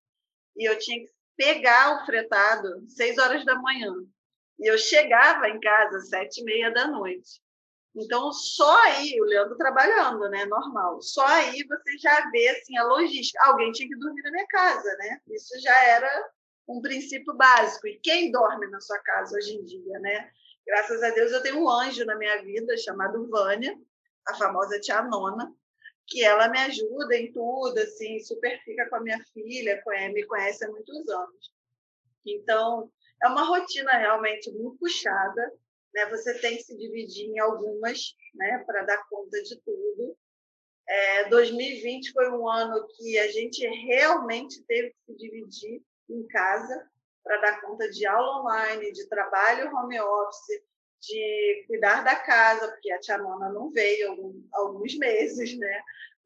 E 0.56 0.69
eu 0.69 0.78
tinha 0.78 0.99
que 0.99 1.12
pegar 1.36 1.95
o 1.95 2.06
fretado 2.06 2.88
seis 2.88 3.17
horas 3.17 3.43
da 3.45 3.56
manhã. 3.56 3.93
E 4.59 4.70
eu 4.70 4.78
chegava 4.78 5.47
em 5.49 5.59
casa 5.59 5.99
sete 6.01 6.41
e 6.41 6.43
meia 6.43 6.72
da 6.72 6.88
noite. 6.88 7.41
Então, 7.95 8.32
só 8.32 8.84
aí, 8.84 9.20
o 9.20 9.26
Leandro 9.26 9.57
trabalhando, 9.57 10.30
né? 10.30 10.45
Normal. 10.45 11.01
Só 11.01 11.26
aí 11.26 11.66
você 11.66 11.97
já 11.97 12.30
vê 12.30 12.49
assim, 12.49 12.78
a 12.78 12.84
logística. 12.84 13.43
Alguém 13.45 13.72
tinha 13.72 13.89
que 13.89 13.97
dormir 13.97 14.22
na 14.22 14.32
minha 14.32 14.47
casa, 14.47 14.95
né? 14.97 15.20
Isso 15.30 15.59
já 15.59 15.86
era 15.86 16.30
um 16.68 16.82
princípio 16.82 17.34
básico. 17.34 17.88
E 17.88 17.99
quem 17.99 18.32
dorme 18.32 18.68
na 18.68 18.80
sua 18.80 18.99
casa 18.99 19.36
hoje 19.36 19.55
em 19.55 19.66
dia, 19.66 19.99
né? 19.99 20.30
Graças 20.68 21.01
a 21.01 21.09
Deus 21.09 21.32
eu 21.32 21.41
tenho 21.41 21.59
um 21.64 21.70
anjo 21.70 22.05
na 22.05 22.16
minha 22.16 22.43
vida 22.43 22.78
chamado 22.78 23.28
Vânia, 23.28 23.76
a 24.28 24.36
famosa 24.36 24.80
tia 24.80 25.01
Nona, 25.01 25.51
que 26.10 26.24
ela 26.24 26.49
me 26.49 26.60
ajuda 26.60 27.16
em 27.16 27.32
tudo, 27.32 27.78
assim, 27.80 28.20
super 28.20 28.60
fica 28.64 28.89
com 28.89 28.97
a 28.97 29.01
minha 29.01 29.20
filha, 29.34 29.82
me 30.14 30.26
conhece 30.26 30.66
há 30.66 30.70
muitos 30.70 31.07
anos. 31.10 31.53
Então, 32.26 32.91
É 33.22 33.28
uma 33.28 33.43
rotina 33.43 33.91
realmente 33.97 34.51
muito 34.51 34.78
puxada, 34.80 35.53
né? 35.93 36.05
Você 36.07 36.39
tem 36.39 36.57
que 36.57 36.64
se 36.64 36.78
dividir 36.78 37.28
em 37.30 37.39
algumas, 37.39 38.16
né, 38.36 38.64
para 38.66 38.84
dar 38.84 39.07
conta 39.10 39.41
de 39.43 39.60
tudo. 39.62 40.18
É, 40.88 41.30
2020 41.30 42.12
foi 42.14 42.30
um 42.32 42.47
ano 42.49 42.88
que 42.95 43.20
a 43.20 43.28
gente 43.32 43.66
realmente 43.68 44.64
teve 44.66 44.91
que 44.91 44.97
se 45.05 45.16
dividir 45.18 45.84
em 46.10 46.26
casa 46.28 46.89
para 47.24 47.41
dar 47.41 47.62
conta 47.62 47.89
de 47.89 48.07
aula 48.07 48.41
online, 48.41 48.91
de 48.91 49.07
trabalho 49.07 49.76
home 49.76 49.99
office, 49.99 50.64
de 51.02 51.66
cuidar 51.68 52.04
da 52.04 52.16
casa, 52.16 52.68
porque 52.70 52.91
a 52.91 53.00
tia 53.00 53.18
Nona 53.18 53.50
não 53.50 53.72
veio 53.72 54.36
alguns 54.52 54.97
meses, 54.97 55.58
né? 55.58 55.82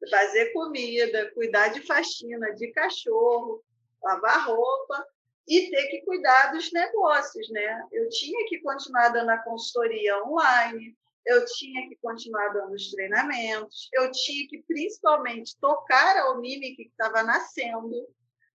Fazer 0.09 0.51
comida, 0.51 1.32
cuidar 1.34 1.69
de 1.69 1.82
faxina, 1.82 2.53
de 2.55 2.71
cachorro, 2.71 3.63
lavar 4.03 4.47
roupa 4.47 5.05
e 5.47 5.69
ter 5.69 5.88
que 5.88 6.01
cuidar 6.01 6.51
dos 6.51 6.71
negócios, 6.71 7.49
né? 7.49 7.88
Eu 7.91 8.09
tinha 8.09 8.45
que 8.47 8.59
continuar 8.61 9.09
dando 9.09 9.30
a 9.30 9.38
consultoria 9.38 10.24
online, 10.24 10.97
eu 11.26 11.45
tinha 11.45 11.88
que 11.88 11.95
continuar 12.01 12.49
dando 12.49 12.74
os 12.74 12.91
treinamentos, 12.91 13.89
eu 13.93 14.11
tinha 14.11 14.47
que 14.49 14.63
principalmente 14.67 15.57
tocar 15.59 16.17
a 16.17 16.32
Omimi 16.32 16.76
que 16.76 16.84
estava 16.84 17.24
nascendo, 17.24 18.07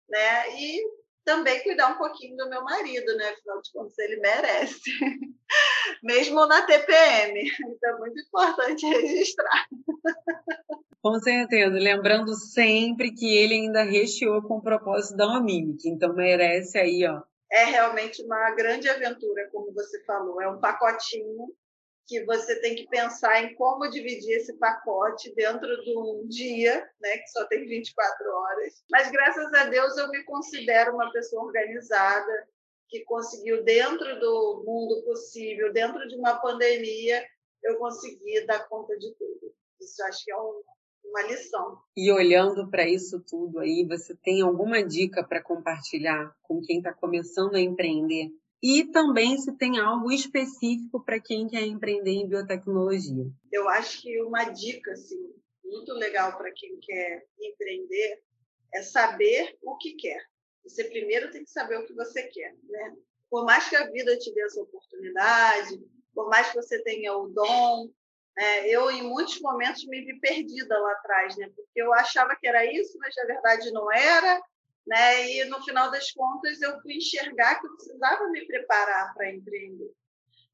né? 0.08 0.60
E 0.60 0.82
também 1.28 1.62
cuidar 1.62 1.88
um 1.88 1.98
pouquinho 1.98 2.34
do 2.38 2.48
meu 2.48 2.64
marido, 2.64 3.14
né? 3.14 3.28
Afinal 3.28 3.60
de 3.60 3.70
contas, 3.70 3.98
ele 3.98 4.16
merece. 4.16 4.80
Mesmo 6.02 6.46
na 6.46 6.62
TPM. 6.62 7.52
Então, 7.68 7.96
é 7.96 7.98
muito 7.98 8.18
importante 8.18 8.86
registrar. 8.86 9.66
Com 11.02 11.20
certeza. 11.20 11.74
Lembrando 11.74 12.34
sempre 12.34 13.12
que 13.12 13.36
ele 13.36 13.54
ainda 13.54 13.82
recheou 13.82 14.40
com 14.40 14.56
o 14.56 14.62
propósito 14.62 15.18
da 15.18 15.26
Omimic. 15.26 15.86
Então, 15.86 16.14
merece 16.14 16.78
aí, 16.78 17.06
ó. 17.06 17.20
É 17.52 17.64
realmente 17.64 18.22
uma 18.22 18.50
grande 18.52 18.88
aventura, 18.88 19.50
como 19.52 19.70
você 19.74 20.02
falou. 20.04 20.40
É 20.40 20.48
um 20.48 20.58
pacotinho 20.58 21.52
que 22.08 22.24
você 22.24 22.58
tem 22.60 22.74
que 22.74 22.88
pensar 22.88 23.44
em 23.44 23.54
como 23.54 23.90
dividir 23.90 24.32
esse 24.32 24.54
pacote 24.54 25.32
dentro 25.34 25.68
de 25.82 25.96
um 25.96 26.26
dia, 26.26 26.90
né, 27.00 27.18
que 27.18 27.28
só 27.28 27.46
tem 27.46 27.66
24 27.66 28.30
horas. 28.32 28.82
Mas 28.90 29.10
graças 29.10 29.52
a 29.52 29.66
Deus 29.66 29.94
eu 29.98 30.08
me 30.08 30.24
considero 30.24 30.94
uma 30.94 31.12
pessoa 31.12 31.44
organizada, 31.44 32.48
que 32.88 33.04
conseguiu 33.04 33.62
dentro 33.62 34.18
do 34.18 34.64
mundo 34.66 35.04
possível, 35.04 35.70
dentro 35.70 36.08
de 36.08 36.16
uma 36.16 36.40
pandemia, 36.40 37.22
eu 37.62 37.76
consegui 37.76 38.40
dar 38.46 38.66
conta 38.66 38.96
de 38.96 39.14
tudo. 39.14 39.52
Isso 39.78 40.02
acho 40.04 40.24
que 40.24 40.32
é 40.32 40.36
um, 40.36 40.62
uma 41.04 41.22
lição. 41.24 41.78
E 41.94 42.10
olhando 42.10 42.70
para 42.70 42.88
isso 42.88 43.22
tudo 43.28 43.58
aí, 43.58 43.86
você 43.86 44.16
tem 44.16 44.40
alguma 44.40 44.82
dica 44.82 45.22
para 45.22 45.42
compartilhar 45.42 46.34
com 46.42 46.62
quem 46.62 46.78
está 46.78 46.94
começando 46.94 47.54
a 47.54 47.60
empreender? 47.60 48.30
E 48.62 48.84
também 48.86 49.38
se 49.38 49.56
tem 49.56 49.78
algo 49.78 50.10
específico 50.10 51.02
para 51.04 51.20
quem 51.20 51.46
quer 51.46 51.62
empreender 51.62 52.10
em 52.10 52.28
biotecnologia. 52.28 53.30
Eu 53.52 53.68
acho 53.68 54.02
que 54.02 54.20
uma 54.22 54.44
dica 54.44 54.92
assim, 54.92 55.32
muito 55.64 55.92
legal 55.92 56.36
para 56.36 56.50
quem 56.52 56.78
quer 56.80 57.24
empreender 57.40 58.20
é 58.74 58.82
saber 58.82 59.56
o 59.62 59.76
que 59.76 59.94
quer. 59.94 60.20
Você 60.64 60.84
primeiro 60.84 61.30
tem 61.30 61.44
que 61.44 61.50
saber 61.50 61.78
o 61.78 61.86
que 61.86 61.94
você 61.94 62.24
quer, 62.24 62.54
né? 62.64 62.96
Por 63.30 63.44
mais 63.44 63.68
que 63.68 63.76
a 63.76 63.88
vida 63.90 64.16
te 64.18 64.32
dê 64.34 64.42
essa 64.42 64.60
oportunidade, 64.60 65.80
por 66.14 66.28
mais 66.28 66.48
que 66.48 66.56
você 66.56 66.82
tenha 66.82 67.16
o 67.16 67.28
dom, 67.28 67.90
né? 68.36 68.68
eu 68.68 68.90
em 68.90 69.02
muitos 69.02 69.40
momentos 69.40 69.84
me 69.86 70.04
vi 70.04 70.18
perdida 70.18 70.78
lá 70.78 70.92
atrás, 70.92 71.36
né? 71.36 71.50
Porque 71.54 71.80
eu 71.80 71.92
achava 71.94 72.34
que 72.36 72.46
era 72.46 72.64
isso, 72.66 72.98
mas 72.98 73.14
na 73.16 73.24
verdade 73.24 73.70
não 73.70 73.92
era 73.92 74.42
né? 74.88 75.30
E 75.30 75.44
no 75.44 75.62
final 75.62 75.90
das 75.90 76.10
contas 76.10 76.60
eu 76.60 76.80
fui 76.80 76.94
enxergar 76.94 77.60
que 77.60 77.66
eu 77.66 77.76
precisava 77.76 78.28
me 78.28 78.46
preparar 78.46 79.14
para 79.14 79.30
empreender. 79.30 79.92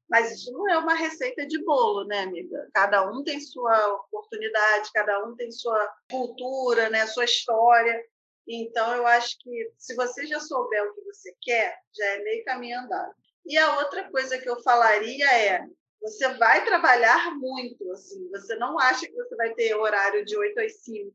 Mas 0.07 0.31
isso 0.31 0.51
não 0.51 0.69
é 0.69 0.77
uma 0.77 0.93
receita 0.93 1.47
de 1.47 1.63
bolo, 1.63 2.05
né, 2.05 2.19
amiga? 2.19 2.69
Cada 2.73 3.09
um 3.09 3.23
tem 3.23 3.39
sua 3.39 3.93
oportunidade, 3.95 4.91
cada 4.93 5.25
um 5.25 5.35
tem 5.35 5.51
sua 5.51 5.93
cultura, 6.11 6.89
né, 6.89 7.07
sua 7.07 7.25
história. 7.25 8.05
Então 8.47 8.93
eu 8.93 9.07
acho 9.07 9.37
que 9.39 9.71
se 9.77 9.95
você 9.95 10.27
já 10.27 10.39
souber 10.39 10.83
o 10.83 10.93
que 10.93 11.01
você 11.05 11.35
quer, 11.41 11.79
já 11.95 12.05
é 12.05 12.23
meio 12.23 12.45
caminho 12.45 12.79
andado. 12.79 13.13
E 13.45 13.57
a 13.57 13.77
outra 13.79 14.09
coisa 14.11 14.37
que 14.37 14.47
eu 14.47 14.61
falaria 14.61 15.25
é 15.31 15.65
você 16.01 16.27
vai 16.35 16.63
trabalhar 16.63 17.33
muito, 17.35 17.91
assim, 17.91 18.29
você 18.29 18.55
não 18.57 18.77
acha 18.77 19.07
que 19.07 19.13
você 19.13 19.35
vai 19.35 19.53
ter 19.55 19.73
horário 19.73 20.23
de 20.23 20.37
8 20.37 20.59
às 20.59 20.83
5, 20.83 21.11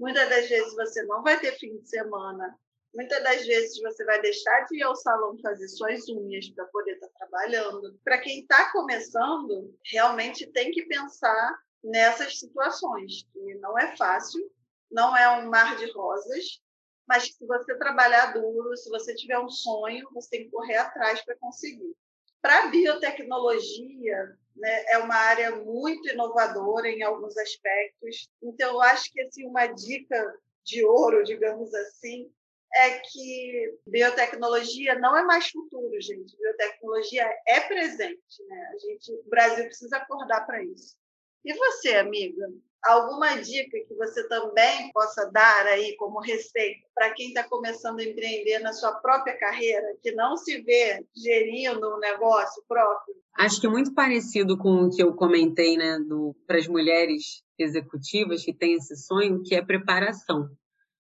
Muitas 0.00 0.30
das 0.30 0.48
vezes 0.48 0.74
você 0.74 1.02
não 1.02 1.22
vai 1.22 1.38
ter 1.38 1.52
fim 1.58 1.76
de 1.76 1.86
semana. 1.86 2.58
Muitas 2.94 3.22
das 3.22 3.46
vezes 3.46 3.78
você 3.82 4.02
vai 4.06 4.18
deixar 4.22 4.64
de 4.64 4.78
ir 4.78 4.82
ao 4.82 4.96
salão 4.96 5.38
fazer 5.42 5.68
suas 5.68 6.08
unhas 6.08 6.48
para 6.48 6.64
poder 6.68 6.92
estar 6.92 7.06
tá 7.08 7.12
trabalhando. 7.18 8.00
Para 8.02 8.18
quem 8.18 8.40
está 8.40 8.72
começando, 8.72 9.78
realmente 9.84 10.50
tem 10.52 10.70
que 10.70 10.86
pensar 10.86 11.54
nessas 11.84 12.38
situações, 12.38 13.26
que 13.30 13.54
não 13.56 13.78
é 13.78 13.94
fácil, 13.94 14.50
não 14.90 15.14
é 15.14 15.38
um 15.38 15.50
mar 15.50 15.76
de 15.76 15.92
rosas, 15.92 16.62
mas 17.06 17.34
se 17.34 17.46
você 17.46 17.76
trabalhar 17.76 18.32
duro, 18.32 18.74
se 18.78 18.88
você 18.88 19.14
tiver 19.14 19.38
um 19.38 19.50
sonho, 19.50 20.08
você 20.14 20.30
tem 20.30 20.44
que 20.44 20.50
correr 20.50 20.76
atrás 20.76 21.22
para 21.22 21.36
conseguir. 21.36 21.94
Para 22.40 22.64
a 22.64 22.66
biotecnologia, 22.68 24.34
né, 24.60 24.84
é 24.88 24.98
uma 24.98 25.14
área 25.14 25.56
muito 25.56 26.08
inovadora 26.08 26.88
em 26.88 27.02
alguns 27.02 27.36
aspectos. 27.36 28.28
Então, 28.42 28.74
eu 28.74 28.80
acho 28.82 29.10
que 29.12 29.20
assim, 29.22 29.46
uma 29.46 29.66
dica 29.66 30.34
de 30.64 30.84
ouro, 30.84 31.24
digamos 31.24 31.74
assim, 31.74 32.30
é 32.74 33.00
que 33.00 33.78
biotecnologia 33.86 34.96
não 34.98 35.16
é 35.16 35.24
mais 35.24 35.48
futuro, 35.48 36.00
gente. 36.00 36.36
Biotecnologia 36.36 37.28
é 37.48 37.60
presente. 37.60 38.44
Né? 38.46 38.70
A 38.72 38.78
gente, 38.78 39.12
o 39.12 39.28
Brasil 39.28 39.64
precisa 39.64 39.96
acordar 39.96 40.46
para 40.46 40.62
isso. 40.62 40.96
E 41.44 41.52
você, 41.54 41.96
amiga? 41.96 42.46
Alguma 42.82 43.36
dica 43.36 43.78
que 43.86 43.94
você 43.94 44.26
também 44.26 44.90
possa 44.92 45.30
dar 45.30 45.66
aí 45.66 45.94
como 45.96 46.18
receita 46.20 46.80
para 46.94 47.10
quem 47.12 47.28
está 47.28 47.44
começando 47.44 48.00
a 48.00 48.04
empreender 48.04 48.58
na 48.60 48.72
sua 48.72 48.92
própria 48.92 49.36
carreira, 49.38 49.96
que 50.02 50.12
não 50.12 50.36
se 50.36 50.62
vê 50.62 51.04
gerindo 51.14 51.94
um 51.94 51.98
negócio 51.98 52.62
próprio? 52.66 53.14
Acho 53.36 53.60
que 53.60 53.66
é 53.66 53.70
muito 53.70 53.92
parecido 53.92 54.56
com 54.56 54.84
o 54.84 54.90
que 54.90 55.02
eu 55.02 55.14
comentei, 55.14 55.76
né, 55.76 55.98
para 56.46 56.58
as 56.58 56.66
mulheres 56.66 57.42
executivas 57.58 58.44
que 58.44 58.54
têm 58.54 58.74
esse 58.74 58.96
sonho, 58.96 59.42
que 59.42 59.54
é 59.54 59.64
preparação. 59.64 60.48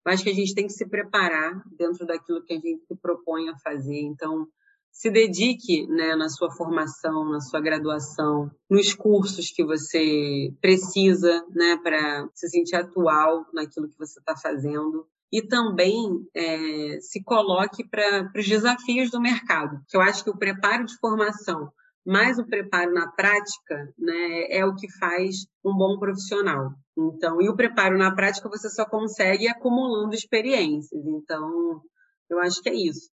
Eu 0.04 0.12
acho 0.12 0.24
que 0.24 0.30
a 0.30 0.34
gente 0.34 0.54
tem 0.54 0.66
que 0.66 0.72
se 0.72 0.86
preparar 0.86 1.62
dentro 1.78 2.04
daquilo 2.04 2.44
que 2.44 2.52
a 2.52 2.56
gente 2.56 2.84
se 2.86 2.96
propõe 2.96 3.48
a 3.48 3.56
fazer. 3.58 4.00
Então, 4.00 4.46
se 4.92 5.10
dedique 5.10 5.86
né, 5.86 6.14
na 6.14 6.28
sua 6.28 6.50
formação, 6.52 7.24
na 7.24 7.40
sua 7.40 7.60
graduação, 7.60 8.50
nos 8.70 8.94
cursos 8.94 9.50
que 9.50 9.64
você 9.64 10.54
precisa 10.60 11.44
né, 11.50 11.78
para 11.82 12.28
se 12.34 12.48
sentir 12.48 12.76
atual 12.76 13.46
naquilo 13.52 13.88
que 13.88 13.98
você 13.98 14.20
está 14.20 14.36
fazendo. 14.36 15.06
E 15.32 15.40
também 15.40 15.96
é, 16.36 16.98
se 17.00 17.24
coloque 17.24 17.88
para 17.88 18.30
os 18.36 18.46
desafios 18.46 19.10
do 19.10 19.20
mercado. 19.20 19.80
Que 19.88 19.96
eu 19.96 20.02
acho 20.02 20.22
que 20.22 20.30
o 20.30 20.36
preparo 20.36 20.84
de 20.84 20.96
formação 20.98 21.72
mais 22.04 22.38
o 22.38 22.44
preparo 22.44 22.92
na 22.92 23.08
prática 23.12 23.94
né, 23.96 24.46
é 24.50 24.66
o 24.66 24.74
que 24.74 24.90
faz 24.98 25.46
um 25.64 25.74
bom 25.74 25.98
profissional. 25.98 26.72
Então, 26.98 27.40
e 27.40 27.48
o 27.48 27.56
preparo 27.56 27.96
na 27.96 28.14
prática 28.14 28.48
você 28.48 28.68
só 28.68 28.84
consegue 28.84 29.48
acumulando 29.48 30.14
experiências. 30.14 31.00
Então, 31.06 31.80
eu 32.28 32.40
acho 32.40 32.60
que 32.60 32.68
é 32.68 32.74
isso 32.74 33.11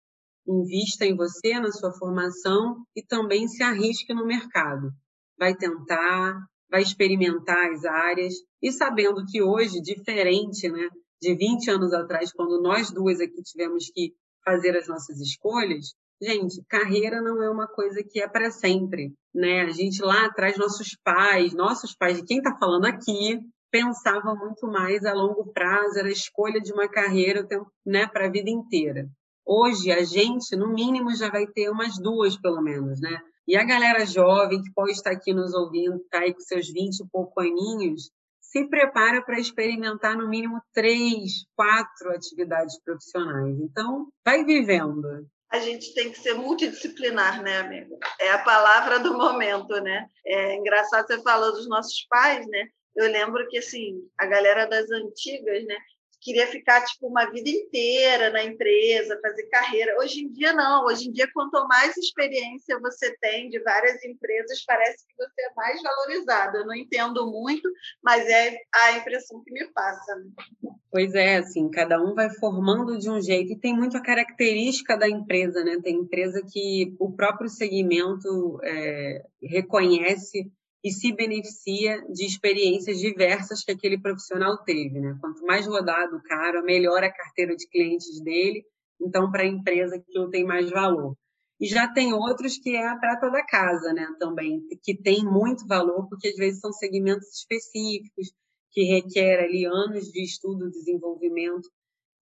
invista 0.50 1.06
em 1.06 1.16
você, 1.16 1.60
na 1.60 1.72
sua 1.72 1.92
formação 1.94 2.84
e 2.96 3.04
também 3.04 3.48
se 3.48 3.62
arrisque 3.62 4.14
no 4.14 4.26
mercado. 4.26 4.90
Vai 5.38 5.56
tentar, 5.56 6.40
vai 6.70 6.82
experimentar 6.82 7.72
as 7.72 7.86
áreas 7.86 8.34
e 8.62 8.72
sabendo 8.72 9.24
que 9.26 9.42
hoje, 9.42 9.82
diferente 9.82 10.68
né, 10.70 10.90
de 11.22 11.36
20 11.36 11.70
anos 11.70 11.94
atrás, 11.94 12.34
quando 12.34 12.62
nós 12.62 12.92
duas 12.92 13.20
aqui 13.20 13.42
tivemos 13.44 13.86
que 13.94 14.14
fazer 14.44 14.76
as 14.76 14.88
nossas 14.88 15.20
escolhas, 15.20 15.94
gente, 16.22 16.64
carreira 16.68 17.22
não 17.22 17.42
é 17.44 17.50
uma 17.50 17.68
coisa 17.68 18.04
que 18.04 18.20
é 18.20 18.28
para 18.28 18.50
sempre. 18.50 19.14
Né? 19.34 19.62
A 19.62 19.70
gente 19.70 20.02
lá 20.02 20.26
atrás, 20.26 20.58
nossos 20.58 20.98
pais, 21.04 21.54
nossos 21.54 21.96
pais, 21.96 22.18
de 22.18 22.26
quem 22.26 22.40
está 22.40 22.58
falando 22.58 22.86
aqui, 22.86 23.40
pensava 23.72 24.34
muito 24.34 24.66
mais 24.68 25.06
a 25.06 25.14
longo 25.14 25.52
prazo, 25.54 26.00
era 26.00 26.08
a 26.08 26.12
escolha 26.12 26.60
de 26.60 26.74
uma 26.74 26.90
carreira 26.90 27.48
né, 27.86 28.08
para 28.08 28.26
a 28.26 28.32
vida 28.32 28.50
inteira. 28.50 29.08
Hoje, 29.52 29.92
a 29.92 30.04
gente, 30.04 30.56
no 30.56 30.72
mínimo, 30.72 31.16
já 31.16 31.28
vai 31.28 31.48
ter 31.48 31.72
umas 31.72 31.98
duas, 31.98 32.40
pelo 32.40 32.62
menos, 32.62 33.02
né? 33.02 33.20
E 33.48 33.58
a 33.58 33.64
galera 33.64 34.06
jovem 34.06 34.62
que 34.62 34.72
pode 34.76 34.92
estar 34.92 35.10
aqui 35.10 35.34
nos 35.34 35.56
ouvindo, 35.56 35.96
está 35.96 36.20
aí 36.20 36.36
com 36.36 36.40
seus 36.40 36.70
20 36.72 37.00
e 37.00 37.10
pouco 37.12 37.42
aninhos, 37.42 38.12
se 38.40 38.70
prepara 38.70 39.24
para 39.24 39.40
experimentar 39.40 40.16
no 40.16 40.30
mínimo 40.30 40.62
três, 40.72 41.46
quatro 41.56 42.12
atividades 42.12 42.80
profissionais. 42.84 43.60
Então, 43.60 44.10
vai 44.24 44.46
vivendo. 44.46 45.26
A 45.52 45.58
gente 45.58 45.96
tem 45.96 46.12
que 46.12 46.20
ser 46.20 46.36
multidisciplinar, 46.36 47.42
né, 47.42 47.58
amiga? 47.58 47.98
É 48.22 48.30
a 48.30 48.44
palavra 48.44 49.00
do 49.00 49.18
momento, 49.18 49.82
né? 49.82 50.06
É 50.28 50.58
engraçado 50.58 51.08
você 51.08 51.24
falou 51.24 51.54
dos 51.54 51.68
nossos 51.68 52.06
pais, 52.08 52.46
né? 52.46 52.68
Eu 52.96 53.12
lembro 53.12 53.48
que, 53.48 53.58
assim, 53.58 53.96
a 54.16 54.28
galera 54.28 54.68
das 54.68 54.92
antigas, 54.92 55.66
né? 55.66 55.78
Queria 56.22 56.48
ficar 56.48 56.84
tipo 56.86 57.08
uma 57.08 57.26
vida 57.32 57.50
inteira 57.50 58.30
na 58.30 58.44
empresa, 58.44 59.20
fazer 59.22 59.44
carreira. 59.44 59.98
Hoje 60.00 60.22
em 60.22 60.32
dia 60.32 60.54
não. 60.54 60.86
Hoje 60.86 61.08
em 61.08 61.12
dia, 61.12 61.30
quanto 61.34 61.68
mais 61.68 61.96
experiência 61.98 62.80
você 62.80 63.16
tem 63.20 63.50
de 63.50 63.60
várias 63.60 64.04
empresas, 64.04 64.64
parece 64.66 65.06
que 65.08 65.16
você 65.18 65.42
é 65.42 65.54
mais 65.56 65.82
valorizado. 65.82 66.58
Eu 66.58 66.66
não 66.66 66.76
entendo 66.76 67.30
muito, 67.32 67.70
mas 68.04 68.28
é 68.28 68.58
a 68.74 68.92
impressão 68.94 69.42
que 69.44 69.52
me 69.52 69.66
passa. 69.72 70.16
Né? 70.16 70.72
Pois 70.92 71.14
é, 71.14 71.38
assim, 71.38 71.70
cada 71.70 72.02
um 72.02 72.14
vai 72.16 72.30
formando 72.32 72.98
de 72.98 73.10
um 73.10 73.22
jeito 73.22 73.54
e 73.54 73.60
tem 73.60 73.76
muito 73.76 73.96
a 73.96 74.02
característica 74.02 74.98
da 74.98 75.08
empresa, 75.08 75.64
né? 75.64 75.78
Tem 75.84 75.96
empresa 75.96 76.42
que 76.52 76.96
o 77.00 77.12
próprio 77.12 77.48
segmento 77.48 78.60
é, 78.64 79.24
reconhece 79.42 80.52
e 80.84 80.92
se 80.92 81.14
beneficia 81.14 82.02
de 82.12 82.26
experiências 82.26 83.00
diversas 83.00 83.64
que 83.64 83.72
aquele 83.72 84.00
profissional 84.00 84.58
teve. 84.64 85.00
Né? 85.00 85.18
Quanto 85.20 85.46
mais 85.46 85.68
rodado 85.68 86.16
o 86.16 86.24
cara, 86.24 86.62
melhor 86.62 87.04
a 87.04 87.12
carteira 87.12 87.56
de 87.56 87.68
clientes 87.68 88.22
dele, 88.22 88.64
então 89.02 89.30
para 89.32 89.44
a 89.44 89.48
empresa 89.48 89.96
aquilo 89.96 90.30
tem 90.30 90.46
mais 90.46 90.70
valor. 90.70 91.16
E 91.60 91.68
já 91.68 91.92
tem 91.92 92.14
outros 92.14 92.58
que 92.58 92.74
é 92.74 92.88
a 92.88 92.96
prata 92.96 93.30
da 93.30 93.46
casa 93.46 93.92
né, 93.92 94.08
também, 94.18 94.62
que 94.82 94.96
tem 94.96 95.26
muito 95.26 95.68
valor, 95.68 96.08
porque 96.08 96.30
às 96.30 96.36
vezes 96.36 96.62
são 96.62 96.72
segmentos 96.72 97.28
específicos, 97.34 98.32
que 98.72 98.84
requer 98.84 99.44
ali 99.44 99.66
anos 99.66 100.06
de 100.06 100.24
estudo 100.24 100.70
desenvolvimento. 100.70 101.70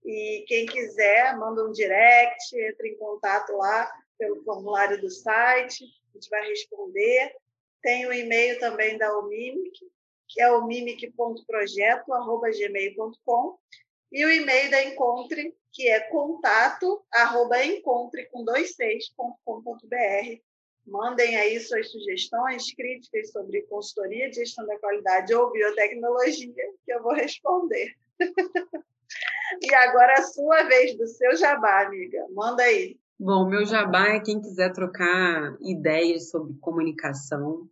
E 0.04 0.44
quem 0.48 0.66
quiser, 0.66 1.38
manda 1.38 1.64
um 1.64 1.72
direct, 1.72 2.56
entra 2.56 2.88
em 2.88 2.98
contato 2.98 3.52
lá 3.54 3.92
pelo 4.18 4.44
formulário 4.44 5.00
do 5.00 5.10
site, 5.10 5.84
a 5.84 6.14
gente 6.14 6.30
vai 6.30 6.48
responder. 6.48 7.36
Tem 7.82 8.08
o 8.08 8.14
e-mail 8.14 8.60
também 8.60 8.98
da 8.98 9.16
Omimic, 9.18 9.80
que 10.30 10.42
é 10.42 10.52
o 10.52 10.66
mimic.projeto.gmail.com, 10.66 13.58
e 14.12 14.26
o 14.26 14.32
e-mail 14.32 14.72
da 14.72 14.84
Encontre, 14.84 15.56
que 15.72 15.88
é 15.88 16.00
contato, 16.00 17.04
arroba 17.12 17.64
encontre 17.64 18.26
com 18.32 18.44
dois 18.44 18.76
seis.com.br. 18.76 20.42
Mandem 20.88 21.36
aí 21.36 21.60
suas 21.60 21.92
sugestões, 21.92 22.74
críticas 22.74 23.32
sobre 23.32 23.62
consultoria 23.64 24.32
gestão 24.34 24.66
da 24.66 24.80
qualidade 24.80 25.34
ou 25.34 25.52
biotecnologia, 25.52 26.72
que 26.84 26.92
eu 26.92 27.04
vou 27.04 27.14
responder. 27.14 27.94
e 29.62 29.76
agora 29.76 30.14
a 30.14 30.24
sua 30.24 30.64
vez 30.64 30.98
do 30.98 31.06
seu 31.06 31.36
jabá, 31.36 31.86
amiga. 31.86 32.26
Manda 32.32 32.64
aí. 32.64 32.98
Bom, 33.20 33.48
meu 33.48 33.64
jabá 33.66 34.16
é 34.16 34.20
quem 34.20 34.42
quiser 34.42 34.74
trocar 34.74 35.56
ideias 35.62 36.30
sobre 36.30 36.58
comunicação, 36.60 37.70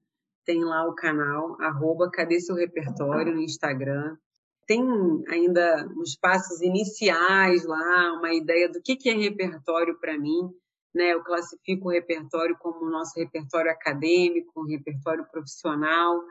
tem 0.48 0.64
lá 0.64 0.88
o 0.88 0.96
canal, 0.96 1.62
arroba 1.62 2.10
Cadê 2.10 2.40
Seu 2.40 2.56
Repertório 2.56 3.36
no 3.36 3.42
Instagram. 3.42 4.16
Tem 4.66 4.82
ainda 5.28 5.86
uns 5.98 6.16
passos 6.16 6.62
iniciais 6.62 7.66
lá, 7.66 8.14
uma 8.14 8.34
ideia 8.34 8.70
do 8.70 8.82
que, 8.82 8.98
é 9.10 9.14
repertório 9.14 10.00
para 10.00 10.18
mim. 10.18 10.50
Né? 10.96 11.14
Eu 11.14 11.22
classifico 11.22 11.90
o 11.90 11.92
repertório 11.92 12.58
como 12.60 12.86
o 12.86 12.90
nosso 12.90 13.20
repertório 13.20 13.70
acadêmico, 13.70 14.62
um 14.62 14.66
repertório 14.66 15.26
profissional, 15.30 16.24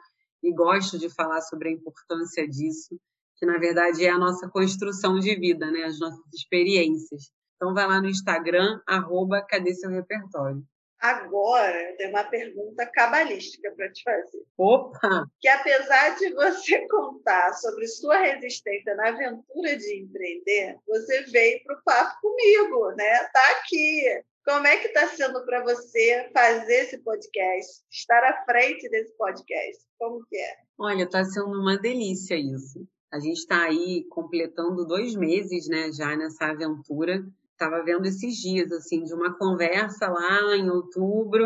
e 0.43 0.51
gosto 0.53 0.99
de 0.99 1.11
falar 1.11 1.43
sobre 1.43 1.69
a 1.69 1.73
importância 1.73 2.49
disso, 2.49 2.99
que 3.37 3.45
na 3.45 3.59
verdade 3.59 4.07
é 4.07 4.09
a 4.09 4.19
nossa 4.19 4.49
construção 4.49 5.19
de 5.19 5.35
vida, 5.37 5.71
né? 5.71 5.85
as 5.85 6.01
nossas 6.01 6.33
experiências. 6.33 7.31
Então 7.57 7.75
vai 7.75 7.87
lá 7.87 8.01
no 8.01 8.09
Instagram, 8.09 8.81
arroba 8.87 9.43
Cadê 9.43 9.75
Seu 9.75 9.91
Repertório. 9.91 10.65
Agora, 11.01 11.95
tem 11.99 12.09
uma 12.09 12.25
pergunta 12.25 12.87
cabalística 12.87 13.71
para 13.73 13.93
te 13.93 14.03
fazer. 14.03 14.43
Opa! 14.57 15.27
Que 15.41 15.49
apesar 15.49 16.17
de 16.17 16.33
você 16.33 16.79
contar 16.89 17.53
sobre 17.55 17.87
sua 17.87 18.19
resistência 18.19 18.95
na 18.95 19.09
aventura 19.09 19.77
de 19.77 20.03
empreender, 20.03 20.79
você 20.87 21.23
veio 21.25 21.63
para 21.65 21.77
o 21.77 21.83
papo 21.85 22.21
comigo, 22.23 22.91
né? 22.93 23.19
Tá 23.33 23.45
aqui. 23.59 24.23
Como 24.45 24.67
é 24.67 24.77
que 24.77 24.87
está 24.87 25.09
sendo 25.09 25.45
para 25.45 25.63
você 25.65 26.31
fazer 26.33 26.85
esse 26.85 26.99
podcast, 26.99 27.83
estar 27.91 28.23
à 28.23 28.45
frente 28.45 28.89
desse 28.89 29.13
podcast? 29.17 29.85
Como 29.99 30.25
que 30.27 30.37
é? 30.37 30.57
Olha, 30.79 31.03
está 31.03 31.25
sendo 31.25 31.51
uma 31.51 31.77
delícia 31.77 32.37
isso. 32.37 32.87
A 33.13 33.19
gente 33.19 33.39
está 33.39 33.65
aí 33.65 34.05
completando 34.09 34.87
dois 34.87 35.15
meses, 35.15 35.69
né, 35.69 35.91
já 35.93 36.17
nessa 36.17 36.47
aventura 36.47 37.25
estava 37.57 37.83
vendo 37.83 38.07
esses 38.07 38.37
dias, 38.37 38.71
assim, 38.73 39.03
de 39.03 39.15
uma 39.15 39.37
conversa 39.37 40.09
lá 40.09 40.57
em 40.57 40.71
outubro, 40.71 41.45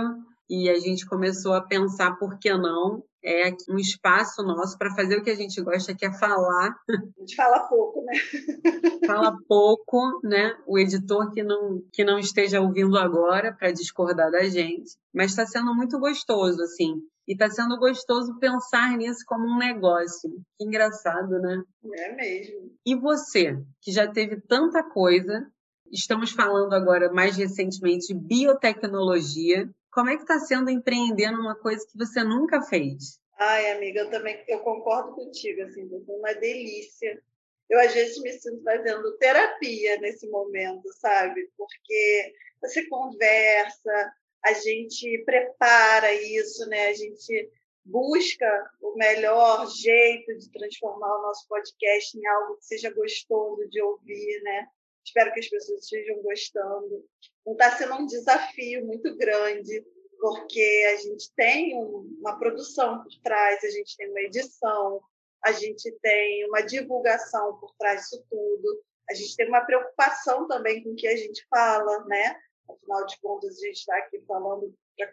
e 0.49 0.69
a 0.69 0.79
gente 0.79 1.07
começou 1.07 1.55
a 1.55 1.63
pensar 1.63 2.17
por 2.19 2.39
que 2.39 2.53
não 2.53 3.05
é 3.23 3.51
um 3.69 3.77
espaço 3.77 4.43
nosso 4.43 4.77
para 4.79 4.95
fazer 4.95 5.19
o 5.19 5.23
que 5.23 5.31
a 5.31 5.35
gente 5.35 5.61
gosta, 5.61 5.95
que 5.95 6.07
é 6.07 6.13
falar. 6.13 6.75
A 6.89 7.21
gente 7.21 7.37
fala 7.37 7.69
pouco, 7.69 8.03
né? 8.03 8.13
Fala 9.07 9.37
pouco, 9.49 10.21
né? 10.23 10.57
O 10.67 10.79
editor 10.79 11.33
que 11.33 11.43
não, 11.43 11.83
que 11.93 12.05
não 12.05 12.19
esteja 12.19 12.61
ouvindo 12.61 12.97
agora 12.97 13.53
para 13.53 13.73
discordar 13.73 14.31
da 14.31 14.45
gente. 14.45 14.97
Mas 15.13 15.31
está 15.31 15.47
sendo 15.47 15.75
muito 15.75 15.99
gostoso, 15.99 16.63
assim. 16.63 16.95
E 17.27 17.33
está 17.33 17.51
sendo 17.51 17.77
gostoso 17.79 18.39
pensar 18.39 18.97
nisso 18.97 19.25
como 19.27 19.47
um 19.47 19.59
negócio. 19.59 20.31
Que 20.57 20.65
engraçado, 20.65 21.41
né? 21.41 21.63
É 21.95 22.15
mesmo. 22.15 22.71
E 22.87 22.95
você, 22.95 23.57
que 23.83 23.91
já 23.91 24.07
teve 24.11 24.41
tanta 24.41 24.83
coisa, 24.83 25.47
Estamos 25.91 26.31
falando 26.31 26.73
agora, 26.73 27.13
mais 27.13 27.37
recentemente, 27.37 28.07
de 28.07 28.15
biotecnologia. 28.15 29.69
Como 29.93 30.09
é 30.09 30.17
que 30.17 30.23
está 30.23 30.39
sendo 30.39 30.71
empreender 30.71 31.33
numa 31.33 31.57
coisa 31.57 31.85
que 31.91 31.99
você 31.99 32.23
nunca 32.23 32.63
fez? 32.63 33.19
Ai, 33.37 33.73
amiga, 33.73 34.01
eu 34.01 34.11
também 34.11 34.43
eu 34.47 34.61
concordo 34.61 35.15
contigo, 35.15 35.63
assim, 35.63 35.89
foi 35.89 36.15
uma 36.15 36.33
delícia. 36.35 37.21
Eu, 37.69 37.81
às 37.81 37.93
vezes, 37.93 38.21
me 38.23 38.33
sinto 38.33 38.63
fazendo 38.63 39.17
terapia 39.19 39.99
nesse 39.99 40.29
momento, 40.29 40.83
sabe? 41.01 41.51
Porque 41.57 42.35
você 42.61 42.87
conversa, 42.87 44.13
a 44.45 44.53
gente 44.53 45.23
prepara 45.25 46.13
isso, 46.13 46.69
né? 46.69 46.89
A 46.89 46.93
gente 46.93 47.51
busca 47.85 48.71
o 48.81 48.95
melhor 48.95 49.67
jeito 49.69 50.37
de 50.37 50.51
transformar 50.53 51.19
o 51.19 51.23
nosso 51.23 51.49
podcast 51.49 52.17
em 52.17 52.27
algo 52.27 52.57
que 52.59 52.67
seja 52.67 52.93
gostoso 52.93 53.69
de 53.69 53.83
ouvir, 53.83 54.41
né? 54.43 54.67
Espero 55.05 55.33
que 55.33 55.41
as 55.41 55.49
pessoas 55.49 55.83
estejam 55.83 56.23
gostando. 56.23 57.05
Está 57.47 57.77
sendo 57.77 57.95
um 57.95 58.07
desafio 58.07 58.87
muito 58.87 59.17
grande, 59.17 59.85
porque 60.19 60.87
a 60.93 60.97
gente 60.97 61.33
tem 61.35 61.75
uma 61.75 62.39
produção 62.39 63.03
por 63.03 63.13
trás, 63.23 63.65
a 63.65 63.71
gente 63.71 63.97
tem 63.97 64.11
uma 64.11 64.21
edição, 64.21 65.03
a 65.45 65.53
gente 65.53 65.91
tem 66.03 66.47
uma 66.49 66.61
divulgação 66.61 67.59
por 67.59 67.75
trás 67.79 68.03
disso 68.03 68.25
tudo, 68.31 68.83
a 69.09 69.15
gente 69.15 69.35
tem 69.37 69.49
uma 69.49 69.65
preocupação 69.65 70.47
também 70.47 70.83
com 70.83 70.91
o 70.91 70.95
que 70.95 71.09
a 71.09 71.17
gente 71.17 71.45
fala, 71.49 72.05
né? 72.05 72.37
Afinal 72.69 73.07
de 73.07 73.19
contas, 73.21 73.57
a 73.57 73.67
gente 73.67 73.79
está 73.79 73.97
aqui 73.97 74.23
falando 74.27 74.73
para 74.97 75.13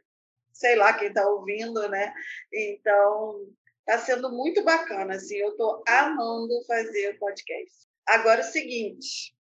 sei 0.52 0.76
lá 0.76 0.94
quem 0.94 1.08
está 1.08 1.28
ouvindo, 1.28 1.88
né? 1.90 2.14
Então, 2.54 3.48
está 3.80 4.00
sendo 4.00 4.32
muito 4.32 4.64
bacana, 4.64 5.16
assim, 5.16 5.38
eu 5.38 5.52
estou 5.52 5.84
amando 5.88 6.66
fazer 6.66 7.16
o 7.16 7.20
podcast. 7.20 7.88
Agora, 8.08 8.42
o 8.42 8.44
seguinte, 8.44 9.34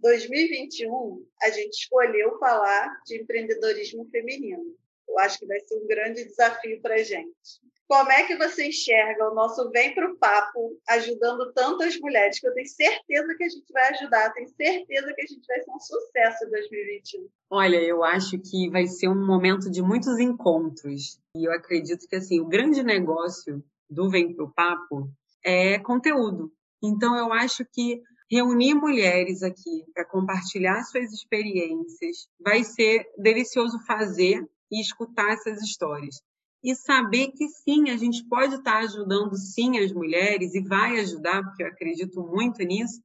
2021, 0.00 1.24
a 1.42 1.50
gente 1.50 1.74
escolheu 1.74 2.38
falar 2.38 3.00
de 3.06 3.20
empreendedorismo 3.20 4.08
feminino. 4.10 4.74
Eu 5.08 5.18
acho 5.18 5.38
que 5.38 5.46
vai 5.46 5.60
ser 5.60 5.76
um 5.76 5.86
grande 5.86 6.24
desafio 6.24 6.80
para 6.80 6.94
a 6.94 7.02
gente. 7.02 7.60
como 7.88 8.12
é 8.12 8.22
que 8.22 8.36
você 8.36 8.68
enxerga 8.68 9.28
o 9.28 9.34
nosso 9.34 9.68
Vem 9.70 9.92
para 9.92 10.08
o 10.08 10.16
Papo 10.16 10.78
ajudando 10.88 11.52
tantas 11.52 11.98
mulheres? 11.98 12.38
Que 12.38 12.46
eu 12.46 12.54
tenho 12.54 12.68
certeza 12.68 13.34
que 13.36 13.44
a 13.44 13.48
gente 13.48 13.72
vai 13.72 13.88
ajudar, 13.90 14.32
tenho 14.32 14.48
certeza 14.48 15.12
que 15.12 15.22
a 15.22 15.26
gente 15.26 15.44
vai 15.46 15.60
ser 15.60 15.70
um 15.72 15.80
sucesso 15.80 16.44
em 16.46 16.50
2021. 16.50 17.28
Olha, 17.50 17.82
eu 17.82 18.04
acho 18.04 18.38
que 18.38 18.70
vai 18.70 18.86
ser 18.86 19.08
um 19.08 19.26
momento 19.26 19.68
de 19.68 19.82
muitos 19.82 20.20
encontros. 20.20 21.18
E 21.36 21.48
eu 21.48 21.52
acredito 21.52 22.06
que 22.06 22.14
assim, 22.14 22.40
o 22.40 22.46
grande 22.46 22.82
negócio 22.84 23.60
do 23.90 24.08
Vem 24.08 24.34
para 24.34 24.44
o 24.44 24.52
Papo 24.52 25.10
é 25.44 25.80
conteúdo. 25.80 26.52
Então, 26.82 27.16
eu 27.16 27.32
acho 27.32 27.64
que 27.72 28.00
reunir 28.30 28.74
mulheres 28.74 29.42
aqui 29.42 29.84
para 29.92 30.04
compartilhar 30.04 30.82
suas 30.84 31.12
experiências 31.12 32.28
vai 32.38 32.62
ser 32.62 33.04
delicioso 33.18 33.78
fazer 33.84 34.48
e 34.70 34.80
escutar 34.80 35.32
essas 35.32 35.60
histórias. 35.62 36.22
E 36.62 36.74
saber 36.74 37.32
que 37.32 37.48
sim, 37.48 37.90
a 37.90 37.96
gente 37.96 38.22
pode 38.28 38.56
estar 38.56 38.78
ajudando 38.78 39.34
sim 39.36 39.78
as 39.78 39.92
mulheres 39.92 40.54
e 40.54 40.62
vai 40.62 41.00
ajudar, 41.00 41.42
porque 41.42 41.62
eu 41.62 41.68
acredito 41.68 42.22
muito 42.22 42.62
nisso, 42.62 43.02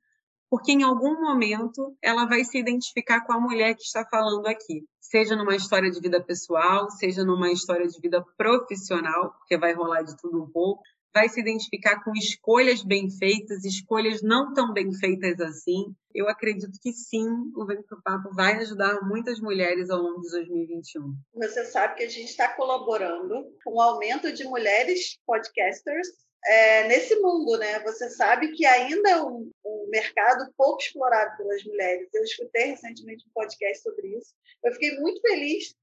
porque 0.49 0.73
em 0.73 0.83
algum 0.83 1.21
momento 1.21 1.95
ela 2.01 2.25
vai 2.25 2.43
se 2.43 2.59
identificar 2.59 3.25
com 3.25 3.33
a 3.33 3.39
mulher 3.39 3.73
que 3.75 3.81
está 3.81 4.05
falando 4.05 4.45
aqui, 4.45 4.85
seja 5.01 5.35
numa 5.35 5.55
história 5.55 5.89
de 5.89 5.99
vida 5.99 6.21
pessoal, 6.23 6.89
seja 6.91 7.23
numa 7.23 7.51
história 7.51 7.87
de 7.87 7.99
vida 7.99 8.23
profissional, 8.37 9.31
porque 9.31 9.57
vai 9.57 9.73
rolar 9.73 10.03
de 10.03 10.15
tudo 10.17 10.43
um 10.43 10.49
pouco, 10.51 10.83
vai 11.15 11.29
se 11.29 11.39
identificar 11.39 12.03
com 12.03 12.11
escolhas 12.11 12.83
bem 12.83 13.09
feitas, 13.09 13.63
escolhas 13.63 14.21
não 14.21 14.53
tão 14.53 14.73
bem 14.73 14.91
feitas 14.91 15.39
assim. 15.39 15.95
Eu 16.13 16.27
acredito 16.27 16.77
que 16.81 16.91
sim, 16.91 17.25
o 17.55 17.65
Vem 17.65 17.81
Pro 17.83 18.03
Papo 18.03 18.35
vai 18.35 18.57
ajudar 18.57 18.99
muitas 19.01 19.39
mulheres 19.39 19.89
ao 19.89 20.01
longo 20.01 20.21
de 20.21 20.29
2021. 20.31 21.15
Você 21.35 21.63
sabe 21.63 21.95
que 21.95 22.03
a 22.03 22.09
gente 22.09 22.29
está 22.29 22.49
colaborando 22.49 23.49
com 23.63 23.75
o 23.75 23.81
aumento 23.81 24.33
de 24.33 24.43
mulheres 24.43 25.17
podcasters 25.25 26.09
é, 26.45 26.87
nesse 26.89 27.15
mundo, 27.21 27.57
né? 27.59 27.79
Você 27.79 28.09
sabe 28.09 28.51
que 28.51 28.65
ainda 28.65 29.09
é 29.09 29.21
um, 29.21 29.49
um, 29.65 29.87
mercado 29.89 30.51
pouco 30.57 30.81
explorado 30.81 31.37
pelas 31.37 31.63
mulheres. 31.63 32.09
Eu 32.13 32.23
escutei 32.23 32.65
recentemente 32.65 33.23
um 33.25 33.33
podcast 33.33 33.81
sobre 33.81 34.17
isso. 34.17 34.33
Eu 34.65 34.73
fiquei 34.73 34.99
muito 34.99 35.21
feliz 35.21 35.73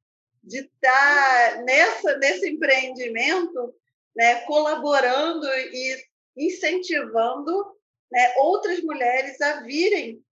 de 0.45 0.59
estar 0.59 1.62
nessa, 1.64 2.18
nesse 2.18 2.51
empreendimento 2.51 3.74
né, 4.15 4.41
colaborando 4.43 5.47
e 5.47 5.97
incentivando 6.37 7.77
né, 8.11 8.35
outras 8.39 8.81
mulheres 8.83 9.41
a 9.41 9.61
virem 9.63 10.23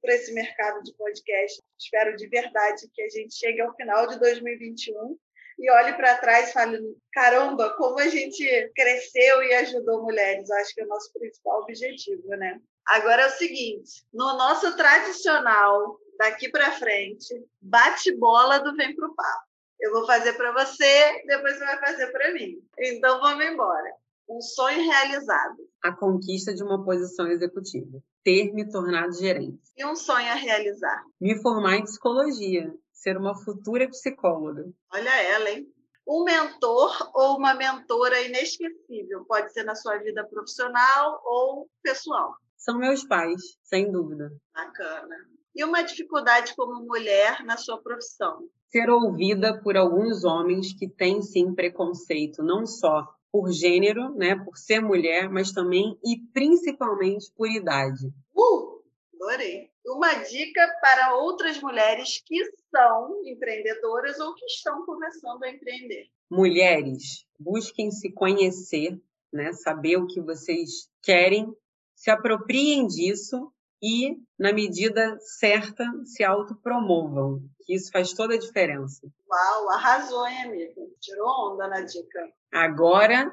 para 0.00 0.14
esse 0.14 0.32
mercado 0.32 0.82
de 0.82 0.94
podcast. 0.94 1.60
Espero 1.78 2.16
de 2.16 2.28
verdade 2.28 2.88
que 2.94 3.02
a 3.02 3.08
gente 3.08 3.34
chegue 3.34 3.60
ao 3.60 3.74
final 3.74 4.06
de 4.06 4.18
2021 4.18 5.18
e 5.58 5.70
olhe 5.70 5.94
para 5.94 6.18
trás 6.18 6.50
e 6.50 6.52
fale: 6.52 6.78
caramba, 7.12 7.74
como 7.76 7.98
a 7.98 8.08
gente 8.08 8.44
cresceu 8.74 9.42
e 9.42 9.54
ajudou 9.54 10.02
mulheres. 10.02 10.50
Acho 10.50 10.74
que 10.74 10.80
é 10.82 10.84
o 10.84 10.88
nosso 10.88 11.12
principal 11.12 11.62
objetivo, 11.62 12.28
né? 12.36 12.60
Agora 12.86 13.22
é 13.22 13.26
o 13.26 13.30
seguinte: 13.30 14.04
no 14.12 14.36
nosso 14.36 14.76
tradicional, 14.76 15.98
daqui 16.18 16.50
para 16.50 16.72
frente, 16.72 17.34
bate-bola 17.60 18.60
do 18.60 18.76
Vem 18.76 18.94
Pro 18.94 19.14
Papo. 19.14 19.45
Eu 19.80 19.92
vou 19.92 20.06
fazer 20.06 20.32
para 20.34 20.52
você, 20.52 21.22
depois 21.26 21.58
você 21.58 21.64
vai 21.64 21.78
fazer 21.78 22.10
para 22.12 22.32
mim. 22.32 22.58
Então 22.78 23.20
vamos 23.20 23.44
embora. 23.44 23.92
Um 24.28 24.40
sonho 24.40 24.82
realizado. 24.82 25.56
A 25.84 25.92
conquista 25.92 26.52
de 26.52 26.62
uma 26.62 26.84
posição 26.84 27.28
executiva. 27.28 28.02
Ter 28.24 28.52
me 28.52 28.68
tornado 28.68 29.12
gerente. 29.12 29.60
E 29.76 29.84
um 29.84 29.94
sonho 29.94 30.28
a 30.32 30.34
realizar. 30.34 31.04
Me 31.20 31.40
formar 31.40 31.76
em 31.76 31.84
psicologia. 31.84 32.74
Ser 32.92 33.16
uma 33.16 33.36
futura 33.36 33.88
psicóloga. 33.88 34.64
Olha 34.92 35.22
ela, 35.22 35.50
hein? 35.50 35.72
Um 36.08 36.24
mentor 36.24 37.10
ou 37.14 37.36
uma 37.36 37.54
mentora 37.54 38.20
inesquecível. 38.22 39.24
Pode 39.26 39.52
ser 39.52 39.62
na 39.62 39.74
sua 39.76 39.98
vida 39.98 40.26
profissional 40.26 41.20
ou 41.24 41.68
pessoal. 41.82 42.34
São 42.56 42.78
meus 42.78 43.04
pais, 43.04 43.40
sem 43.62 43.92
dúvida. 43.92 44.32
Bacana. 44.52 45.16
E 45.56 45.64
uma 45.64 45.82
dificuldade 45.82 46.54
como 46.54 46.86
mulher 46.86 47.42
na 47.44 47.56
sua 47.56 47.78
profissão? 47.78 48.46
ser 48.68 48.90
ouvida 48.90 49.58
por 49.62 49.76
alguns 49.76 50.24
homens 50.24 50.72
que 50.72 50.88
têm 50.88 51.22
sim 51.22 51.54
preconceito, 51.54 52.42
não 52.42 52.66
só 52.66 53.06
por 53.32 53.50
gênero, 53.50 54.14
né, 54.14 54.36
por 54.44 54.56
ser 54.56 54.80
mulher, 54.80 55.30
mas 55.30 55.52
também 55.52 55.98
e 56.04 56.18
principalmente 56.32 57.30
por 57.34 57.48
idade. 57.48 58.06
Uh, 58.34 58.82
adorei. 59.14 59.70
Uma 59.86 60.14
dica 60.14 60.66
para 60.80 61.14
outras 61.14 61.60
mulheres 61.60 62.20
que 62.24 62.44
são 62.70 63.22
empreendedoras 63.24 64.18
ou 64.18 64.34
que 64.34 64.44
estão 64.46 64.84
começando 64.84 65.42
a 65.44 65.50
empreender. 65.50 66.08
Mulheres, 66.30 67.24
busquem 67.38 67.90
se 67.90 68.12
conhecer, 68.12 69.00
né, 69.32 69.52
saber 69.52 69.96
o 69.96 70.06
que 70.06 70.20
vocês 70.20 70.90
querem, 71.02 71.50
se 71.94 72.10
apropriem 72.10 72.86
disso 72.86 73.52
e, 73.82 74.16
na 74.38 74.52
medida 74.52 75.16
certa, 75.20 75.84
se 76.04 76.24
autopromovam, 76.24 77.42
isso 77.68 77.90
faz 77.90 78.12
toda 78.12 78.34
a 78.34 78.38
diferença. 78.38 79.06
Uau, 79.28 79.70
arrasou, 79.70 80.26
hein, 80.26 80.44
amiga? 80.44 80.82
Tirou 81.00 81.52
onda 81.52 81.68
na 81.68 81.80
dica. 81.80 82.28
Agora, 82.52 83.30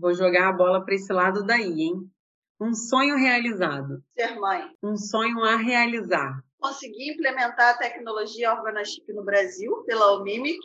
vou 0.00 0.14
jogar 0.14 0.48
a 0.48 0.52
bola 0.52 0.84
para 0.84 0.94
esse 0.94 1.12
lado 1.12 1.44
daí, 1.44 1.82
hein? 1.82 2.10
Um 2.60 2.72
sonho 2.72 3.16
realizado. 3.16 4.02
Ser 4.16 4.38
mãe. 4.38 4.70
Um 4.82 4.96
sonho 4.96 5.42
a 5.42 5.56
realizar. 5.56 6.42
Conseguir 6.58 7.12
implementar 7.12 7.74
a 7.74 7.78
tecnologia 7.78 8.52
Organachip 8.54 9.12
no 9.12 9.24
Brasil 9.24 9.82
pela 9.86 10.14
Omimic 10.14 10.60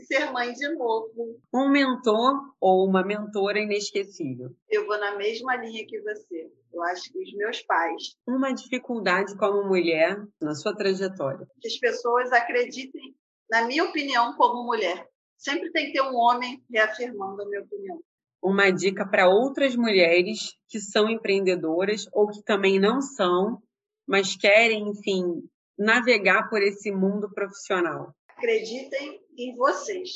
ser 0.00 0.30
mãe 0.32 0.52
de 0.52 0.68
novo. 0.74 1.40
Um 1.52 1.68
mentor 1.68 2.54
ou 2.60 2.86
uma 2.86 3.04
mentora 3.04 3.60
inesquecível. 3.60 4.50
Eu 4.68 4.86
vou 4.86 4.98
na 4.98 5.16
mesma 5.16 5.56
linha 5.56 5.86
que 5.86 6.00
você. 6.00 6.50
Eu 6.72 6.82
acho 6.84 7.12
que 7.12 7.18
os 7.18 7.32
meus 7.34 7.62
pais. 7.62 8.16
Uma 8.26 8.52
dificuldade 8.52 9.36
como 9.36 9.68
mulher 9.68 10.16
na 10.40 10.54
sua 10.54 10.74
trajetória. 10.74 11.46
Que 11.60 11.68
as 11.68 11.78
pessoas 11.78 12.32
acreditem, 12.32 13.14
na 13.50 13.66
minha 13.66 13.84
opinião, 13.84 14.34
como 14.36 14.64
mulher. 14.64 15.06
Sempre 15.36 15.70
tem 15.72 15.86
que 15.86 15.92
ter 15.92 16.02
um 16.02 16.16
homem 16.16 16.62
reafirmando 16.70 17.42
a 17.42 17.46
minha 17.46 17.62
opinião. 17.62 18.00
Uma 18.42 18.70
dica 18.70 19.06
para 19.06 19.28
outras 19.28 19.76
mulheres 19.76 20.56
que 20.68 20.80
são 20.80 21.08
empreendedoras 21.08 22.06
ou 22.12 22.28
que 22.28 22.42
também 22.42 22.80
não 22.80 23.00
são, 23.00 23.62
mas 24.06 24.36
querem, 24.36 24.88
enfim, 24.88 25.42
navegar 25.78 26.48
por 26.48 26.62
esse 26.62 26.90
mundo 26.90 27.30
profissional. 27.32 28.14
Acreditem 28.42 29.20
em 29.38 29.54
vocês. 29.54 30.10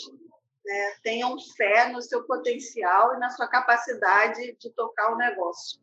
Né? 0.64 0.92
Tenham 1.04 1.36
fé 1.56 1.92
no 1.92 2.02
seu 2.02 2.24
potencial 2.24 3.14
e 3.14 3.20
na 3.20 3.30
sua 3.30 3.46
capacidade 3.46 4.56
de 4.58 4.68
tocar 4.70 5.12
o 5.12 5.16
negócio. 5.16 5.78